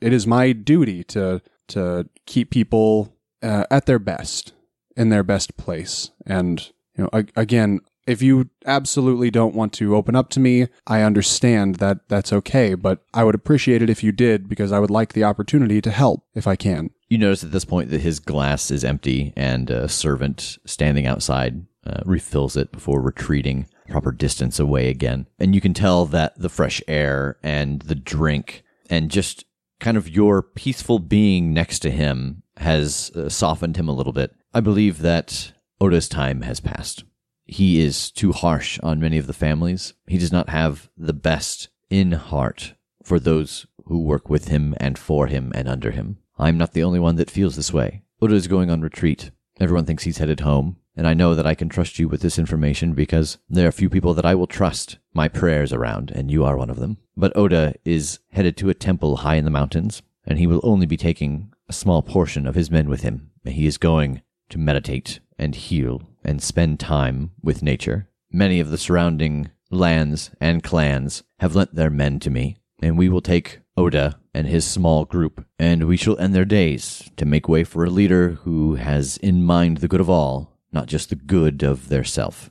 It 0.00 0.12
is 0.12 0.26
my 0.26 0.52
duty 0.52 1.04
to 1.04 1.42
to 1.68 2.08
keep 2.26 2.50
people 2.50 3.16
uh, 3.42 3.64
at 3.70 3.86
their 3.86 3.98
best, 3.98 4.52
in 4.96 5.08
their 5.08 5.22
best 5.22 5.56
place. 5.56 6.10
And 6.26 6.70
you 6.96 7.04
know, 7.04 7.24
again, 7.36 7.80
if 8.06 8.20
you 8.20 8.50
absolutely 8.66 9.30
don't 9.30 9.54
want 9.54 9.72
to 9.74 9.96
open 9.96 10.14
up 10.14 10.28
to 10.30 10.40
me, 10.40 10.68
I 10.86 11.00
understand 11.00 11.76
that 11.76 12.08
that's 12.08 12.32
okay. 12.32 12.74
But 12.74 13.02
I 13.14 13.24
would 13.24 13.34
appreciate 13.34 13.80
it 13.82 13.88
if 13.88 14.04
you 14.04 14.12
did, 14.12 14.48
because 14.48 14.72
I 14.72 14.78
would 14.78 14.90
like 14.90 15.14
the 15.14 15.24
opportunity 15.24 15.80
to 15.80 15.90
help 15.90 16.24
if 16.34 16.46
I 16.46 16.56
can. 16.56 16.90
You 17.08 17.18
notice 17.18 17.44
at 17.44 17.52
this 17.52 17.64
point 17.64 17.90
that 17.90 18.02
his 18.02 18.20
glass 18.20 18.70
is 18.70 18.84
empty, 18.84 19.32
and 19.36 19.70
a 19.70 19.88
servant 19.88 20.58
standing 20.66 21.06
outside 21.06 21.66
uh, 21.86 22.00
refills 22.04 22.56
it 22.56 22.72
before 22.72 23.00
retreating 23.00 23.66
proper 23.88 24.12
distance 24.12 24.58
away 24.58 24.88
again. 24.88 25.26
And 25.38 25.54
you 25.54 25.60
can 25.60 25.74
tell 25.74 26.06
that 26.06 26.38
the 26.38 26.48
fresh 26.48 26.82
air 26.88 27.38
and 27.42 27.82
the 27.82 27.94
drink 27.94 28.64
and 28.90 29.10
just 29.10 29.44
kind 29.80 29.96
of 29.96 30.08
your 30.08 30.42
peaceful 30.42 30.98
being 30.98 31.52
next 31.52 31.80
to 31.80 31.90
him 31.90 32.42
has 32.56 33.10
uh, 33.14 33.28
softened 33.28 33.76
him 33.76 33.88
a 33.88 33.94
little 33.94 34.12
bit. 34.12 34.34
I 34.52 34.60
believe 34.60 35.00
that 35.00 35.52
Oda's 35.80 36.08
time 36.08 36.42
has 36.42 36.60
passed. 36.60 37.04
He 37.44 37.80
is 37.80 38.10
too 38.10 38.32
harsh 38.32 38.78
on 38.82 39.00
many 39.00 39.18
of 39.18 39.26
the 39.26 39.32
families. 39.32 39.92
He 40.06 40.18
does 40.18 40.32
not 40.32 40.48
have 40.48 40.88
the 40.96 41.12
best 41.12 41.68
in 41.90 42.12
heart 42.12 42.74
for 43.02 43.18
those 43.20 43.66
who 43.86 44.02
work 44.02 44.30
with 44.30 44.48
him 44.48 44.74
and 44.78 44.98
for 44.98 45.26
him 45.26 45.52
and 45.54 45.68
under 45.68 45.90
him. 45.90 46.18
I'm 46.38 46.56
not 46.56 46.72
the 46.72 46.82
only 46.82 46.98
one 46.98 47.16
that 47.16 47.30
feels 47.30 47.56
this 47.56 47.72
way. 47.72 48.02
Oda 48.22 48.34
is 48.34 48.48
going 48.48 48.70
on 48.70 48.80
retreat. 48.80 49.30
Everyone 49.60 49.84
thinks 49.84 50.04
he's 50.04 50.18
headed 50.18 50.40
home, 50.40 50.78
and 50.96 51.06
I 51.06 51.14
know 51.14 51.34
that 51.34 51.46
I 51.46 51.54
can 51.54 51.68
trust 51.68 51.98
you 51.98 52.08
with 52.08 52.20
this 52.20 52.38
information 52.38 52.92
because 52.92 53.38
there 53.48 53.66
are 53.66 53.72
few 53.72 53.90
people 53.90 54.14
that 54.14 54.24
I 54.24 54.34
will 54.34 54.46
trust 54.46 54.98
my 55.12 55.28
prayers 55.28 55.72
around, 55.72 56.10
and 56.10 56.30
you 56.30 56.44
are 56.44 56.56
one 56.56 56.70
of 56.70 56.78
them. 56.78 56.98
But 57.16 57.36
Oda 57.36 57.74
is 57.84 58.20
headed 58.30 58.56
to 58.58 58.70
a 58.70 58.74
temple 58.74 59.18
high 59.18 59.36
in 59.36 59.44
the 59.44 59.50
mountains, 59.50 60.02
and 60.26 60.38
he 60.38 60.46
will 60.46 60.60
only 60.62 60.86
be 60.86 60.96
taking 60.96 61.52
a 61.68 61.72
small 61.72 62.02
portion 62.02 62.46
of 62.46 62.54
his 62.54 62.70
men 62.70 62.88
with 62.88 63.02
him. 63.02 63.30
He 63.44 63.66
is 63.66 63.78
going 63.78 64.22
to 64.50 64.58
meditate 64.58 65.20
and 65.38 65.54
heal 65.54 66.02
and 66.24 66.42
spend 66.42 66.80
time 66.80 67.32
with 67.42 67.62
nature. 67.62 68.08
Many 68.30 68.60
of 68.60 68.70
the 68.70 68.78
surrounding 68.78 69.50
lands 69.70 70.30
and 70.40 70.62
clans 70.62 71.22
have 71.40 71.54
lent 71.54 71.74
their 71.74 71.90
men 71.90 72.20
to 72.20 72.30
me, 72.30 72.56
and 72.80 72.96
we 72.96 73.08
will 73.08 73.20
take 73.20 73.60
Oda 73.76 74.20
and 74.32 74.46
his 74.46 74.64
small 74.64 75.04
group, 75.04 75.44
and 75.58 75.84
we 75.84 75.96
shall 75.96 76.18
end 76.18 76.34
their 76.34 76.44
days 76.44 77.10
to 77.16 77.24
make 77.24 77.48
way 77.48 77.64
for 77.64 77.84
a 77.84 77.90
leader 77.90 78.30
who 78.42 78.76
has 78.76 79.16
in 79.18 79.42
mind 79.44 79.78
the 79.78 79.88
good 79.88 80.00
of 80.00 80.10
all, 80.10 80.53
not 80.74 80.86
just 80.86 81.08
the 81.08 81.16
good 81.16 81.62
of 81.62 81.88
their 81.88 82.04
self. 82.04 82.50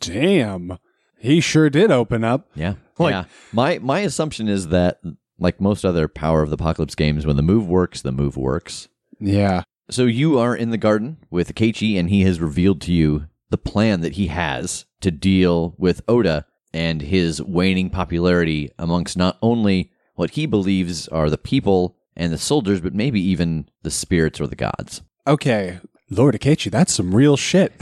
Damn. 0.00 0.78
He 1.18 1.40
sure 1.40 1.70
did 1.70 1.90
open 1.90 2.24
up. 2.24 2.48
Yeah. 2.54 2.74
Like- 2.98 3.12
yeah. 3.12 3.24
My 3.52 3.78
my 3.78 4.00
assumption 4.00 4.48
is 4.48 4.68
that 4.68 5.00
like 5.38 5.60
most 5.60 5.84
other 5.84 6.08
Powered 6.08 6.46
by 6.46 6.50
the 6.50 6.54
Apocalypse 6.62 6.94
games, 6.94 7.26
when 7.26 7.36
the 7.36 7.42
move 7.42 7.66
works, 7.66 8.02
the 8.02 8.12
move 8.12 8.36
works. 8.36 8.88
Yeah. 9.18 9.62
So 9.90 10.04
you 10.04 10.38
are 10.38 10.54
in 10.54 10.70
the 10.70 10.78
garden 10.78 11.16
with 11.30 11.52
Akechi, 11.54 11.98
and 11.98 12.08
he 12.10 12.22
has 12.22 12.40
revealed 12.40 12.80
to 12.82 12.92
you 12.92 13.26
the 13.50 13.58
plan 13.58 14.00
that 14.02 14.12
he 14.12 14.28
has 14.28 14.84
to 15.00 15.10
deal 15.10 15.74
with 15.78 16.02
Oda 16.06 16.46
and 16.72 17.02
his 17.02 17.42
waning 17.42 17.90
popularity 17.90 18.70
amongst 18.78 19.16
not 19.16 19.36
only 19.42 19.90
what 20.14 20.30
he 20.32 20.46
believes 20.46 21.08
are 21.08 21.28
the 21.28 21.38
people 21.38 21.96
and 22.14 22.32
the 22.32 22.38
soldiers, 22.38 22.80
but 22.80 22.94
maybe 22.94 23.20
even 23.20 23.68
the 23.82 23.90
spirits 23.90 24.40
or 24.40 24.46
the 24.46 24.54
gods. 24.56 25.02
Okay. 25.26 25.80
Lord 26.10 26.34
Akechi, 26.34 26.70
that's 26.70 26.92
some 26.92 27.14
real 27.14 27.36
shit. 27.36 27.72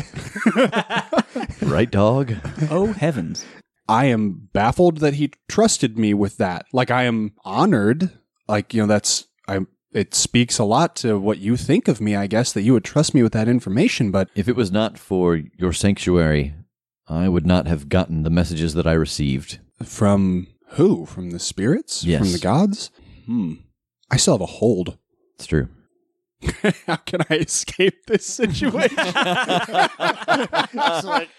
Right, 1.63 1.91
dog? 1.91 2.35
Oh, 2.71 2.93
heavens. 2.93 3.45
I 3.89 4.07
am 4.07 4.49
baffled 4.53 4.99
that 4.99 5.15
he 5.15 5.33
trusted 5.49 5.99
me 5.99 6.15
with 6.15 6.37
that. 6.39 6.67
Like, 6.73 6.91
I 6.91 7.05
am 7.05 7.33
honored 7.45 8.11
like 8.49 8.73
you 8.73 8.81
know 8.83 8.87
that's 8.87 9.27
I 9.47 9.61
it 9.93 10.15
speaks 10.15 10.59
a 10.59 10.65
lot 10.65 10.97
to 10.97 11.19
what 11.19 11.39
you 11.39 11.57
think 11.57 11.89
of 11.89 12.01
me, 12.01 12.17
I 12.17 12.27
guess, 12.27 12.53
that 12.53 12.63
you 12.63 12.73
would 12.73 12.85
trust 12.85 13.15
me 13.15 13.23
with 13.23 13.33
that 13.33 13.49
information. 13.49 14.11
But 14.11 14.29
If 14.35 14.49
it 14.49 14.57
was 14.57 14.71
not 14.73 14.99
for 14.99 15.37
your 15.59 15.73
sanctuary, 15.73 16.55
I 17.07 17.29
would 17.29 17.47
not 17.47 17.67
have 17.67 17.89
gotten 17.89 18.23
the 18.23 18.31
messages 18.31 18.75
that 18.75 18.87
I 18.87 18.93
received. 18.93 19.59
from 19.83 20.47
who? 20.71 21.07
From 21.07 21.31
the 21.31 21.39
spirits? 21.39 22.05
Yes. 22.05 22.21
From 22.21 22.33
the 22.33 22.39
gods? 22.39 22.91
Hmm. 23.27 23.55
I 24.11 24.17
still 24.17 24.35
have 24.35 24.41
a 24.41 24.47
hold. 24.47 24.99
It's 25.37 25.47
true. 25.47 25.69
How 26.87 26.97
can 26.97 27.23
I 27.29 27.35
escape 27.37 28.07
this 28.07 28.27
situation? 28.27 28.97
It's 30.71 31.07
like, 31.07 31.31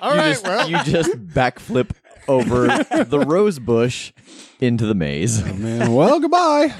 all 0.00 0.12
you 0.14 0.18
right, 0.18 0.32
just, 0.32 0.44
well, 0.44 0.68
you 0.68 0.82
just 0.84 1.10
backflip 1.28 1.90
over 2.26 2.66
the 3.04 3.24
rose 3.26 3.58
bush 3.58 4.12
into 4.60 4.86
the 4.86 4.94
maze. 4.94 5.42
Oh, 5.42 5.54
Man, 5.54 5.92
well, 5.92 6.20
goodbye. 6.20 6.74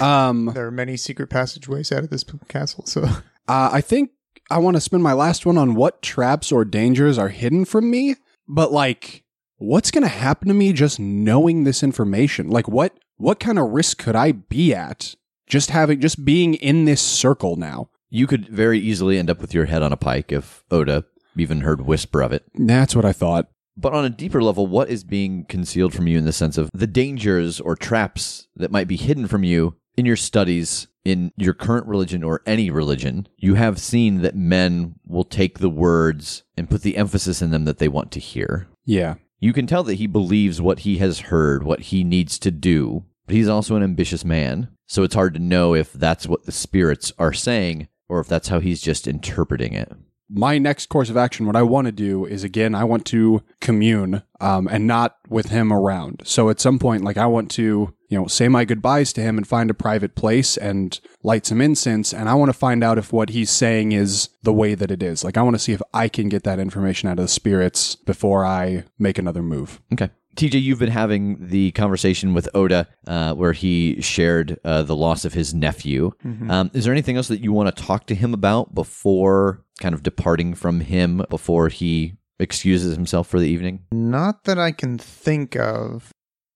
Um, 0.00 0.50
there 0.54 0.66
are 0.66 0.72
many 0.72 0.96
secret 0.96 1.28
passageways 1.28 1.92
out 1.92 2.04
of 2.04 2.10
this 2.10 2.24
castle. 2.48 2.84
So 2.86 3.02
uh, 3.04 3.70
I 3.72 3.80
think 3.80 4.10
I 4.50 4.58
want 4.58 4.76
to 4.76 4.80
spend 4.80 5.02
my 5.02 5.12
last 5.12 5.46
one 5.46 5.58
on 5.58 5.74
what 5.74 6.02
traps 6.02 6.52
or 6.52 6.64
dangers 6.64 7.18
are 7.18 7.28
hidden 7.28 7.64
from 7.64 7.90
me. 7.90 8.16
But 8.48 8.72
like, 8.72 9.24
what's 9.56 9.90
going 9.90 10.02
to 10.02 10.08
happen 10.08 10.48
to 10.48 10.54
me 10.54 10.72
just 10.72 11.00
knowing 11.00 11.64
this 11.64 11.82
information? 11.82 12.48
Like, 12.48 12.68
what 12.68 12.98
what 13.16 13.40
kind 13.40 13.58
of 13.58 13.70
risk 13.70 13.98
could 13.98 14.14
I 14.16 14.32
be 14.32 14.74
at 14.74 15.14
just 15.46 15.70
having 15.70 16.00
just 16.00 16.24
being 16.24 16.54
in 16.54 16.84
this 16.84 17.00
circle 17.00 17.56
now? 17.56 17.88
You 18.10 18.26
could 18.26 18.48
very 18.48 18.78
easily 18.78 19.18
end 19.18 19.30
up 19.30 19.40
with 19.40 19.54
your 19.54 19.66
head 19.66 19.82
on 19.82 19.92
a 19.92 19.96
pike 19.96 20.32
if 20.32 20.64
Oda 20.70 21.04
even 21.36 21.60
heard 21.60 21.82
whisper 21.82 22.22
of 22.22 22.32
it. 22.32 22.44
That's 22.54 22.94
what 22.96 23.04
I 23.04 23.12
thought. 23.12 23.48
But 23.76 23.92
on 23.92 24.04
a 24.04 24.10
deeper 24.10 24.42
level, 24.42 24.66
what 24.66 24.88
is 24.88 25.04
being 25.04 25.44
concealed 25.44 25.92
from 25.92 26.06
you 26.06 26.16
in 26.16 26.24
the 26.24 26.32
sense 26.32 26.56
of 26.56 26.70
the 26.72 26.86
dangers 26.86 27.60
or 27.60 27.76
traps 27.76 28.48
that 28.56 28.70
might 28.70 28.88
be 28.88 28.96
hidden 28.96 29.26
from 29.26 29.44
you 29.44 29.76
in 29.96 30.06
your 30.06 30.16
studies, 30.16 30.86
in 31.04 31.30
your 31.36 31.52
current 31.52 31.86
religion 31.86 32.24
or 32.24 32.42
any 32.46 32.70
religion? 32.70 33.28
You 33.36 33.54
have 33.54 33.78
seen 33.78 34.22
that 34.22 34.34
men 34.34 34.94
will 35.06 35.24
take 35.24 35.58
the 35.58 35.68
words 35.68 36.42
and 36.56 36.70
put 36.70 36.82
the 36.82 36.96
emphasis 36.96 37.42
in 37.42 37.50
them 37.50 37.66
that 37.66 37.78
they 37.78 37.88
want 37.88 38.12
to 38.12 38.20
hear. 38.20 38.66
Yeah. 38.86 39.16
You 39.40 39.52
can 39.52 39.66
tell 39.66 39.82
that 39.84 39.94
he 39.94 40.06
believes 40.06 40.62
what 40.62 40.80
he 40.80 40.96
has 40.98 41.20
heard, 41.20 41.62
what 41.62 41.80
he 41.80 42.02
needs 42.02 42.38
to 42.38 42.50
do, 42.50 43.04
but 43.26 43.34
he's 43.34 43.48
also 43.48 43.76
an 43.76 43.82
ambitious 43.82 44.24
man. 44.24 44.68
So 44.86 45.02
it's 45.02 45.14
hard 45.14 45.34
to 45.34 45.40
know 45.40 45.74
if 45.74 45.92
that's 45.92 46.26
what 46.26 46.44
the 46.46 46.52
spirits 46.52 47.12
are 47.18 47.32
saying 47.32 47.88
or 48.08 48.20
if 48.20 48.28
that's 48.28 48.48
how 48.48 48.60
he's 48.60 48.80
just 48.80 49.08
interpreting 49.08 49.72
it. 49.74 49.92
my 50.28 50.58
next 50.58 50.88
course 50.88 51.08
of 51.08 51.16
action, 51.16 51.46
what 51.46 51.56
I 51.56 51.62
want 51.62 51.86
to 51.86 51.92
do 51.92 52.24
is 52.24 52.42
again, 52.42 52.74
I 52.74 52.84
want 52.84 53.04
to 53.06 53.42
commune, 53.60 54.22
um, 54.40 54.66
and 54.68 54.86
not 54.86 55.16
with 55.28 55.50
him 55.50 55.72
around. 55.72 56.22
So 56.24 56.50
at 56.50 56.60
some 56.60 56.78
point, 56.78 57.04
like 57.04 57.16
I 57.16 57.26
want 57.26 57.50
to, 57.52 57.94
you 58.08 58.18
know, 58.18 58.26
say 58.26 58.48
my 58.48 58.64
goodbyes 58.64 59.12
to 59.14 59.20
him 59.20 59.36
and 59.36 59.46
find 59.46 59.70
a 59.70 59.74
private 59.74 60.14
place 60.14 60.56
and 60.56 60.98
light 61.22 61.46
some 61.46 61.60
incense. 61.60 62.12
And 62.12 62.28
I 62.28 62.34
want 62.34 62.48
to 62.48 62.58
find 62.58 62.82
out 62.82 62.98
if 62.98 63.12
what 63.12 63.30
he's 63.30 63.50
saying 63.50 63.92
is 63.92 64.28
the 64.42 64.52
way 64.52 64.74
that 64.74 64.90
it 64.90 65.02
is. 65.02 65.22
Like 65.22 65.36
I 65.36 65.42
want 65.42 65.54
to 65.54 65.60
see 65.60 65.72
if 65.72 65.82
I 65.94 66.08
can 66.08 66.28
get 66.28 66.42
that 66.44 66.58
information 66.58 67.08
out 67.08 67.18
of 67.18 67.24
the 67.24 67.28
spirits 67.28 67.94
before 67.94 68.44
I 68.44 68.84
make 68.98 69.18
another 69.18 69.42
move. 69.42 69.80
Okay. 69.92 70.10
TJ, 70.36 70.62
you've 70.62 70.78
been 70.78 70.90
having 70.90 71.48
the 71.48 71.70
conversation 71.72 72.34
with 72.34 72.48
Oda 72.54 72.86
uh, 73.06 73.34
where 73.34 73.52
he 73.52 74.00
shared 74.02 74.58
uh, 74.64 74.82
the 74.82 74.94
loss 74.94 75.24
of 75.24 75.32
his 75.32 75.54
nephew. 75.54 76.12
Um, 76.50 76.70
is 76.74 76.84
there 76.84 76.92
anything 76.92 77.16
else 77.16 77.28
that 77.28 77.40
you 77.40 77.52
want 77.52 77.74
to 77.74 77.82
talk 77.82 78.06
to 78.06 78.14
him 78.14 78.34
about 78.34 78.74
before 78.74 79.64
kind 79.80 79.94
of 79.94 80.02
departing 80.02 80.54
from 80.54 80.80
him, 80.80 81.24
before 81.30 81.68
he 81.68 82.14
excuses 82.38 82.94
himself 82.94 83.26
for 83.28 83.40
the 83.40 83.48
evening? 83.48 83.84
not 83.90 84.44
that 84.44 84.58
I 84.58 84.72
can 84.72 84.98
think 84.98 85.56
of. 85.56 86.10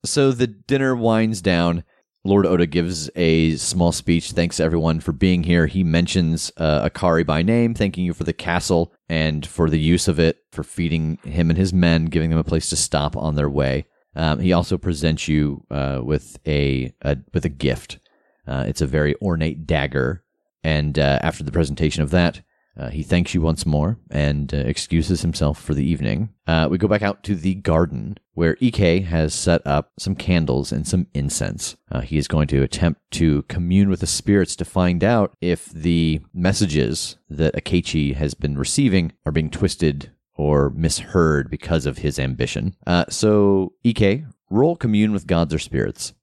So 0.05 0.31
the 0.33 0.47
dinner 0.47 0.95
winds 0.95 1.43
down. 1.43 1.85
Lord 2.23 2.45
Oda 2.45 2.67
gives 2.67 3.09
a 3.17 3.57
small 3.57 3.93
speech. 3.93 4.33
Thanks 4.33 4.61
everyone 4.61 5.01
for 5.01 5.13
being 5.13 5.43
here. 5.43 5.67
He 5.67 5.83
mentions 5.83 6.53
uh, 6.59 6.87
Akari 6.87 7.25
by 7.25 7.43
name, 7.43 7.73
thanking 7.73 8.05
you 8.05 8.13
for 8.13 8.25
the 8.25 8.35
castle 8.35 8.93
and 9.09 9.47
for 9.47 9.71
the 9.71 9.79
use 9.79 10.07
of 10.07 10.21
it, 10.21 10.45
for 10.53 10.63
feeding 10.63 11.19
him 11.25 11.49
and 11.49 11.59
his 11.59 11.73
men, 11.73 12.07
giving 12.07 12.29
them 12.29 12.39
a 12.39 12.45
place 12.45 12.69
to 12.71 12.77
stop 12.77 13.17
on 13.17 13.37
their 13.37 13.49
way. 13.49 13.87
Um, 14.15 14.41
he 14.41 14.53
also 14.53 14.77
presents 14.77 15.29
you 15.29 15.65
uh, 15.71 16.01
with 16.03 16.39
a, 16.47 16.93
a 17.03 17.17
with 17.33 17.45
a 17.47 17.51
gift. 17.51 17.99
Uh, 18.47 18.65
it's 18.67 18.83
a 18.83 18.87
very 18.87 19.15
ornate 19.23 19.67
dagger, 19.67 20.23
and 20.63 20.99
uh, 20.99 21.21
after 21.23 21.43
the 21.43 21.53
presentation 21.53 22.03
of 22.03 22.11
that, 22.11 22.43
uh, 22.77 22.89
he 22.91 23.03
thanks 23.03 23.35
you 23.35 23.41
once 23.43 23.67
more 23.67 23.99
and 24.11 24.55
uh, 24.55 24.59
excuses 24.59 25.23
himself 25.23 25.61
for 25.61 25.75
the 25.75 25.85
evening. 25.85 26.31
Uh, 26.47 26.69
we 26.71 26.79
go 26.79 26.89
back 26.89 27.03
out 27.03 27.23
to 27.25 27.35
the 27.35 27.55
garden 27.57 28.17
where 28.35 28.57
Ike 28.63 29.05
has 29.05 29.35
set 29.35 29.67
up 29.67 29.93
some 29.99 30.15
candles 30.15 30.73
and 30.73 30.87
some 30.87 31.07
incense. 31.13 31.77
Uh, 31.91 32.01
he 32.01 32.17
is 32.17 32.29
going 32.29 32.47
to 32.49 32.63
attempt 32.63 33.01
to 33.13 33.43
commune 33.43 33.91
with 33.91 34.01
the 34.01 34.07
spirits 34.07 34.57
to 34.57 34.65
find 34.65 35.05
out 35.05 35.35
if 35.41 35.67
the 35.67 36.21
messages 36.33 37.17
that 37.29 37.55
Akechi 37.55 38.15
has 38.15 38.35
been 38.35 38.57
receiving 38.57 39.13
are 39.27 39.33
being 39.33 39.51
twisted 39.51 40.11
or 40.35 40.71
misheard 40.71 41.51
because 41.51 41.85
of 41.87 41.99
his 41.99 42.19
ambition. 42.19 42.75
Uh, 42.87 43.05
so, 43.11 43.75
Ike, 43.87 44.25
roll 44.49 44.75
commune 44.77 45.13
with 45.13 45.27
gods 45.27 45.53
or 45.53 45.59
spirits. 45.59 46.15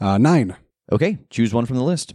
Uh, 0.00 0.18
nine, 0.18 0.56
Okay, 0.90 1.18
choose 1.30 1.52
one 1.52 1.66
from 1.66 1.76
the 1.76 1.82
list. 1.82 2.14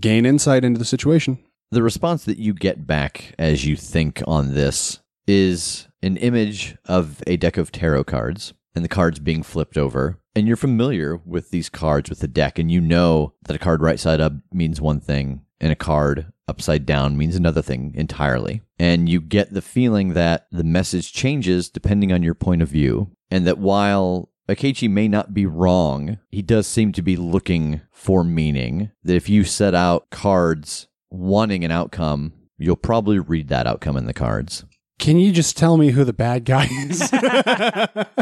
gain 0.00 0.24
insight 0.26 0.64
into 0.64 0.78
the 0.78 0.84
situation. 0.84 1.38
The 1.72 1.82
response 1.82 2.26
that 2.26 2.36
you 2.36 2.52
get 2.52 2.86
back 2.86 3.34
as 3.38 3.64
you 3.64 3.76
think 3.76 4.22
on 4.26 4.52
this 4.52 5.00
is 5.26 5.88
an 6.02 6.18
image 6.18 6.76
of 6.84 7.22
a 7.26 7.38
deck 7.38 7.56
of 7.56 7.72
tarot 7.72 8.04
cards 8.04 8.52
and 8.74 8.84
the 8.84 8.90
cards 8.90 9.18
being 9.18 9.42
flipped 9.42 9.78
over. 9.78 10.18
And 10.36 10.46
you're 10.46 10.58
familiar 10.58 11.16
with 11.24 11.48
these 11.48 11.70
cards 11.70 12.10
with 12.10 12.20
the 12.20 12.28
deck, 12.28 12.58
and 12.58 12.70
you 12.70 12.82
know 12.82 13.32
that 13.44 13.56
a 13.56 13.58
card 13.58 13.80
right 13.80 13.98
side 13.98 14.20
up 14.20 14.34
means 14.52 14.82
one 14.82 15.00
thing 15.00 15.46
and 15.62 15.72
a 15.72 15.74
card 15.74 16.30
upside 16.46 16.84
down 16.84 17.16
means 17.16 17.36
another 17.36 17.62
thing 17.62 17.92
entirely. 17.94 18.60
And 18.78 19.08
you 19.08 19.22
get 19.22 19.54
the 19.54 19.62
feeling 19.62 20.12
that 20.12 20.48
the 20.52 20.64
message 20.64 21.10
changes 21.14 21.70
depending 21.70 22.12
on 22.12 22.22
your 22.22 22.34
point 22.34 22.60
of 22.60 22.68
view, 22.68 23.12
and 23.30 23.46
that 23.46 23.56
while 23.56 24.28
Akechi 24.46 24.90
may 24.90 25.08
not 25.08 25.32
be 25.32 25.46
wrong. 25.46 26.18
He 26.28 26.42
does 26.42 26.66
seem 26.66 26.92
to 26.92 27.02
be 27.02 27.16
looking 27.16 27.80
for 27.90 28.24
meaning. 28.24 28.90
That 29.04 29.14
if 29.14 29.28
you 29.30 29.44
set 29.44 29.74
out 29.74 30.10
cards 30.10 30.88
wanting 31.12 31.64
an 31.64 31.70
outcome, 31.70 32.32
you'll 32.58 32.76
probably 32.76 33.18
read 33.18 33.48
that 33.48 33.66
outcome 33.66 33.96
in 33.96 34.06
the 34.06 34.14
cards. 34.14 34.64
Can 34.98 35.18
you 35.18 35.32
just 35.32 35.56
tell 35.56 35.76
me 35.76 35.90
who 35.90 36.04
the 36.04 36.12
bad 36.12 36.44
guy 36.44 36.68
is? 36.88 37.10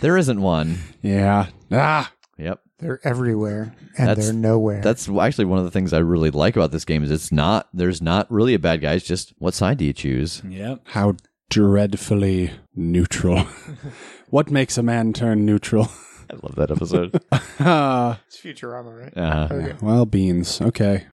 There 0.00 0.18
isn't 0.18 0.40
one. 0.42 0.78
yeah. 1.02 1.46
Ah. 1.72 2.12
Yep. 2.36 2.60
They're 2.78 3.00
everywhere 3.04 3.74
and 3.96 4.08
That's- 4.08 4.26
they're 4.26 4.34
nowhere. 4.34 4.82
That's 4.82 5.08
actually 5.08 5.46
one 5.46 5.58
of 5.58 5.64
the 5.64 5.70
things 5.70 5.92
I 5.94 5.98
really 5.98 6.30
like 6.30 6.56
about 6.56 6.72
this 6.72 6.84
game 6.84 7.02
is 7.02 7.10
it's 7.10 7.32
not 7.32 7.68
there's 7.72 8.02
not 8.02 8.30
really 8.30 8.52
a 8.52 8.58
bad 8.58 8.82
guy, 8.82 8.94
it's 8.94 9.06
just 9.06 9.32
what 9.38 9.54
side 9.54 9.78
do 9.78 9.84
you 9.86 9.94
choose? 9.94 10.42
Yep. 10.46 10.80
How 10.88 11.14
dreadfully 11.48 12.50
neutral. 12.74 13.46
what 14.28 14.50
makes 14.50 14.76
a 14.76 14.82
man 14.82 15.14
turn 15.14 15.46
neutral? 15.46 15.88
I 16.30 16.34
love 16.42 16.56
that 16.56 16.70
episode. 16.70 17.14
uh, 17.60 18.16
it's 18.26 18.40
Futurama, 18.40 19.04
right? 19.04 19.16
uh, 19.16 19.48
Okay. 19.50 19.74
well, 19.80 20.04
beans. 20.04 20.60
Okay. 20.60 21.04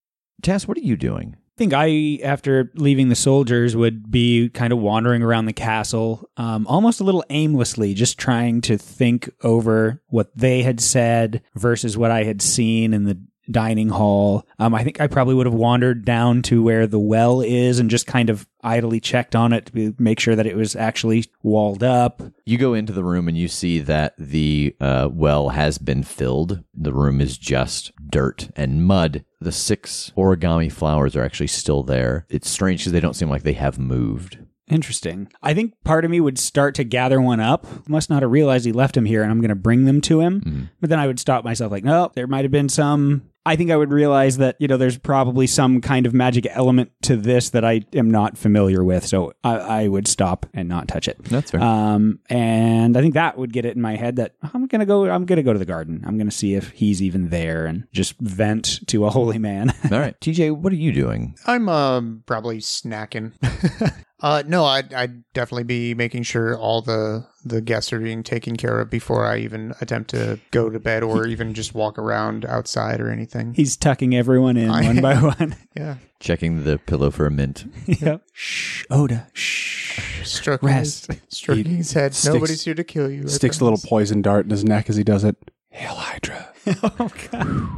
Tass, 0.41 0.67
what 0.67 0.77
are 0.77 0.81
you 0.81 0.97
doing? 0.97 1.35
I 1.35 1.57
think 1.57 1.73
I, 1.75 2.19
after 2.23 2.71
leaving 2.75 3.09
the 3.09 3.15
soldiers, 3.15 3.75
would 3.75 4.09
be 4.09 4.49
kind 4.49 4.73
of 4.73 4.79
wandering 4.79 5.21
around 5.21 5.45
the 5.45 5.53
castle, 5.53 6.29
um, 6.37 6.65
almost 6.65 6.99
a 6.99 7.03
little 7.03 7.23
aimlessly, 7.29 7.93
just 7.93 8.17
trying 8.17 8.61
to 8.61 8.77
think 8.77 9.29
over 9.43 10.01
what 10.07 10.35
they 10.35 10.63
had 10.63 10.79
said 10.79 11.43
versus 11.53 11.97
what 11.97 12.09
I 12.09 12.23
had 12.23 12.41
seen 12.41 12.93
in 12.93 13.03
the 13.03 13.21
dining 13.49 13.89
hall. 13.89 14.45
Um, 14.59 14.75
I 14.75 14.83
think 14.83 15.01
I 15.01 15.07
probably 15.07 15.35
would 15.35 15.45
have 15.45 15.53
wandered 15.55 16.05
down 16.05 16.41
to 16.43 16.61
where 16.61 16.87
the 16.87 16.99
well 16.99 17.41
is 17.41 17.79
and 17.79 17.89
just 17.89 18.07
kind 18.07 18.29
of 18.29 18.47
idly 18.63 18.99
checked 18.99 19.35
on 19.35 19.53
it 19.53 19.67
to 19.67 19.95
make 19.97 20.19
sure 20.19 20.35
that 20.35 20.45
it 20.45 20.55
was 20.55 20.75
actually 20.75 21.25
walled 21.41 21.83
up. 21.83 22.21
You 22.45 22.57
go 22.57 22.73
into 22.73 22.93
the 22.93 23.03
room 23.03 23.27
and 23.27 23.37
you 23.37 23.47
see 23.47 23.79
that 23.79 24.13
the 24.17 24.75
uh, 24.79 25.09
well 25.11 25.49
has 25.49 25.77
been 25.77 26.03
filled. 26.03 26.63
The 26.73 26.93
room 26.93 27.21
is 27.21 27.37
just 27.37 27.91
dirt 28.09 28.49
and 28.55 28.85
mud. 28.85 29.25
The 29.39 29.51
six 29.51 30.11
origami 30.15 30.71
flowers 30.71 31.15
are 31.15 31.23
actually 31.23 31.47
still 31.47 31.83
there. 31.83 32.25
It's 32.29 32.49
strange 32.49 32.81
because 32.81 32.91
they 32.91 32.99
don't 32.99 33.15
seem 33.15 33.29
like 33.29 33.43
they 33.43 33.53
have 33.53 33.79
moved. 33.79 34.37
Interesting. 34.71 35.29
I 35.43 35.53
think 35.53 35.73
part 35.83 36.05
of 36.05 36.11
me 36.11 36.19
would 36.21 36.39
start 36.39 36.75
to 36.75 36.83
gather 36.83 37.21
one 37.21 37.39
up. 37.41 37.67
Must 37.89 38.09
not 38.09 38.21
have 38.21 38.31
realized 38.31 38.65
he 38.65 38.71
left 38.71 38.95
him 38.95 39.05
here, 39.05 39.21
and 39.21 39.29
I'm 39.31 39.39
going 39.41 39.49
to 39.49 39.55
bring 39.55 39.85
them 39.85 39.99
to 40.01 40.21
him. 40.21 40.69
But 40.79 40.89
then 40.89 40.99
I 40.99 41.07
would 41.07 41.19
stop 41.19 41.43
myself, 41.43 41.71
like, 41.71 41.83
no, 41.83 42.09
there 42.15 42.25
might 42.27 42.45
have 42.45 42.51
been 42.51 42.69
some. 42.69 43.23
I 43.43 43.55
think 43.55 43.71
I 43.71 43.75
would 43.75 43.91
realize 43.91 44.37
that 44.37 44.55
you 44.59 44.67
know 44.67 44.77
there's 44.77 44.99
probably 44.99 45.47
some 45.47 45.81
kind 45.81 46.05
of 46.05 46.13
magic 46.13 46.45
element 46.51 46.91
to 47.01 47.15
this 47.15 47.49
that 47.49 47.65
I 47.65 47.81
am 47.91 48.11
not 48.11 48.37
familiar 48.37 48.83
with, 48.83 49.03
so 49.03 49.33
I, 49.43 49.55
I 49.55 49.87
would 49.87 50.07
stop 50.07 50.45
and 50.53 50.69
not 50.69 50.87
touch 50.87 51.07
it. 51.07 51.23
That's 51.23 51.49
fair. 51.49 51.59
Um, 51.59 52.19
and 52.29 52.95
I 52.95 53.01
think 53.01 53.15
that 53.15 53.39
would 53.39 53.51
get 53.51 53.65
it 53.65 53.75
in 53.75 53.81
my 53.81 53.95
head 53.95 54.17
that 54.17 54.35
I'm 54.53 54.67
gonna 54.67 54.85
go. 54.85 55.09
I'm 55.09 55.25
gonna 55.25 55.41
go 55.41 55.53
to 55.53 55.57
the 55.59 55.65
garden. 55.65 56.03
I'm 56.05 56.19
gonna 56.19 56.29
see 56.29 56.53
if 56.53 56.69
he's 56.69 57.01
even 57.01 57.29
there 57.29 57.65
and 57.65 57.87
just 57.91 58.13
vent 58.19 58.87
to 58.89 59.07
a 59.07 59.09
holy 59.09 59.39
man. 59.39 59.73
All 59.91 59.99
right. 59.99 60.19
TJ, 60.21 60.55
what 60.55 60.71
are 60.71 60.75
you 60.75 60.91
doing? 60.91 61.35
I'm 61.47 61.67
um 61.67 62.21
probably 62.27 62.59
snacking. 62.59 63.31
uh 64.21 64.43
no, 64.47 64.65
I'd 64.65 64.93
I'd 64.93 65.23
definitely 65.33 65.63
be 65.63 65.93
making 65.93 66.23
sure 66.23 66.57
all 66.57 66.81
the 66.81 67.25
the 67.43 67.59
guests 67.61 67.91
are 67.91 67.99
being 67.99 68.21
taken 68.23 68.55
care 68.55 68.79
of 68.79 68.89
before 68.89 69.25
I 69.25 69.37
even 69.39 69.73
attempt 69.81 70.11
to 70.11 70.39
go 70.51 70.69
to 70.69 70.79
bed 70.79 71.01
or 71.03 71.25
even 71.27 71.53
just 71.55 71.73
walk 71.73 71.97
around 71.97 72.45
outside 72.45 73.01
or 73.01 73.09
anything. 73.09 73.53
He's 73.55 73.75
tucking 73.75 74.15
everyone 74.15 74.57
in 74.57 74.69
I- 74.69 74.83
one 74.85 75.01
by 75.01 75.15
one. 75.21 75.55
Yeah. 75.75 75.95
Checking 76.19 76.65
the 76.65 76.77
pillow 76.77 77.09
for 77.09 77.25
a 77.25 77.31
mint. 77.31 77.65
yep. 77.87 78.21
Shh, 78.33 78.83
Oda. 78.91 79.27
Shh. 79.33 80.23
Stroking, 80.23 80.69
Rest. 80.69 81.07
His, 81.07 81.21
stroking 81.29 81.65
his 81.77 81.93
head. 81.93 82.13
sticks- 82.13 82.33
Nobody's 82.33 82.63
here 82.63 82.75
to 82.75 82.83
kill 82.83 83.09
you. 83.09 83.23
I 83.23 83.27
Sticks 83.27 83.59
a 83.59 83.63
little 83.63 83.77
promise. 83.79 83.89
poison 83.89 84.21
dart 84.21 84.45
in 84.45 84.51
his 84.51 84.63
neck 84.63 84.89
as 84.89 84.95
he 84.97 85.03
does 85.03 85.23
it. 85.23 85.35
Hail 85.71 85.95
Hydra. 85.95 86.53
oh 86.83 87.09
god. 87.31 87.69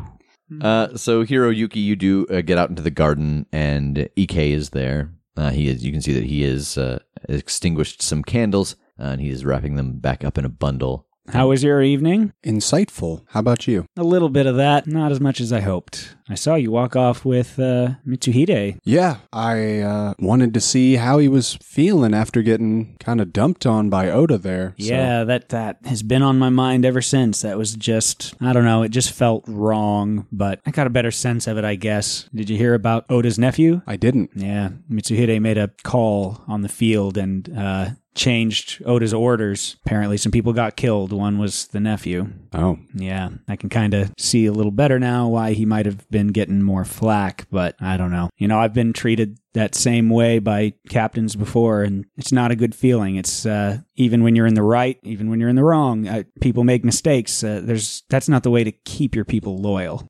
Uh, 0.62 0.98
so 0.98 1.24
Hiroyuki, 1.26 1.78
you 1.82 1.96
do 1.96 2.28
uh, 2.30 2.42
get 2.42 2.58
out 2.58 2.70
into 2.70 2.82
the 2.82 2.92
garden, 2.92 3.46
and 3.54 4.10
Ike 4.18 4.36
is 4.38 4.72
there. 4.72 5.12
Uh, 5.36 5.50
he 5.50 5.68
is. 5.68 5.84
You 5.84 5.92
can 5.92 6.02
see 6.02 6.14
that 6.14 6.26
he 6.26 6.44
is 6.44 6.78
uh, 6.78 7.00
extinguished 7.28 8.02
some 8.02 8.24
candles, 8.24 8.76
uh, 9.00 9.04
and 9.04 9.22
he 9.22 9.30
is 9.30 9.46
wrapping 9.46 9.76
them 9.76 10.00
back 10.00 10.24
up 10.24 10.38
in 10.38 10.46
a 10.46 10.50
bundle. 10.50 11.08
How 11.30 11.48
was 11.48 11.64
your 11.64 11.82
evening? 11.82 12.34
Insightful. 12.46 13.24
How 13.30 13.40
about 13.40 13.66
you? 13.66 13.86
A 13.96 14.04
little 14.04 14.28
bit 14.30 14.46
of 14.46 14.58
that, 14.58 14.88
not 14.88 15.12
as 15.12 15.22
much 15.22 15.40
as 15.40 15.54
I 15.54 15.62
hoped. 15.62 16.16
I 16.28 16.36
saw 16.36 16.56
you 16.56 16.70
walk 16.70 16.96
off 16.98 17.24
with 17.24 17.58
uh, 17.60 17.92
Mitsuhide. 18.06 18.78
Yeah, 18.84 19.18
I 19.32 19.80
uh, 19.80 20.14
wanted 20.20 20.54
to 20.54 20.60
see 20.60 20.96
how 20.98 21.20
he 21.20 21.28
was 21.30 21.56
feeling 21.62 22.14
after 22.14 22.42
getting 22.42 22.98
kind 23.00 23.22
of 23.22 23.32
dumped 23.32 23.66
on 23.66 23.90
by 23.90 24.10
Oda 24.10 24.38
there. 24.38 24.76
so- 24.78 24.86
Yeah, 24.86 25.24
that 25.24 25.50
that 25.50 25.78
has 25.86 26.04
been 26.04 26.22
on 26.24 26.38
my 26.38 26.50
mind 26.50 26.86
ever 26.86 27.02
since. 27.02 27.42
That 27.42 27.58
was 27.58 27.74
just 27.76 28.34
I 28.42 28.52
don't 28.52 28.66
know, 28.66 28.84
it 28.84 28.90
just 28.90 29.12
felt 29.14 29.46
wrong, 29.48 30.28
but 30.32 30.60
I 30.66 30.72
got 30.72 30.88
a 30.88 30.92
better 30.92 31.12
sense 31.12 31.48
of 31.48 31.58
it, 31.58 31.64
I 31.66 31.76
guess. 31.76 32.30
Did 32.36 32.50
you 32.50 32.58
hear 32.58 32.74
about 32.74 33.06
Oda's 33.10 33.40
nephew? 33.40 33.82
I 33.88 33.96
didn't. 33.96 34.32
Yeah, 34.36 34.70
Mitsuhide 34.92 35.42
made 35.42 35.58
a 35.58 35.72
call 35.84 36.42
on 36.48 36.62
the 36.64 36.70
field 36.70 37.18
and 37.18 37.50
uh, 37.58 37.90
changed 38.16 38.82
Oda's 38.86 39.14
orders. 39.14 39.78
Apparently, 39.86 40.18
some 40.18 40.32
people 40.32 40.54
got 40.54 40.76
killed. 40.76 41.12
One 41.12 41.38
was 41.38 41.68
the 41.68 41.80
nephew. 41.80 42.30
Oh, 42.54 42.78
Yeah, 42.94 43.30
I 43.48 43.56
can 43.56 43.70
kind 43.70 43.94
of 43.94 44.12
see 44.18 44.46
a 44.46 44.52
little 44.52 44.72
better 44.72 45.00
now 45.00 45.28
why 45.28 45.54
he 45.54 45.66
might 45.66 45.86
have 45.86 46.10
been 46.10 46.28
getting 46.28 46.62
more 46.62 46.86
flack, 46.86 47.48
but 47.52 47.76
I 47.82 47.98
don't 47.98 48.12
know. 48.12 48.30
You 48.38 48.48
know, 48.48 48.60
I've 48.60 48.74
been 48.74 48.94
treated 48.94 49.40
that 49.54 49.76
same 49.76 50.10
way 50.10 50.40
by 50.40 50.74
captains 50.90 51.36
before, 51.36 51.84
and 51.84 52.06
it's 52.18 52.32
not 52.32 52.52
a 52.52 52.56
good 52.56 52.76
feeling. 52.76 53.16
It's 53.16 53.46
uh, 53.46 53.80
even 53.96 54.24
when 54.24 54.36
you're 54.36 54.48
in 54.48 54.56
the 54.56 54.64
right, 54.64 54.98
even 55.04 55.30
when 55.30 55.40
you're 55.40 55.50
in 55.50 55.56
the 55.56 55.64
wrong, 55.64 56.08
uh, 56.08 56.24
people 56.42 56.64
make 56.64 56.84
mistakes. 56.84 57.44
Uh, 57.44 57.62
there's 57.64 58.04
that's 58.10 58.30
not 58.30 58.44
the 58.44 58.52
way 58.52 58.64
to 58.64 58.72
keep 58.72 59.16
your 59.16 59.26
people 59.26 59.58
loyal. 59.58 60.08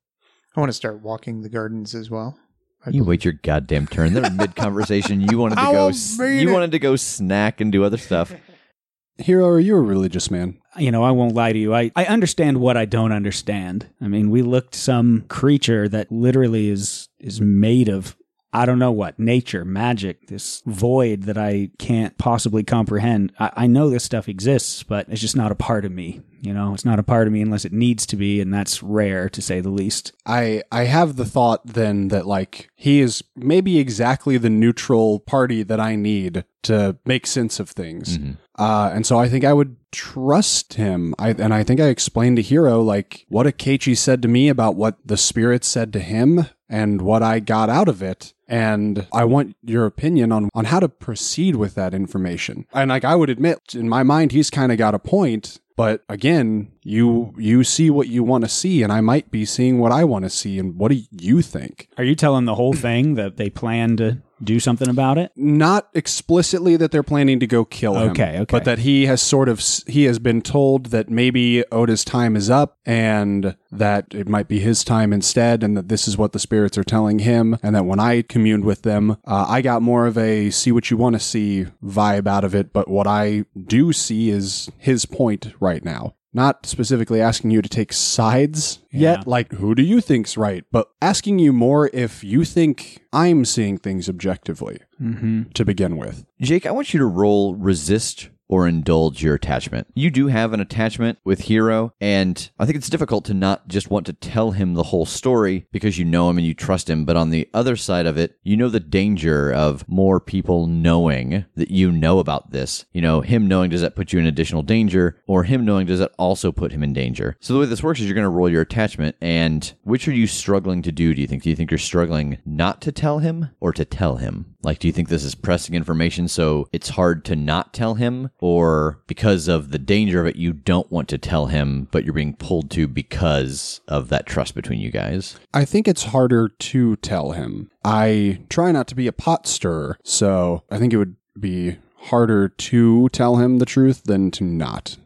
I 0.56 0.60
want 0.60 0.70
to 0.70 0.74
start 0.74 1.02
walking 1.02 1.42
the 1.42 1.48
gardens 1.48 1.94
as 1.94 2.10
well. 2.10 2.38
I 2.86 2.90
You 2.90 3.04
wait 3.04 3.24
your 3.24 3.34
goddamn 3.34 3.86
turn. 3.86 4.12
They're 4.14 4.30
mid 4.30 4.56
conversation. 4.56 5.20
You 5.20 5.38
wanted 5.38 5.56
to 5.56 5.60
I 5.62 5.72
go. 5.72 5.84
won't 5.84 5.96
You 6.18 6.50
it. 6.50 6.52
wanted 6.52 6.70
to 6.72 6.78
go 6.78 6.96
snack 6.96 7.60
and 7.60 7.70
do 7.72 7.84
other 7.84 7.96
stuff. 7.98 8.32
Hiro, 9.18 9.46
are 9.48 9.60
you 9.60 9.76
a 9.76 9.80
religious 9.80 10.30
man? 10.30 10.58
you 10.76 10.90
know, 10.90 11.04
I 11.04 11.12
won't 11.12 11.34
lie 11.36 11.52
to 11.52 11.58
you. 11.58 11.72
I, 11.72 11.92
I 11.94 12.04
understand 12.06 12.58
what 12.58 12.76
I 12.76 12.84
don't 12.84 13.12
understand. 13.12 13.88
I 14.00 14.08
mean, 14.08 14.28
we 14.28 14.42
looked 14.42 14.74
some 14.74 15.24
creature 15.28 15.88
that 15.88 16.10
literally 16.10 16.68
is 16.68 17.08
is 17.20 17.40
made 17.40 17.88
of 17.88 18.16
I 18.54 18.66
don't 18.66 18.78
know 18.78 18.92
what 18.92 19.18
nature, 19.18 19.64
magic, 19.64 20.28
this 20.28 20.62
void 20.64 21.24
that 21.24 21.36
I 21.36 21.70
can't 21.78 22.16
possibly 22.18 22.62
comprehend. 22.62 23.32
I, 23.38 23.50
I 23.56 23.66
know 23.66 23.90
this 23.90 24.04
stuff 24.04 24.28
exists, 24.28 24.84
but 24.84 25.06
it's 25.08 25.20
just 25.20 25.36
not 25.36 25.50
a 25.50 25.56
part 25.56 25.84
of 25.84 25.90
me. 25.92 26.20
You 26.40 26.54
know, 26.54 26.72
it's 26.72 26.84
not 26.84 26.98
a 26.98 27.02
part 27.02 27.26
of 27.26 27.32
me 27.32 27.40
unless 27.42 27.64
it 27.64 27.72
needs 27.72 28.06
to 28.06 28.16
be, 28.16 28.40
and 28.40 28.52
that's 28.54 28.82
rare 28.82 29.28
to 29.30 29.42
say 29.42 29.60
the 29.60 29.70
least. 29.70 30.12
I 30.24 30.62
I 30.70 30.84
have 30.84 31.16
the 31.16 31.24
thought 31.24 31.66
then 31.66 32.08
that 32.08 32.26
like 32.26 32.68
he 32.76 33.00
is 33.00 33.24
maybe 33.34 33.78
exactly 33.78 34.36
the 34.38 34.50
neutral 34.50 35.20
party 35.20 35.62
that 35.62 35.80
I 35.80 35.96
need 35.96 36.44
to 36.64 36.96
make 37.04 37.26
sense 37.26 37.58
of 37.58 37.70
things. 37.70 38.18
Mhm. 38.18 38.36
Uh, 38.56 38.90
and 38.92 39.04
so 39.06 39.18
I 39.18 39.28
think 39.28 39.44
I 39.44 39.52
would 39.52 39.76
trust 39.90 40.74
him. 40.74 41.14
I 41.18 41.30
and 41.30 41.52
I 41.52 41.64
think 41.64 41.80
I 41.80 41.88
explained 41.88 42.36
to 42.36 42.42
Hiro 42.42 42.80
like 42.80 43.26
what 43.28 43.46
Akechi 43.46 43.96
said 43.96 44.22
to 44.22 44.28
me 44.28 44.48
about 44.48 44.76
what 44.76 44.96
the 45.04 45.16
spirits 45.16 45.66
said 45.66 45.92
to 45.94 46.00
him 46.00 46.46
and 46.68 47.02
what 47.02 47.22
I 47.22 47.40
got 47.40 47.68
out 47.68 47.88
of 47.88 48.02
it. 48.02 48.32
And 48.46 49.06
I 49.12 49.24
want 49.24 49.56
your 49.62 49.86
opinion 49.86 50.30
on 50.30 50.50
on 50.54 50.66
how 50.66 50.80
to 50.80 50.88
proceed 50.88 51.56
with 51.56 51.74
that 51.74 51.94
information. 51.94 52.66
And 52.72 52.90
like 52.90 53.04
I 53.04 53.16
would 53.16 53.30
admit, 53.30 53.74
in 53.74 53.88
my 53.88 54.02
mind, 54.02 54.32
he's 54.32 54.50
kind 54.50 54.70
of 54.70 54.78
got 54.78 54.94
a 54.94 54.98
point. 54.98 55.60
But 55.76 56.04
again, 56.08 56.70
you 56.82 57.34
you 57.36 57.64
see 57.64 57.90
what 57.90 58.06
you 58.08 58.22
want 58.22 58.44
to 58.44 58.50
see, 58.50 58.84
and 58.84 58.92
I 58.92 59.00
might 59.00 59.32
be 59.32 59.44
seeing 59.44 59.80
what 59.80 59.90
I 59.90 60.04
want 60.04 60.24
to 60.24 60.30
see. 60.30 60.58
And 60.58 60.76
what 60.76 60.92
do 60.92 61.00
you 61.10 61.42
think? 61.42 61.88
Are 61.98 62.04
you 62.04 62.14
telling 62.14 62.44
the 62.44 62.54
whole 62.54 62.74
thing 62.74 63.14
that 63.14 63.36
they 63.36 63.50
plan 63.50 63.96
to 63.96 64.22
do 64.44 64.60
something 64.60 64.88
about 64.88 65.18
it? 65.18 65.32
not 65.36 65.88
explicitly 65.94 66.76
that 66.76 66.90
they're 66.90 67.02
planning 67.02 67.40
to 67.40 67.46
go 67.46 67.64
kill 67.64 67.96
him. 67.96 68.10
Okay, 68.10 68.38
okay. 68.40 68.44
But 68.50 68.64
that 68.64 68.80
he 68.80 69.06
has 69.06 69.22
sort 69.22 69.48
of 69.48 69.62
he 69.86 70.04
has 70.04 70.18
been 70.18 70.42
told 70.42 70.86
that 70.86 71.10
maybe 71.10 71.64
Oda's 71.70 72.04
time 72.04 72.36
is 72.36 72.50
up 72.50 72.78
and 72.84 73.56
that 73.70 74.06
it 74.14 74.28
might 74.28 74.48
be 74.48 74.60
his 74.60 74.84
time 74.84 75.12
instead, 75.12 75.62
and 75.62 75.76
that 75.76 75.88
this 75.88 76.06
is 76.06 76.16
what 76.16 76.32
the 76.32 76.38
spirits 76.38 76.78
are 76.78 76.84
telling 76.84 77.20
him, 77.20 77.58
and 77.62 77.74
that 77.74 77.84
when 77.84 78.00
I 78.00 78.22
communed 78.22 78.64
with 78.64 78.82
them, 78.82 79.12
uh, 79.24 79.46
I 79.48 79.62
got 79.62 79.82
more 79.82 80.06
of 80.06 80.16
a 80.16 80.50
see 80.50 80.72
what 80.72 80.90
you 80.90 80.96
want 80.96 81.14
to 81.14 81.20
see 81.20 81.66
vibe 81.82 82.26
out 82.26 82.44
of 82.44 82.54
it. 82.54 82.72
But 82.72 82.88
what 82.88 83.06
I 83.06 83.44
do 83.66 83.92
see 83.92 84.30
is 84.30 84.70
his 84.78 85.06
point 85.06 85.52
right 85.60 85.84
now. 85.84 86.14
Not 86.34 86.66
specifically 86.66 87.20
asking 87.20 87.52
you 87.52 87.62
to 87.62 87.68
take 87.68 87.92
sides 87.92 88.80
Yeah. 88.90 89.12
yet, 89.12 89.26
like 89.26 89.52
who 89.52 89.74
do 89.74 89.82
you 89.82 90.00
think's 90.00 90.36
right, 90.36 90.64
but 90.72 90.88
asking 91.00 91.38
you 91.38 91.52
more 91.52 91.88
if 91.92 92.24
you 92.24 92.44
think 92.44 93.02
I'm 93.12 93.44
seeing 93.44 93.78
things 93.78 94.08
objectively 94.08 94.78
Mm-hmm. 95.00 95.42
to 95.54 95.64
begin 95.64 95.96
with. 95.96 96.24
Jake, 96.40 96.66
I 96.66 96.70
want 96.72 96.92
you 96.92 96.98
to 96.98 97.06
roll 97.06 97.54
resist 97.54 98.28
or 98.48 98.68
indulge 98.68 99.22
your 99.22 99.34
attachment. 99.34 99.86
You 99.94 100.10
do 100.10 100.28
have 100.28 100.52
an 100.52 100.60
attachment 100.60 101.18
with 101.24 101.42
Hiro, 101.42 101.92
and 102.00 102.50
I 102.58 102.66
think 102.66 102.76
it's 102.76 102.90
difficult 102.90 103.24
to 103.26 103.34
not 103.34 103.68
just 103.68 103.90
want 103.90 104.06
to 104.06 104.12
tell 104.12 104.52
him 104.52 104.74
the 104.74 104.84
whole 104.84 105.06
story 105.06 105.66
because 105.72 105.98
you 105.98 106.04
know 106.04 106.30
him 106.30 106.38
and 106.38 106.46
you 106.46 106.54
trust 106.54 106.88
him. 106.88 107.04
But 107.04 107.16
on 107.16 107.30
the 107.30 107.48
other 107.54 107.76
side 107.76 108.06
of 108.06 108.16
it, 108.16 108.38
you 108.42 108.56
know 108.56 108.68
the 108.68 108.80
danger 108.80 109.52
of 109.52 109.88
more 109.88 110.20
people 110.20 110.66
knowing 110.66 111.44
that 111.54 111.70
you 111.70 111.90
know 111.90 112.18
about 112.18 112.50
this. 112.50 112.84
You 112.92 113.02
know, 113.02 113.20
him 113.20 113.46
knowing, 113.46 113.70
does 113.70 113.80
that 113.80 113.96
put 113.96 114.12
you 114.12 114.18
in 114.18 114.26
additional 114.26 114.62
danger? 114.62 115.22
Or 115.26 115.44
him 115.44 115.64
knowing, 115.64 115.86
does 115.86 115.98
that 115.98 116.12
also 116.18 116.52
put 116.52 116.72
him 116.72 116.82
in 116.82 116.92
danger? 116.92 117.36
So 117.40 117.54
the 117.54 117.60
way 117.60 117.66
this 117.66 117.82
works 117.82 118.00
is 118.00 118.06
you're 118.06 118.14
going 118.14 118.24
to 118.24 118.28
roll 118.28 118.50
your 118.50 118.62
attachment, 118.62 119.16
and 119.20 119.72
which 119.82 120.06
are 120.08 120.12
you 120.12 120.26
struggling 120.26 120.82
to 120.82 120.92
do, 120.92 121.14
do 121.14 121.20
you 121.20 121.26
think? 121.26 121.42
Do 121.42 121.50
you 121.50 121.56
think 121.56 121.70
you're 121.70 121.78
struggling 121.78 122.38
not 122.44 122.80
to 122.82 122.92
tell 122.92 123.18
him 123.18 123.50
or 123.60 123.72
to 123.72 123.84
tell 123.84 124.16
him? 124.16 124.53
Like, 124.64 124.78
do 124.78 124.88
you 124.88 124.92
think 124.92 125.08
this 125.08 125.24
is 125.24 125.34
pressing 125.34 125.74
information 125.74 126.26
so 126.28 126.68
it's 126.72 126.90
hard 126.90 127.24
to 127.26 127.36
not 127.36 127.72
tell 127.74 127.94
him? 127.94 128.30
Or 128.40 129.00
because 129.06 129.46
of 129.46 129.70
the 129.70 129.78
danger 129.78 130.20
of 130.20 130.26
it, 130.26 130.36
you 130.36 130.52
don't 130.52 130.90
want 130.90 131.08
to 131.10 131.18
tell 131.18 131.46
him, 131.46 131.88
but 131.90 132.04
you're 132.04 132.14
being 132.14 132.34
pulled 132.36 132.70
to 132.72 132.88
because 132.88 133.80
of 133.88 134.08
that 134.08 134.26
trust 134.26 134.54
between 134.54 134.80
you 134.80 134.90
guys? 134.90 135.36
I 135.52 135.64
think 135.64 135.86
it's 135.86 136.04
harder 136.04 136.48
to 136.48 136.96
tell 136.96 137.32
him. 137.32 137.70
I 137.84 138.40
try 138.48 138.72
not 138.72 138.88
to 138.88 138.94
be 138.94 139.06
a 139.06 139.12
pot 139.12 139.46
stirrer, 139.46 139.98
so 140.02 140.62
I 140.70 140.78
think 140.78 140.92
it 140.92 140.98
would 140.98 141.16
be 141.38 141.76
harder 141.96 142.48
to 142.48 143.08
tell 143.10 143.36
him 143.36 143.58
the 143.58 143.66
truth 143.66 144.04
than 144.04 144.30
to 144.32 144.44
not. 144.44 144.96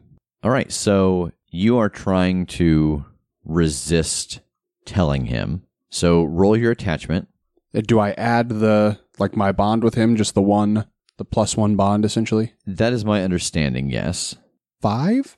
All 0.43 0.51
right, 0.51 0.71
so 0.71 1.31
you 1.49 1.77
are 1.77 1.89
trying 1.89 2.45
to 2.45 3.05
resist 3.43 4.39
telling 4.85 5.25
him. 5.25 5.63
So 5.89 6.23
roll 6.23 6.55
your 6.55 6.71
attachment. 6.71 7.27
Do 7.73 7.99
I 7.99 8.11
add 8.11 8.49
the 8.49 8.99
like 9.19 9.35
my 9.35 9.51
bond 9.51 9.83
with 9.83 9.95
him, 9.95 10.15
just 10.15 10.33
the 10.33 10.41
one, 10.41 10.85
the 11.17 11.25
plus 11.25 11.57
one 11.57 11.75
bond 11.75 12.05
essentially? 12.05 12.53
That 12.65 12.93
is 12.93 13.05
my 13.05 13.23
understanding, 13.23 13.89
yes. 13.89 14.35
Five? 14.81 15.37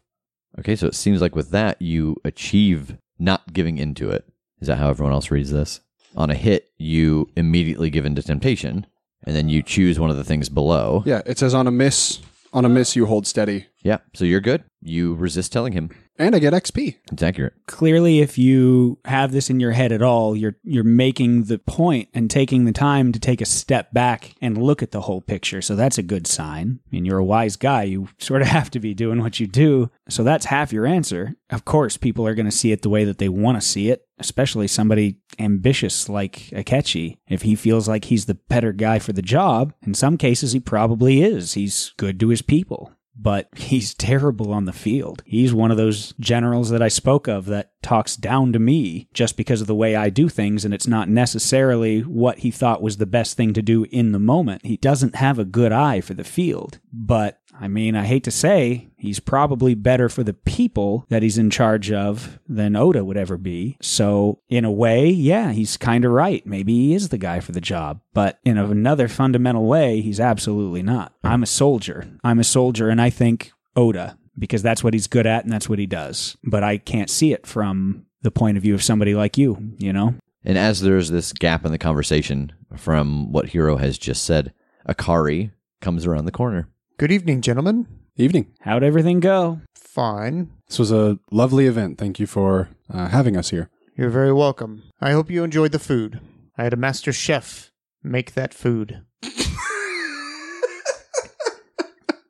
Okay, 0.60 0.76
so 0.76 0.88
it 0.88 0.96
seems 0.96 1.22
like 1.22 1.36
with 1.36 1.52
that, 1.52 1.82
you 1.82 2.18
achieve 2.26 2.98
not 3.18 3.54
giving 3.54 3.78
into 3.78 4.10
it. 4.10 4.26
Is 4.60 4.68
that 4.68 4.78
how 4.78 4.90
everyone 4.90 5.14
else 5.14 5.32
reads 5.32 5.52
this? 5.52 5.80
On 6.16 6.30
a 6.30 6.36
hit, 6.36 6.70
you 6.78 7.30
immediately 7.36 7.90
give 7.90 8.06
into 8.06 8.22
temptation, 8.22 8.86
and 9.24 9.36
then 9.36 9.48
you 9.48 9.64
choose 9.64 10.00
one 10.00 10.10
of 10.10 10.18
the 10.18 10.24
things 10.24 10.50
below. 10.50 11.04
Yeah, 11.06 11.22
it 11.26 11.40
says 11.40 11.54
on 11.54 11.68
a 11.68 11.72
miss. 11.72 12.20
On 12.54 12.66
a 12.66 12.70
miss, 12.70 12.96
you 12.96 13.06
hold 13.06 13.26
steady, 13.26 13.68
Yeah, 13.84 13.98
so 14.14 14.26
you're 14.26 14.42
good. 14.42 14.64
You 14.84 15.16
resist 15.16 15.52
telling 15.52 15.74
him. 15.74 15.90
and 16.18 16.36
I 16.36 16.40
get 16.40 16.54
XP. 16.54 16.96
It's 17.12 17.24
accurate. 17.24 17.54
clearly 17.68 18.20
if 18.20 18.38
you 18.38 19.00
have 19.06 19.32
this 19.32 19.50
in 19.50 19.60
your 19.60 19.72
head 19.72 19.92
at 19.92 20.02
all 20.02 20.36
you're 20.36 20.56
you're 20.64 20.84
making 20.84 21.44
the 21.46 21.58
point 21.58 22.10
and 22.14 22.30
taking 22.30 22.66
the 22.66 22.72
time 22.72 23.12
to 23.12 23.20
take 23.20 23.42
a 23.42 23.46
step 23.46 23.92
back 23.94 24.36
and 24.42 24.58
look 24.62 24.84
at 24.84 24.92
the 24.92 25.02
whole 25.02 25.22
picture 25.22 25.62
so 25.62 25.76
that's 25.76 25.98
a 25.98 26.04
good 26.04 26.28
sign 26.28 26.80
i 26.86 26.90
mean 26.92 27.06
you're 27.06 27.18
a 27.18 27.24
wise 27.24 27.56
guy 27.56 27.84
you 27.84 28.08
sort 28.20 28.42
of 28.42 28.48
have 28.48 28.70
to 28.70 28.80
be 28.80 28.94
doing 28.94 29.20
what 29.22 29.40
you 29.40 29.48
do 29.48 29.90
so 30.10 30.24
that's 30.24 30.46
half 30.46 30.72
your 30.74 30.86
answer 30.86 31.36
of 31.50 31.64
course 31.66 31.98
people 31.98 32.28
are 32.28 32.36
going 32.36 32.46
to 32.46 32.52
see 32.52 32.72
it 32.72 32.82
the 32.82 32.90
way 32.90 33.04
that 33.06 33.18
they 33.18 33.30
want 33.30 33.60
to 33.60 33.68
see 33.68 33.90
it 33.90 34.06
especially 34.20 34.68
somebody 34.68 35.18
ambitious 35.40 36.08
like 36.10 36.50
akechi 36.52 37.18
if 37.28 37.42
he 37.44 37.56
feels 37.56 37.88
like 37.88 38.06
he's 38.06 38.26
the 38.26 38.36
better 38.50 38.74
guy 38.74 39.00
for 39.00 39.14
the 39.14 39.22
job 39.22 39.74
in 39.82 39.94
some 39.94 40.18
cases 40.18 40.52
he 40.52 40.60
probably 40.60 41.24
is 41.24 41.54
he's 41.54 41.94
good 41.98 42.20
to 42.20 42.28
his 42.30 42.42
people 42.42 42.92
but 43.22 43.50
he's 43.56 43.94
terrible 43.94 44.52
on 44.52 44.66
the 44.66 44.74
field. 44.74 45.22
He's 45.26 45.54
one 45.54 45.70
of 45.70 45.78
those 45.78 46.14
generals 46.20 46.70
that 46.70 46.82
I 46.82 46.88
spoke 46.88 47.28
of 47.28 47.46
that 47.46 47.72
talks 47.84 48.16
down 48.16 48.54
to 48.54 48.60
me 48.60 49.10
just 49.14 49.38
because 49.38 49.62
of 49.62 49.68
the 49.68 49.76
way 49.76 49.96
I 49.96 50.10
do 50.10 50.28
things, 50.28 50.66
and 50.66 50.74
it's 50.74 50.88
not 50.88 51.10
necessarily 51.10 52.02
what 52.02 52.40
he 52.40 52.50
thought 52.50 52.82
was 52.82 52.98
the 52.98 53.06
best 53.06 53.38
thing 53.38 53.54
to 53.54 53.62
do 53.62 53.86
in 53.92 54.12
the 54.12 54.20
moment. 54.20 54.66
He 54.66 54.78
doesn't 54.78 55.16
have 55.16 55.38
a 55.38 55.46
good 55.46 55.72
eye 55.72 56.02
for 56.02 56.14
the 56.14 56.24
field, 56.24 56.80
but 56.92 57.40
I 57.62 57.68
mean, 57.68 57.96
I 57.96 58.06
hate 58.06 58.24
to 58.24 58.32
say, 58.32 58.90
he's 58.98 59.20
probably 59.20 59.76
better 59.76 60.10
for 60.10 60.24
the 60.24 60.34
people 60.34 61.06
that 61.10 61.22
he's 61.22 61.38
in 61.38 61.52
charge 61.52 61.92
of 61.92 62.40
than 62.50 62.76
Oda 62.76 63.06
would 63.06 63.18
ever 63.18 63.38
be. 63.38 63.78
So, 63.82 64.40
in 64.50 64.66
a 64.66 64.72
way, 64.72 65.08
yeah, 65.08 65.52
he's 65.52 65.78
kind 65.78 66.04
of 66.04 66.12
right. 66.12 66.44
Maybe 66.44 66.74
he 66.74 66.96
is 66.96 67.10
the 67.10 67.20
guy 67.20 67.40
for 67.40 67.52
the 67.52 67.62
job. 67.62 68.02
But 68.16 68.40
in 68.44 68.58
another 68.58 69.08
fundamental 69.08 69.66
way, 69.68 70.02
he's 70.02 70.20
absolutely 70.20 70.82
not. 70.82 71.14
I'm 71.24 71.44
a 71.44 71.48
soldier. 71.48 72.08
I'm 72.24 72.40
a 72.40 72.44
soldier, 72.44 72.90
and 72.90 73.00
I 73.00 73.12
think 73.12 73.52
Oda, 73.76 74.18
because 74.40 74.64
that's 74.64 74.84
what 74.84 74.96
he's 74.96 75.06
good 75.06 75.28
at 75.28 75.44
and 75.44 75.54
that's 75.54 75.70
what 75.70 75.80
he 75.80 75.86
does. 75.86 76.38
But 76.44 76.64
I 76.64 76.80
can't 76.80 77.12
see 77.12 77.32
it 77.32 77.46
from 77.46 78.08
the 78.24 78.32
point 78.32 78.58
of 78.58 78.64
view 78.64 78.74
of 78.74 78.84
somebody 78.84 79.14
like 79.14 79.38
you, 79.38 79.76
you 79.78 79.94
know? 79.94 80.16
And 80.44 80.58
as 80.58 80.82
there's 80.82 81.12
this 81.12 81.32
gap 81.32 81.64
in 81.64 81.72
the 81.72 81.78
conversation 81.78 82.52
from 82.76 83.32
what 83.32 83.50
Hiro 83.50 83.78
has 83.78 84.00
just 84.00 84.26
said, 84.26 84.52
Akari 84.90 85.52
comes 85.80 86.08
around 86.08 86.26
the 86.26 86.32
corner. 86.32 86.68
Good 87.02 87.12
evening, 87.12 87.42
gentlemen. 87.42 87.88
Evening. 88.16 88.54
How'd 88.60 88.84
everything 88.84 89.22
go? 89.22 89.62
Fine. 89.74 90.52
This 90.68 90.78
was 90.78 90.92
a 90.92 91.18
lovely 91.32 91.66
event. 91.66 91.98
Thank 91.98 92.20
you 92.20 92.28
for 92.28 92.70
uh, 92.94 93.08
having 93.08 93.36
us 93.36 93.50
here. 93.50 93.72
You're 93.98 94.12
very 94.12 94.32
welcome. 94.32 94.84
I 95.02 95.14
hope 95.14 95.32
you 95.32 95.44
enjoyed 95.44 95.72
the 95.72 95.80
food. 95.80 96.20
I 96.60 96.64
had 96.64 96.74
a 96.74 96.76
master 96.76 97.12
chef 97.12 97.72
make 98.04 98.36
that 98.36 98.54
food. 98.54 99.02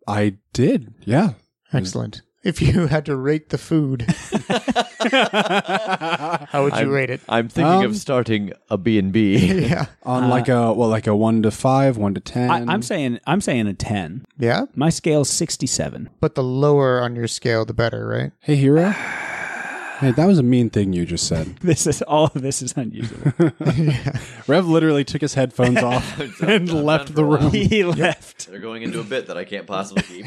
I 0.08 0.38
did. 0.54 0.94
Yeah. 1.04 1.34
Excellent. 1.74 2.22
If 2.44 2.62
you 2.62 2.88
had 2.94 3.06
to 3.06 3.16
rate 3.16 3.50
the 3.50 3.58
food, 3.58 4.02
how 6.52 6.64
would 6.64 6.74
you 6.74 6.80
I'm- 6.80 6.89
rate 6.89 7.10
it? 7.10 7.22
I'm 7.30 7.48
thinking 7.50 7.72
Um, 7.74 7.86
of 7.86 7.96
starting 7.98 8.52
a 8.70 8.78
B&B. 8.78 9.38
yeah. 9.68 9.86
On 10.04 10.30
like 10.30 10.48
a 10.48 10.74
well, 10.74 10.89
like 10.89 11.08
a 11.08 11.16
one 11.16 11.44
to 11.44 11.52
five, 11.52 11.98
one 11.98 12.14
to 12.16 12.20
ten. 12.22 12.50
I, 12.50 12.74
I'm 12.74 12.82
saying 12.82 13.20
I'm 13.28 13.42
saying 13.42 13.68
a 13.68 13.74
ten. 13.74 14.26
Yeah. 14.39 14.66
My 14.76 14.89
scale's 14.89 15.30
sixty-seven. 15.30 16.10
But 16.20 16.36
the 16.36 16.44
lower 16.44 17.02
on 17.02 17.16
your 17.16 17.28
scale, 17.28 17.66
the 17.66 17.74
better, 17.74 18.08
right? 18.08 18.32
Hey, 18.39 18.56
Hiro. 18.56 18.89
hey, 18.89 20.12
that 20.12 20.26
was 20.26 20.39
a 20.39 20.44
mean 20.44 20.70
thing 20.72 20.94
you 20.94 21.06
just 21.06 21.28
said. 21.28 21.58
This 21.58 21.86
is 21.86 22.02
all 22.04 22.26
of 22.26 22.42
this 22.42 22.62
is 22.64 22.74
unusable. 22.76 23.34
Rev 24.48 24.68
literally 24.68 25.04
took 25.04 25.22
his 25.22 25.36
headphones 25.36 25.78
off 25.78 26.20
and 26.42 26.72
left 26.84 27.14
the 27.14 27.24
room. 27.24 27.52
he 27.52 27.84
left. 27.84 28.48
They're 28.50 28.60
going 28.60 28.82
into 28.82 29.00
a 29.00 29.04
bit 29.04 29.28
that 29.28 29.38
I 29.38 29.44
can't 29.46 29.68
possibly 29.68 30.02
keep. 30.04 30.26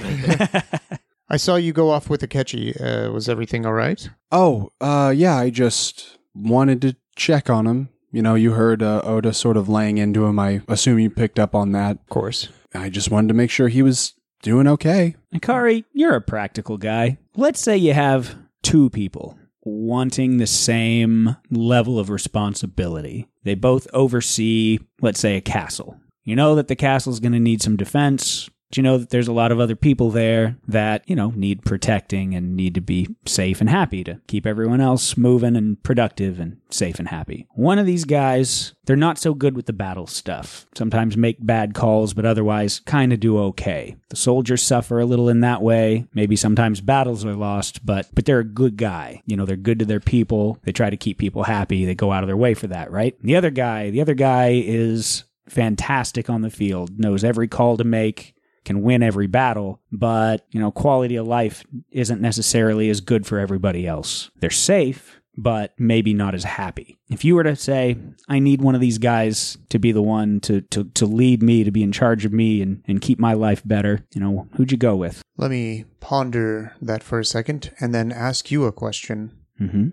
I 1.28 1.36
saw 1.36 1.56
you 1.56 1.72
go 1.72 1.90
off 1.90 2.10
with 2.10 2.20
Akechi. 2.20 2.80
Uh, 2.80 3.10
was 3.12 3.28
everything 3.28 3.64
all 3.64 3.72
right? 3.72 4.08
Oh, 4.30 4.70
uh, 4.80 5.12
yeah. 5.14 5.36
I 5.36 5.50
just 5.50 6.18
wanted 6.34 6.82
to 6.82 6.96
check 7.16 7.48
on 7.48 7.66
him. 7.66 7.88
You 8.12 8.22
know, 8.22 8.34
you 8.34 8.52
heard 8.52 8.82
uh, 8.82 9.00
Oda 9.02 9.32
sort 9.32 9.56
of 9.56 9.68
laying 9.68 9.98
into 9.98 10.24
him. 10.26 10.38
I 10.38 10.62
assume 10.68 10.98
you 10.98 11.10
picked 11.10 11.38
up 11.38 11.54
on 11.54 11.72
that. 11.72 11.96
Of 11.96 12.08
course. 12.08 12.48
I 12.74 12.88
just 12.88 13.10
wanted 13.10 13.28
to 13.28 13.34
make 13.34 13.50
sure 13.50 13.68
he 13.68 13.82
was 13.82 14.14
doing 14.42 14.68
okay. 14.68 15.16
Akari, 15.34 15.84
you're 15.92 16.14
a 16.14 16.20
practical 16.20 16.76
guy. 16.76 17.18
Let's 17.36 17.60
say 17.60 17.76
you 17.76 17.94
have 17.94 18.36
two 18.62 18.90
people 18.90 19.38
wanting 19.64 20.36
the 20.36 20.46
same 20.46 21.36
level 21.50 21.98
of 21.98 22.10
responsibility. 22.10 23.28
They 23.42 23.54
both 23.54 23.86
oversee, 23.92 24.78
let's 25.00 25.20
say, 25.20 25.36
a 25.36 25.40
castle. 25.40 25.98
You 26.24 26.36
know 26.36 26.54
that 26.54 26.68
the 26.68 26.76
castle's 26.76 27.20
going 27.20 27.32
to 27.32 27.40
need 27.40 27.62
some 27.62 27.76
defense. 27.76 28.48
You 28.76 28.82
know 28.82 28.98
that 28.98 29.10
there's 29.10 29.28
a 29.28 29.32
lot 29.32 29.52
of 29.52 29.60
other 29.60 29.76
people 29.76 30.10
there 30.10 30.56
that, 30.68 31.08
you 31.08 31.16
know, 31.16 31.32
need 31.34 31.64
protecting 31.64 32.34
and 32.34 32.56
need 32.56 32.74
to 32.74 32.80
be 32.80 33.14
safe 33.26 33.60
and 33.60 33.70
happy 33.70 34.04
to 34.04 34.20
keep 34.26 34.46
everyone 34.46 34.80
else 34.80 35.16
moving 35.16 35.56
and 35.56 35.82
productive 35.82 36.40
and 36.40 36.58
safe 36.70 36.98
and 36.98 37.08
happy. 37.08 37.46
One 37.50 37.78
of 37.78 37.86
these 37.86 38.04
guys, 38.04 38.74
they're 38.84 38.96
not 38.96 39.18
so 39.18 39.34
good 39.34 39.56
with 39.56 39.66
the 39.66 39.72
battle 39.72 40.06
stuff. 40.06 40.66
Sometimes 40.74 41.16
make 41.16 41.36
bad 41.44 41.74
calls, 41.74 42.14
but 42.14 42.26
otherwise 42.26 42.80
kind 42.80 43.12
of 43.12 43.20
do 43.20 43.38
okay. 43.38 43.96
The 44.08 44.16
soldiers 44.16 44.62
suffer 44.62 44.98
a 44.98 45.06
little 45.06 45.28
in 45.28 45.40
that 45.40 45.62
way. 45.62 46.06
Maybe 46.14 46.36
sometimes 46.36 46.80
battles 46.80 47.24
are 47.24 47.34
lost, 47.34 47.84
but 47.84 48.08
but 48.14 48.24
they're 48.24 48.40
a 48.40 48.44
good 48.44 48.76
guy. 48.76 49.22
You 49.26 49.36
know, 49.36 49.44
they're 49.44 49.56
good 49.56 49.78
to 49.78 49.84
their 49.84 50.00
people. 50.00 50.58
They 50.64 50.72
try 50.72 50.90
to 50.90 50.96
keep 50.96 51.18
people 51.18 51.44
happy. 51.44 51.84
They 51.84 51.94
go 51.94 52.12
out 52.12 52.22
of 52.22 52.28
their 52.28 52.36
way 52.36 52.54
for 52.54 52.66
that, 52.68 52.90
right? 52.90 53.16
The 53.22 53.36
other 53.36 53.50
guy, 53.50 53.90
the 53.90 54.00
other 54.00 54.14
guy 54.14 54.62
is 54.64 55.24
fantastic 55.48 56.30
on 56.30 56.42
the 56.42 56.50
field, 56.50 56.98
knows 56.98 57.22
every 57.22 57.48
call 57.48 57.76
to 57.76 57.84
make, 57.84 58.33
can 58.64 58.82
win 58.82 59.02
every 59.02 59.26
battle, 59.26 59.80
but, 59.92 60.46
you 60.50 60.60
know, 60.60 60.70
quality 60.70 61.16
of 61.16 61.26
life 61.26 61.64
isn't 61.90 62.20
necessarily 62.20 62.88
as 62.90 63.00
good 63.00 63.26
for 63.26 63.38
everybody 63.38 63.86
else. 63.86 64.30
They're 64.40 64.50
safe, 64.50 65.20
but 65.36 65.74
maybe 65.78 66.14
not 66.14 66.34
as 66.34 66.44
happy. 66.44 66.98
If 67.08 67.24
you 67.24 67.34
were 67.34 67.42
to 67.42 67.56
say, 67.56 67.96
I 68.28 68.38
need 68.38 68.62
one 68.62 68.74
of 68.74 68.80
these 68.80 68.98
guys 68.98 69.58
to 69.70 69.78
be 69.78 69.92
the 69.92 70.02
one 70.02 70.40
to, 70.40 70.60
to, 70.62 70.84
to 70.84 71.06
lead 71.06 71.42
me, 71.42 71.64
to 71.64 71.70
be 71.70 71.82
in 71.82 71.92
charge 71.92 72.24
of 72.24 72.32
me 72.32 72.62
and, 72.62 72.82
and 72.86 73.00
keep 73.00 73.18
my 73.18 73.34
life 73.34 73.62
better, 73.64 74.04
you 74.14 74.20
know, 74.20 74.48
who'd 74.56 74.72
you 74.72 74.78
go 74.78 74.96
with? 74.96 75.22
Let 75.36 75.50
me 75.50 75.84
ponder 76.00 76.74
that 76.80 77.02
for 77.02 77.18
a 77.18 77.24
second 77.24 77.72
and 77.80 77.94
then 77.94 78.12
ask 78.12 78.50
you 78.50 78.64
a 78.64 78.72
question. 78.72 79.32
hmm 79.58 79.88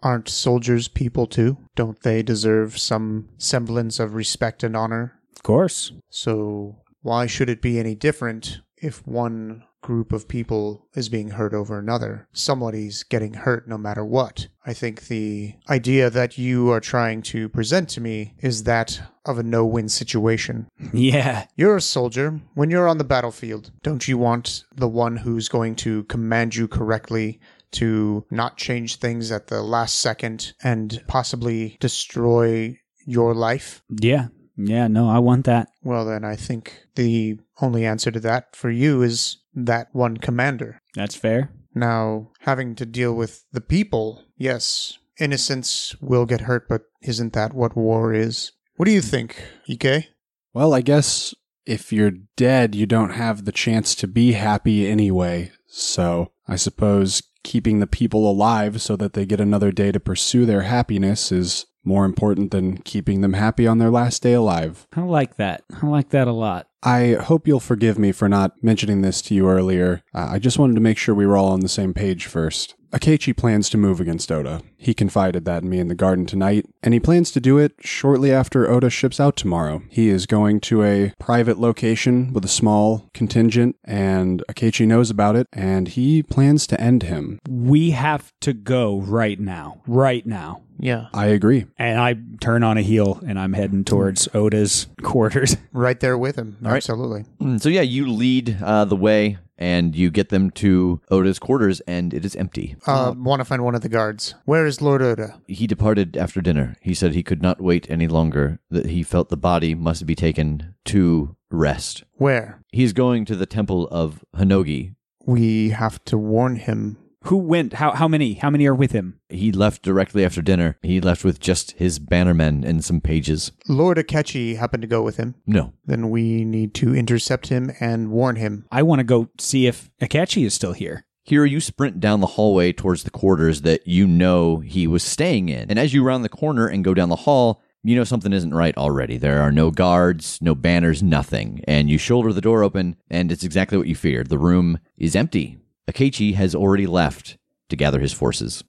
Aren't 0.00 0.28
soldiers 0.28 0.86
people 0.86 1.26
too? 1.26 1.58
Don't 1.74 2.00
they 2.02 2.22
deserve 2.22 2.78
some 2.78 3.30
semblance 3.36 3.98
of 3.98 4.14
respect 4.14 4.62
and 4.62 4.76
honor? 4.76 5.18
Of 5.34 5.42
course. 5.42 5.90
So 6.08 6.76
why 7.02 7.26
should 7.26 7.48
it 7.48 7.62
be 7.62 7.78
any 7.78 7.94
different 7.94 8.60
if 8.76 9.06
one 9.06 9.64
group 9.80 10.12
of 10.12 10.28
people 10.28 10.86
is 10.94 11.08
being 11.08 11.30
hurt 11.30 11.54
over 11.54 11.78
another? 11.78 12.28
Somebody's 12.32 13.02
getting 13.04 13.34
hurt 13.34 13.68
no 13.68 13.78
matter 13.78 14.04
what. 14.04 14.48
I 14.66 14.72
think 14.74 15.06
the 15.06 15.54
idea 15.70 16.10
that 16.10 16.36
you 16.36 16.70
are 16.72 16.80
trying 16.80 17.22
to 17.22 17.48
present 17.48 17.88
to 17.90 18.00
me 18.00 18.34
is 18.40 18.64
that 18.64 19.00
of 19.24 19.38
a 19.38 19.42
no 19.42 19.64
win 19.64 19.88
situation. 19.88 20.66
Yeah. 20.92 21.46
You're 21.54 21.76
a 21.76 21.80
soldier. 21.82 22.40
When 22.54 22.70
you're 22.70 22.88
on 22.88 22.98
the 22.98 23.04
battlefield, 23.04 23.70
don't 23.82 24.08
you 24.08 24.18
want 24.18 24.64
the 24.74 24.88
one 24.88 25.16
who's 25.18 25.48
going 25.48 25.76
to 25.76 26.04
command 26.04 26.56
you 26.56 26.66
correctly 26.66 27.40
to 27.72 28.24
not 28.30 28.56
change 28.56 28.96
things 28.96 29.30
at 29.30 29.48
the 29.48 29.62
last 29.62 29.98
second 29.98 30.54
and 30.62 31.02
possibly 31.06 31.76
destroy 31.78 32.78
your 33.04 33.34
life? 33.34 33.82
Yeah. 34.00 34.28
Yeah. 34.58 34.88
No, 34.88 35.08
I 35.08 35.18
want 35.18 35.46
that. 35.46 35.68
Well, 35.82 36.04
then 36.04 36.24
I 36.24 36.36
think 36.36 36.86
the 36.96 37.38
only 37.60 37.86
answer 37.86 38.10
to 38.10 38.20
that 38.20 38.54
for 38.54 38.70
you 38.70 39.02
is 39.02 39.38
that 39.54 39.88
one 39.92 40.16
commander. 40.16 40.82
That's 40.94 41.14
fair. 41.14 41.50
Now, 41.74 42.32
having 42.40 42.74
to 42.74 42.86
deal 42.86 43.14
with 43.14 43.44
the 43.52 43.60
people, 43.60 44.24
yes, 44.36 44.98
innocents 45.18 45.94
will 46.00 46.26
get 46.26 46.42
hurt, 46.42 46.68
but 46.68 46.82
isn't 47.02 47.32
that 47.34 47.54
what 47.54 47.76
war 47.76 48.12
is? 48.12 48.52
What 48.76 48.86
do 48.86 48.92
you 48.92 49.00
think, 49.00 49.42
Ike? 49.68 50.08
Well, 50.52 50.74
I 50.74 50.80
guess 50.80 51.34
if 51.66 51.92
you're 51.92 52.12
dead, 52.36 52.74
you 52.74 52.86
don't 52.86 53.10
have 53.10 53.44
the 53.44 53.52
chance 53.52 53.94
to 53.96 54.06
be 54.06 54.32
happy 54.32 54.88
anyway. 54.88 55.52
So 55.66 56.32
I 56.46 56.56
suppose 56.56 57.22
keeping 57.44 57.78
the 57.78 57.86
people 57.86 58.28
alive 58.28 58.80
so 58.80 58.96
that 58.96 59.12
they 59.12 59.26
get 59.26 59.40
another 59.40 59.70
day 59.70 59.92
to 59.92 60.00
pursue 60.00 60.46
their 60.46 60.62
happiness 60.62 61.30
is 61.30 61.66
more 61.88 62.04
important 62.04 62.52
than 62.52 62.76
keeping 62.78 63.22
them 63.22 63.32
happy 63.32 63.66
on 63.66 63.78
their 63.78 63.90
last 63.90 64.22
day 64.22 64.34
alive. 64.34 64.86
I 64.94 65.00
like 65.00 65.36
that. 65.36 65.64
I 65.82 65.86
like 65.86 66.10
that 66.10 66.28
a 66.28 66.32
lot. 66.32 66.68
I 66.82 67.14
hope 67.14 67.48
you'll 67.48 67.58
forgive 67.58 67.98
me 67.98 68.12
for 68.12 68.28
not 68.28 68.62
mentioning 68.62 69.00
this 69.00 69.20
to 69.22 69.34
you 69.34 69.48
earlier. 69.48 70.02
Uh, 70.14 70.28
I 70.32 70.38
just 70.38 70.58
wanted 70.58 70.74
to 70.74 70.80
make 70.80 70.96
sure 70.96 71.14
we 71.14 71.26
were 71.26 71.36
all 71.36 71.50
on 71.50 71.60
the 71.60 71.68
same 71.68 71.92
page 71.92 72.26
first. 72.26 72.76
Akechi 72.92 73.36
plans 73.36 73.68
to 73.70 73.76
move 73.76 74.00
against 74.00 74.32
Oda. 74.32 74.62
He 74.76 74.94
confided 74.94 75.44
that 75.44 75.62
in 75.62 75.68
me 75.68 75.78
in 75.78 75.88
the 75.88 75.94
garden 75.94 76.24
tonight, 76.24 76.66
and 76.82 76.94
he 76.94 77.00
plans 77.00 77.30
to 77.32 77.40
do 77.40 77.58
it 77.58 77.74
shortly 77.80 78.32
after 78.32 78.70
Oda 78.70 78.88
ships 78.88 79.20
out 79.20 79.36
tomorrow. 79.36 79.82
He 79.90 80.08
is 80.08 80.24
going 80.24 80.60
to 80.60 80.82
a 80.84 81.12
private 81.18 81.58
location 81.58 82.32
with 82.32 82.44
a 82.44 82.48
small 82.48 83.10
contingent, 83.12 83.76
and 83.84 84.42
Akechi 84.48 84.86
knows 84.86 85.10
about 85.10 85.36
it, 85.36 85.48
and 85.52 85.88
he 85.88 86.22
plans 86.22 86.66
to 86.68 86.80
end 86.80 87.02
him. 87.02 87.40
We 87.46 87.90
have 87.90 88.32
to 88.40 88.54
go 88.54 89.00
right 89.00 89.38
now. 89.38 89.82
Right 89.86 90.24
now. 90.24 90.62
Yeah. 90.78 91.08
I 91.12 91.26
agree. 91.26 91.66
And 91.78 91.98
I 92.00 92.16
turn 92.40 92.62
on 92.62 92.78
a 92.78 92.82
heel 92.82 93.20
and 93.26 93.38
I'm 93.38 93.52
heading 93.52 93.84
towards 93.84 94.28
Oda's 94.34 94.86
quarters. 95.02 95.56
Right 95.72 96.00
there 96.00 96.18
with 96.18 96.36
him. 96.36 96.56
right. 96.60 96.76
Absolutely. 96.76 97.24
Mm, 97.40 97.60
so 97.60 97.68
yeah, 97.68 97.82
you 97.82 98.10
lead 98.10 98.58
uh, 98.62 98.84
the 98.84 98.96
way 98.96 99.38
and 99.58 99.94
you 99.94 100.10
get 100.10 100.28
them 100.30 100.50
to 100.52 101.00
Oda's 101.10 101.38
quarters, 101.38 101.80
and 101.80 102.14
it 102.14 102.24
is 102.24 102.36
empty. 102.36 102.76
Uh, 102.86 103.12
want 103.16 103.40
to 103.40 103.44
find 103.44 103.64
one 103.64 103.74
of 103.74 103.82
the 103.82 103.88
guards. 103.88 104.34
Where 104.44 104.66
is 104.66 104.80
Lord 104.80 105.02
Oda? 105.02 105.40
He 105.46 105.66
departed 105.66 106.16
after 106.16 106.40
dinner. 106.40 106.76
He 106.80 106.94
said 106.94 107.12
he 107.12 107.24
could 107.24 107.42
not 107.42 107.60
wait 107.60 107.88
any 107.90 108.06
longer, 108.06 108.60
that 108.70 108.86
he 108.86 109.02
felt 109.02 109.28
the 109.28 109.36
body 109.36 109.74
must 109.74 110.06
be 110.06 110.14
taken 110.14 110.74
to 110.86 111.36
rest. 111.50 112.04
Where? 112.14 112.60
He 112.72 112.84
is 112.84 112.92
going 112.92 113.24
to 113.26 113.36
the 113.36 113.46
temple 113.46 113.88
of 113.88 114.24
Honnoji. 114.36 114.94
We 115.26 115.70
have 115.70 116.02
to 116.06 116.16
warn 116.16 116.56
him. 116.56 116.96
Who 117.28 117.36
went? 117.36 117.74
How 117.74 117.92
how 117.92 118.08
many? 118.08 118.34
How 118.34 118.48
many 118.48 118.66
are 118.66 118.74
with 118.74 118.92
him? 118.92 119.20
He 119.28 119.52
left 119.52 119.82
directly 119.82 120.24
after 120.24 120.40
dinner. 120.40 120.78
He 120.80 120.98
left 120.98 121.24
with 121.24 121.40
just 121.40 121.72
his 121.72 121.98
bannermen 121.98 122.64
and 122.64 122.82
some 122.82 123.02
pages. 123.02 123.52
Lord 123.68 123.98
Akechi 123.98 124.56
happened 124.56 124.80
to 124.80 124.88
go 124.88 125.02
with 125.02 125.18
him. 125.18 125.34
No. 125.46 125.74
Then 125.84 126.08
we 126.08 126.46
need 126.46 126.72
to 126.76 126.94
intercept 126.94 127.48
him 127.48 127.70
and 127.80 128.10
warn 128.10 128.36
him. 128.36 128.64
I 128.72 128.82
want 128.82 129.00
to 129.00 129.04
go 129.04 129.28
see 129.38 129.66
if 129.66 129.90
Akechi 130.00 130.46
is 130.46 130.54
still 130.54 130.72
here. 130.72 131.04
Here, 131.22 131.44
you 131.44 131.60
sprint 131.60 132.00
down 132.00 132.20
the 132.20 132.26
hallway 132.26 132.72
towards 132.72 133.04
the 133.04 133.10
quarters 133.10 133.60
that 133.60 133.86
you 133.86 134.06
know 134.06 134.60
he 134.60 134.86
was 134.86 135.02
staying 135.02 135.50
in. 135.50 135.68
And 135.68 135.78
as 135.78 135.92
you 135.92 136.02
round 136.02 136.24
the 136.24 136.30
corner 136.30 136.66
and 136.66 136.82
go 136.82 136.94
down 136.94 137.10
the 137.10 137.16
hall, 137.16 137.60
you 137.82 137.94
know 137.94 138.04
something 138.04 138.32
isn't 138.32 138.54
right 138.54 138.76
already. 138.78 139.18
There 139.18 139.42
are 139.42 139.52
no 139.52 139.70
guards, 139.70 140.38
no 140.40 140.54
banners, 140.54 141.02
nothing. 141.02 141.62
And 141.68 141.90
you 141.90 141.98
shoulder 141.98 142.32
the 142.32 142.40
door 142.40 142.64
open, 142.64 142.96
and 143.10 143.30
it's 143.30 143.44
exactly 143.44 143.76
what 143.76 143.86
you 143.86 143.94
feared. 143.94 144.30
The 144.30 144.38
room 144.38 144.78
is 144.96 145.14
empty. 145.14 145.58
Akechi 145.88 146.34
has 146.34 146.54
already 146.54 146.86
left 146.86 147.38
to 147.70 147.76
gather 147.76 148.00
his 148.00 148.12
forces. 148.12 148.62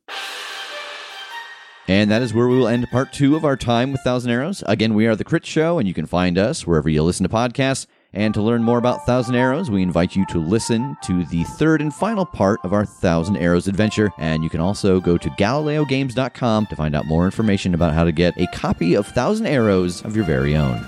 And 1.88 2.12
that 2.12 2.22
is 2.22 2.36
where 2.36 2.48
we 2.48 2.58
will 2.58 2.68
end 2.68 2.88
part 2.92 3.12
two 3.12 3.36
of 3.36 3.44
our 3.44 3.58
time 3.58 3.92
with 3.92 4.02
Thousand 4.02 4.30
Arrows. 4.30 4.64
Again, 4.68 4.94
we 4.94 5.08
are 5.08 5.16
The 5.16 5.26
Critshow, 5.26 5.80
and 5.80 5.88
you 5.88 5.94
can 5.96 6.06
find 6.06 6.38
us 6.38 6.68
wherever 6.68 6.88
you 6.88 7.02
listen 7.02 7.28
to 7.28 7.36
podcasts. 7.36 7.88
And 8.14 8.34
to 8.36 8.42
learn 8.42 8.64
more 8.64 8.78
about 8.78 9.06
Thousand 9.08 9.36
Arrows, 9.36 9.72
we 9.72 9.82
invite 9.82 10.16
you 10.16 10.26
to 10.28 10.40
listen 10.40 10.98
to 11.04 11.26
the 11.26 11.44
third 11.44 11.82
and 11.82 11.94
final 11.94 12.26
part 12.26 12.60
of 12.64 12.74
our 12.74 12.86
Thousand 12.86 13.38
Arrows 13.38 13.68
adventure. 13.68 14.12
And 14.20 14.44
you 14.44 14.52
can 14.52 14.60
also 14.60 15.00
go 15.00 15.18
to 15.18 15.30
GalileoGames.com 15.32 16.68
to 16.68 16.76
find 16.76 16.96
out 16.96 17.06
more 17.06 17.26
information 17.26 17.74
about 17.74 17.94
how 17.94 18.04
to 18.04 18.12
get 18.12 18.40
a 18.40 18.48
copy 18.48 18.96
of 18.96 19.08
Thousand 19.08 19.48
Arrows 19.48 20.04
of 20.06 20.16
your 20.16 20.26
very 20.26 20.56
own. 20.56 20.86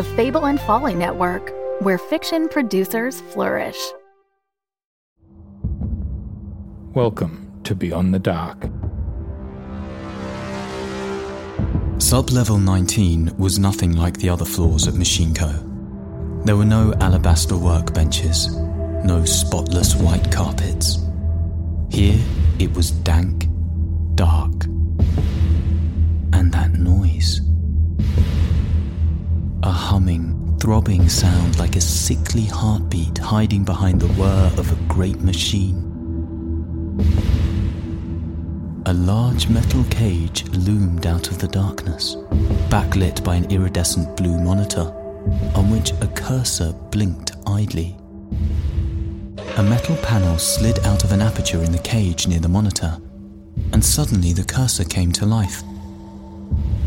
The 0.00 0.16
Fable 0.16 0.46
and 0.46 0.58
Folly 0.58 0.94
Network, 0.94 1.52
where 1.82 1.98
fiction 1.98 2.48
producers 2.48 3.20
flourish. 3.20 3.76
Welcome 6.94 7.60
to 7.64 7.74
Beyond 7.74 8.14
the 8.14 8.18
Dark. 8.18 8.60
Sublevel 11.98 12.64
19 12.64 13.36
was 13.36 13.58
nothing 13.58 13.94
like 13.94 14.16
the 14.16 14.30
other 14.30 14.46
floors 14.46 14.88
at 14.88 14.94
Machine 14.94 15.34
Co. 15.34 15.52
There 16.46 16.56
were 16.56 16.64
no 16.64 16.94
alabaster 17.02 17.56
workbenches, 17.56 18.48
no 19.04 19.26
spotless 19.26 19.96
white 19.96 20.32
carpets. 20.32 20.96
Here 21.90 22.18
it 22.58 22.72
was 22.74 22.90
dank, 22.90 23.48
dark, 24.14 24.49
A 29.62 29.70
humming, 29.70 30.56
throbbing 30.58 31.08
sound 31.10 31.58
like 31.58 31.76
a 31.76 31.82
sickly 31.82 32.44
heartbeat 32.44 33.18
hiding 33.18 33.62
behind 33.62 34.00
the 34.00 34.08
whir 34.14 34.50
of 34.56 34.72
a 34.72 34.84
great 34.86 35.20
machine. 35.20 35.86
A 38.86 38.94
large 38.94 39.50
metal 39.50 39.84
cage 39.90 40.48
loomed 40.48 41.06
out 41.06 41.30
of 41.30 41.38
the 41.38 41.48
darkness, 41.48 42.16
backlit 42.70 43.22
by 43.22 43.36
an 43.36 43.50
iridescent 43.50 44.16
blue 44.16 44.38
monitor 44.38 44.94
on 45.54 45.70
which 45.70 45.92
a 46.00 46.08
cursor 46.14 46.72
blinked 46.90 47.32
idly. 47.46 47.98
A 49.58 49.62
metal 49.62 49.96
panel 49.96 50.38
slid 50.38 50.78
out 50.86 51.04
of 51.04 51.12
an 51.12 51.20
aperture 51.20 51.62
in 51.62 51.72
the 51.72 51.78
cage 51.80 52.26
near 52.26 52.40
the 52.40 52.48
monitor, 52.48 52.96
and 53.74 53.84
suddenly 53.84 54.32
the 54.32 54.44
cursor 54.44 54.84
came 54.84 55.12
to 55.12 55.26
life. 55.26 55.62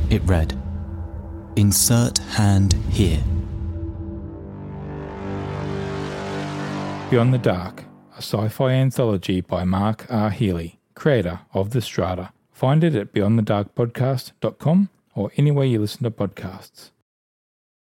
It 0.09 0.23
read, 0.23 0.59
Insert 1.55 2.17
hand 2.17 2.73
here. 2.89 3.23
Beyond 7.11 7.31
the 7.31 7.37
Dark, 7.37 7.83
a 8.15 8.17
sci 8.17 8.47
fi 8.47 8.71
anthology 8.71 9.41
by 9.41 9.63
Mark 9.63 10.07
R. 10.09 10.31
Healy, 10.31 10.79
creator 10.95 11.41
of 11.53 11.69
The 11.69 11.81
Strata. 11.81 12.31
Find 12.51 12.83
it 12.83 12.95
at 12.95 13.13
beyondthedarkpodcast.com 13.13 14.89
or 15.13 15.31
anywhere 15.37 15.65
you 15.65 15.79
listen 15.79 16.03
to 16.03 16.11
podcasts. 16.11 16.89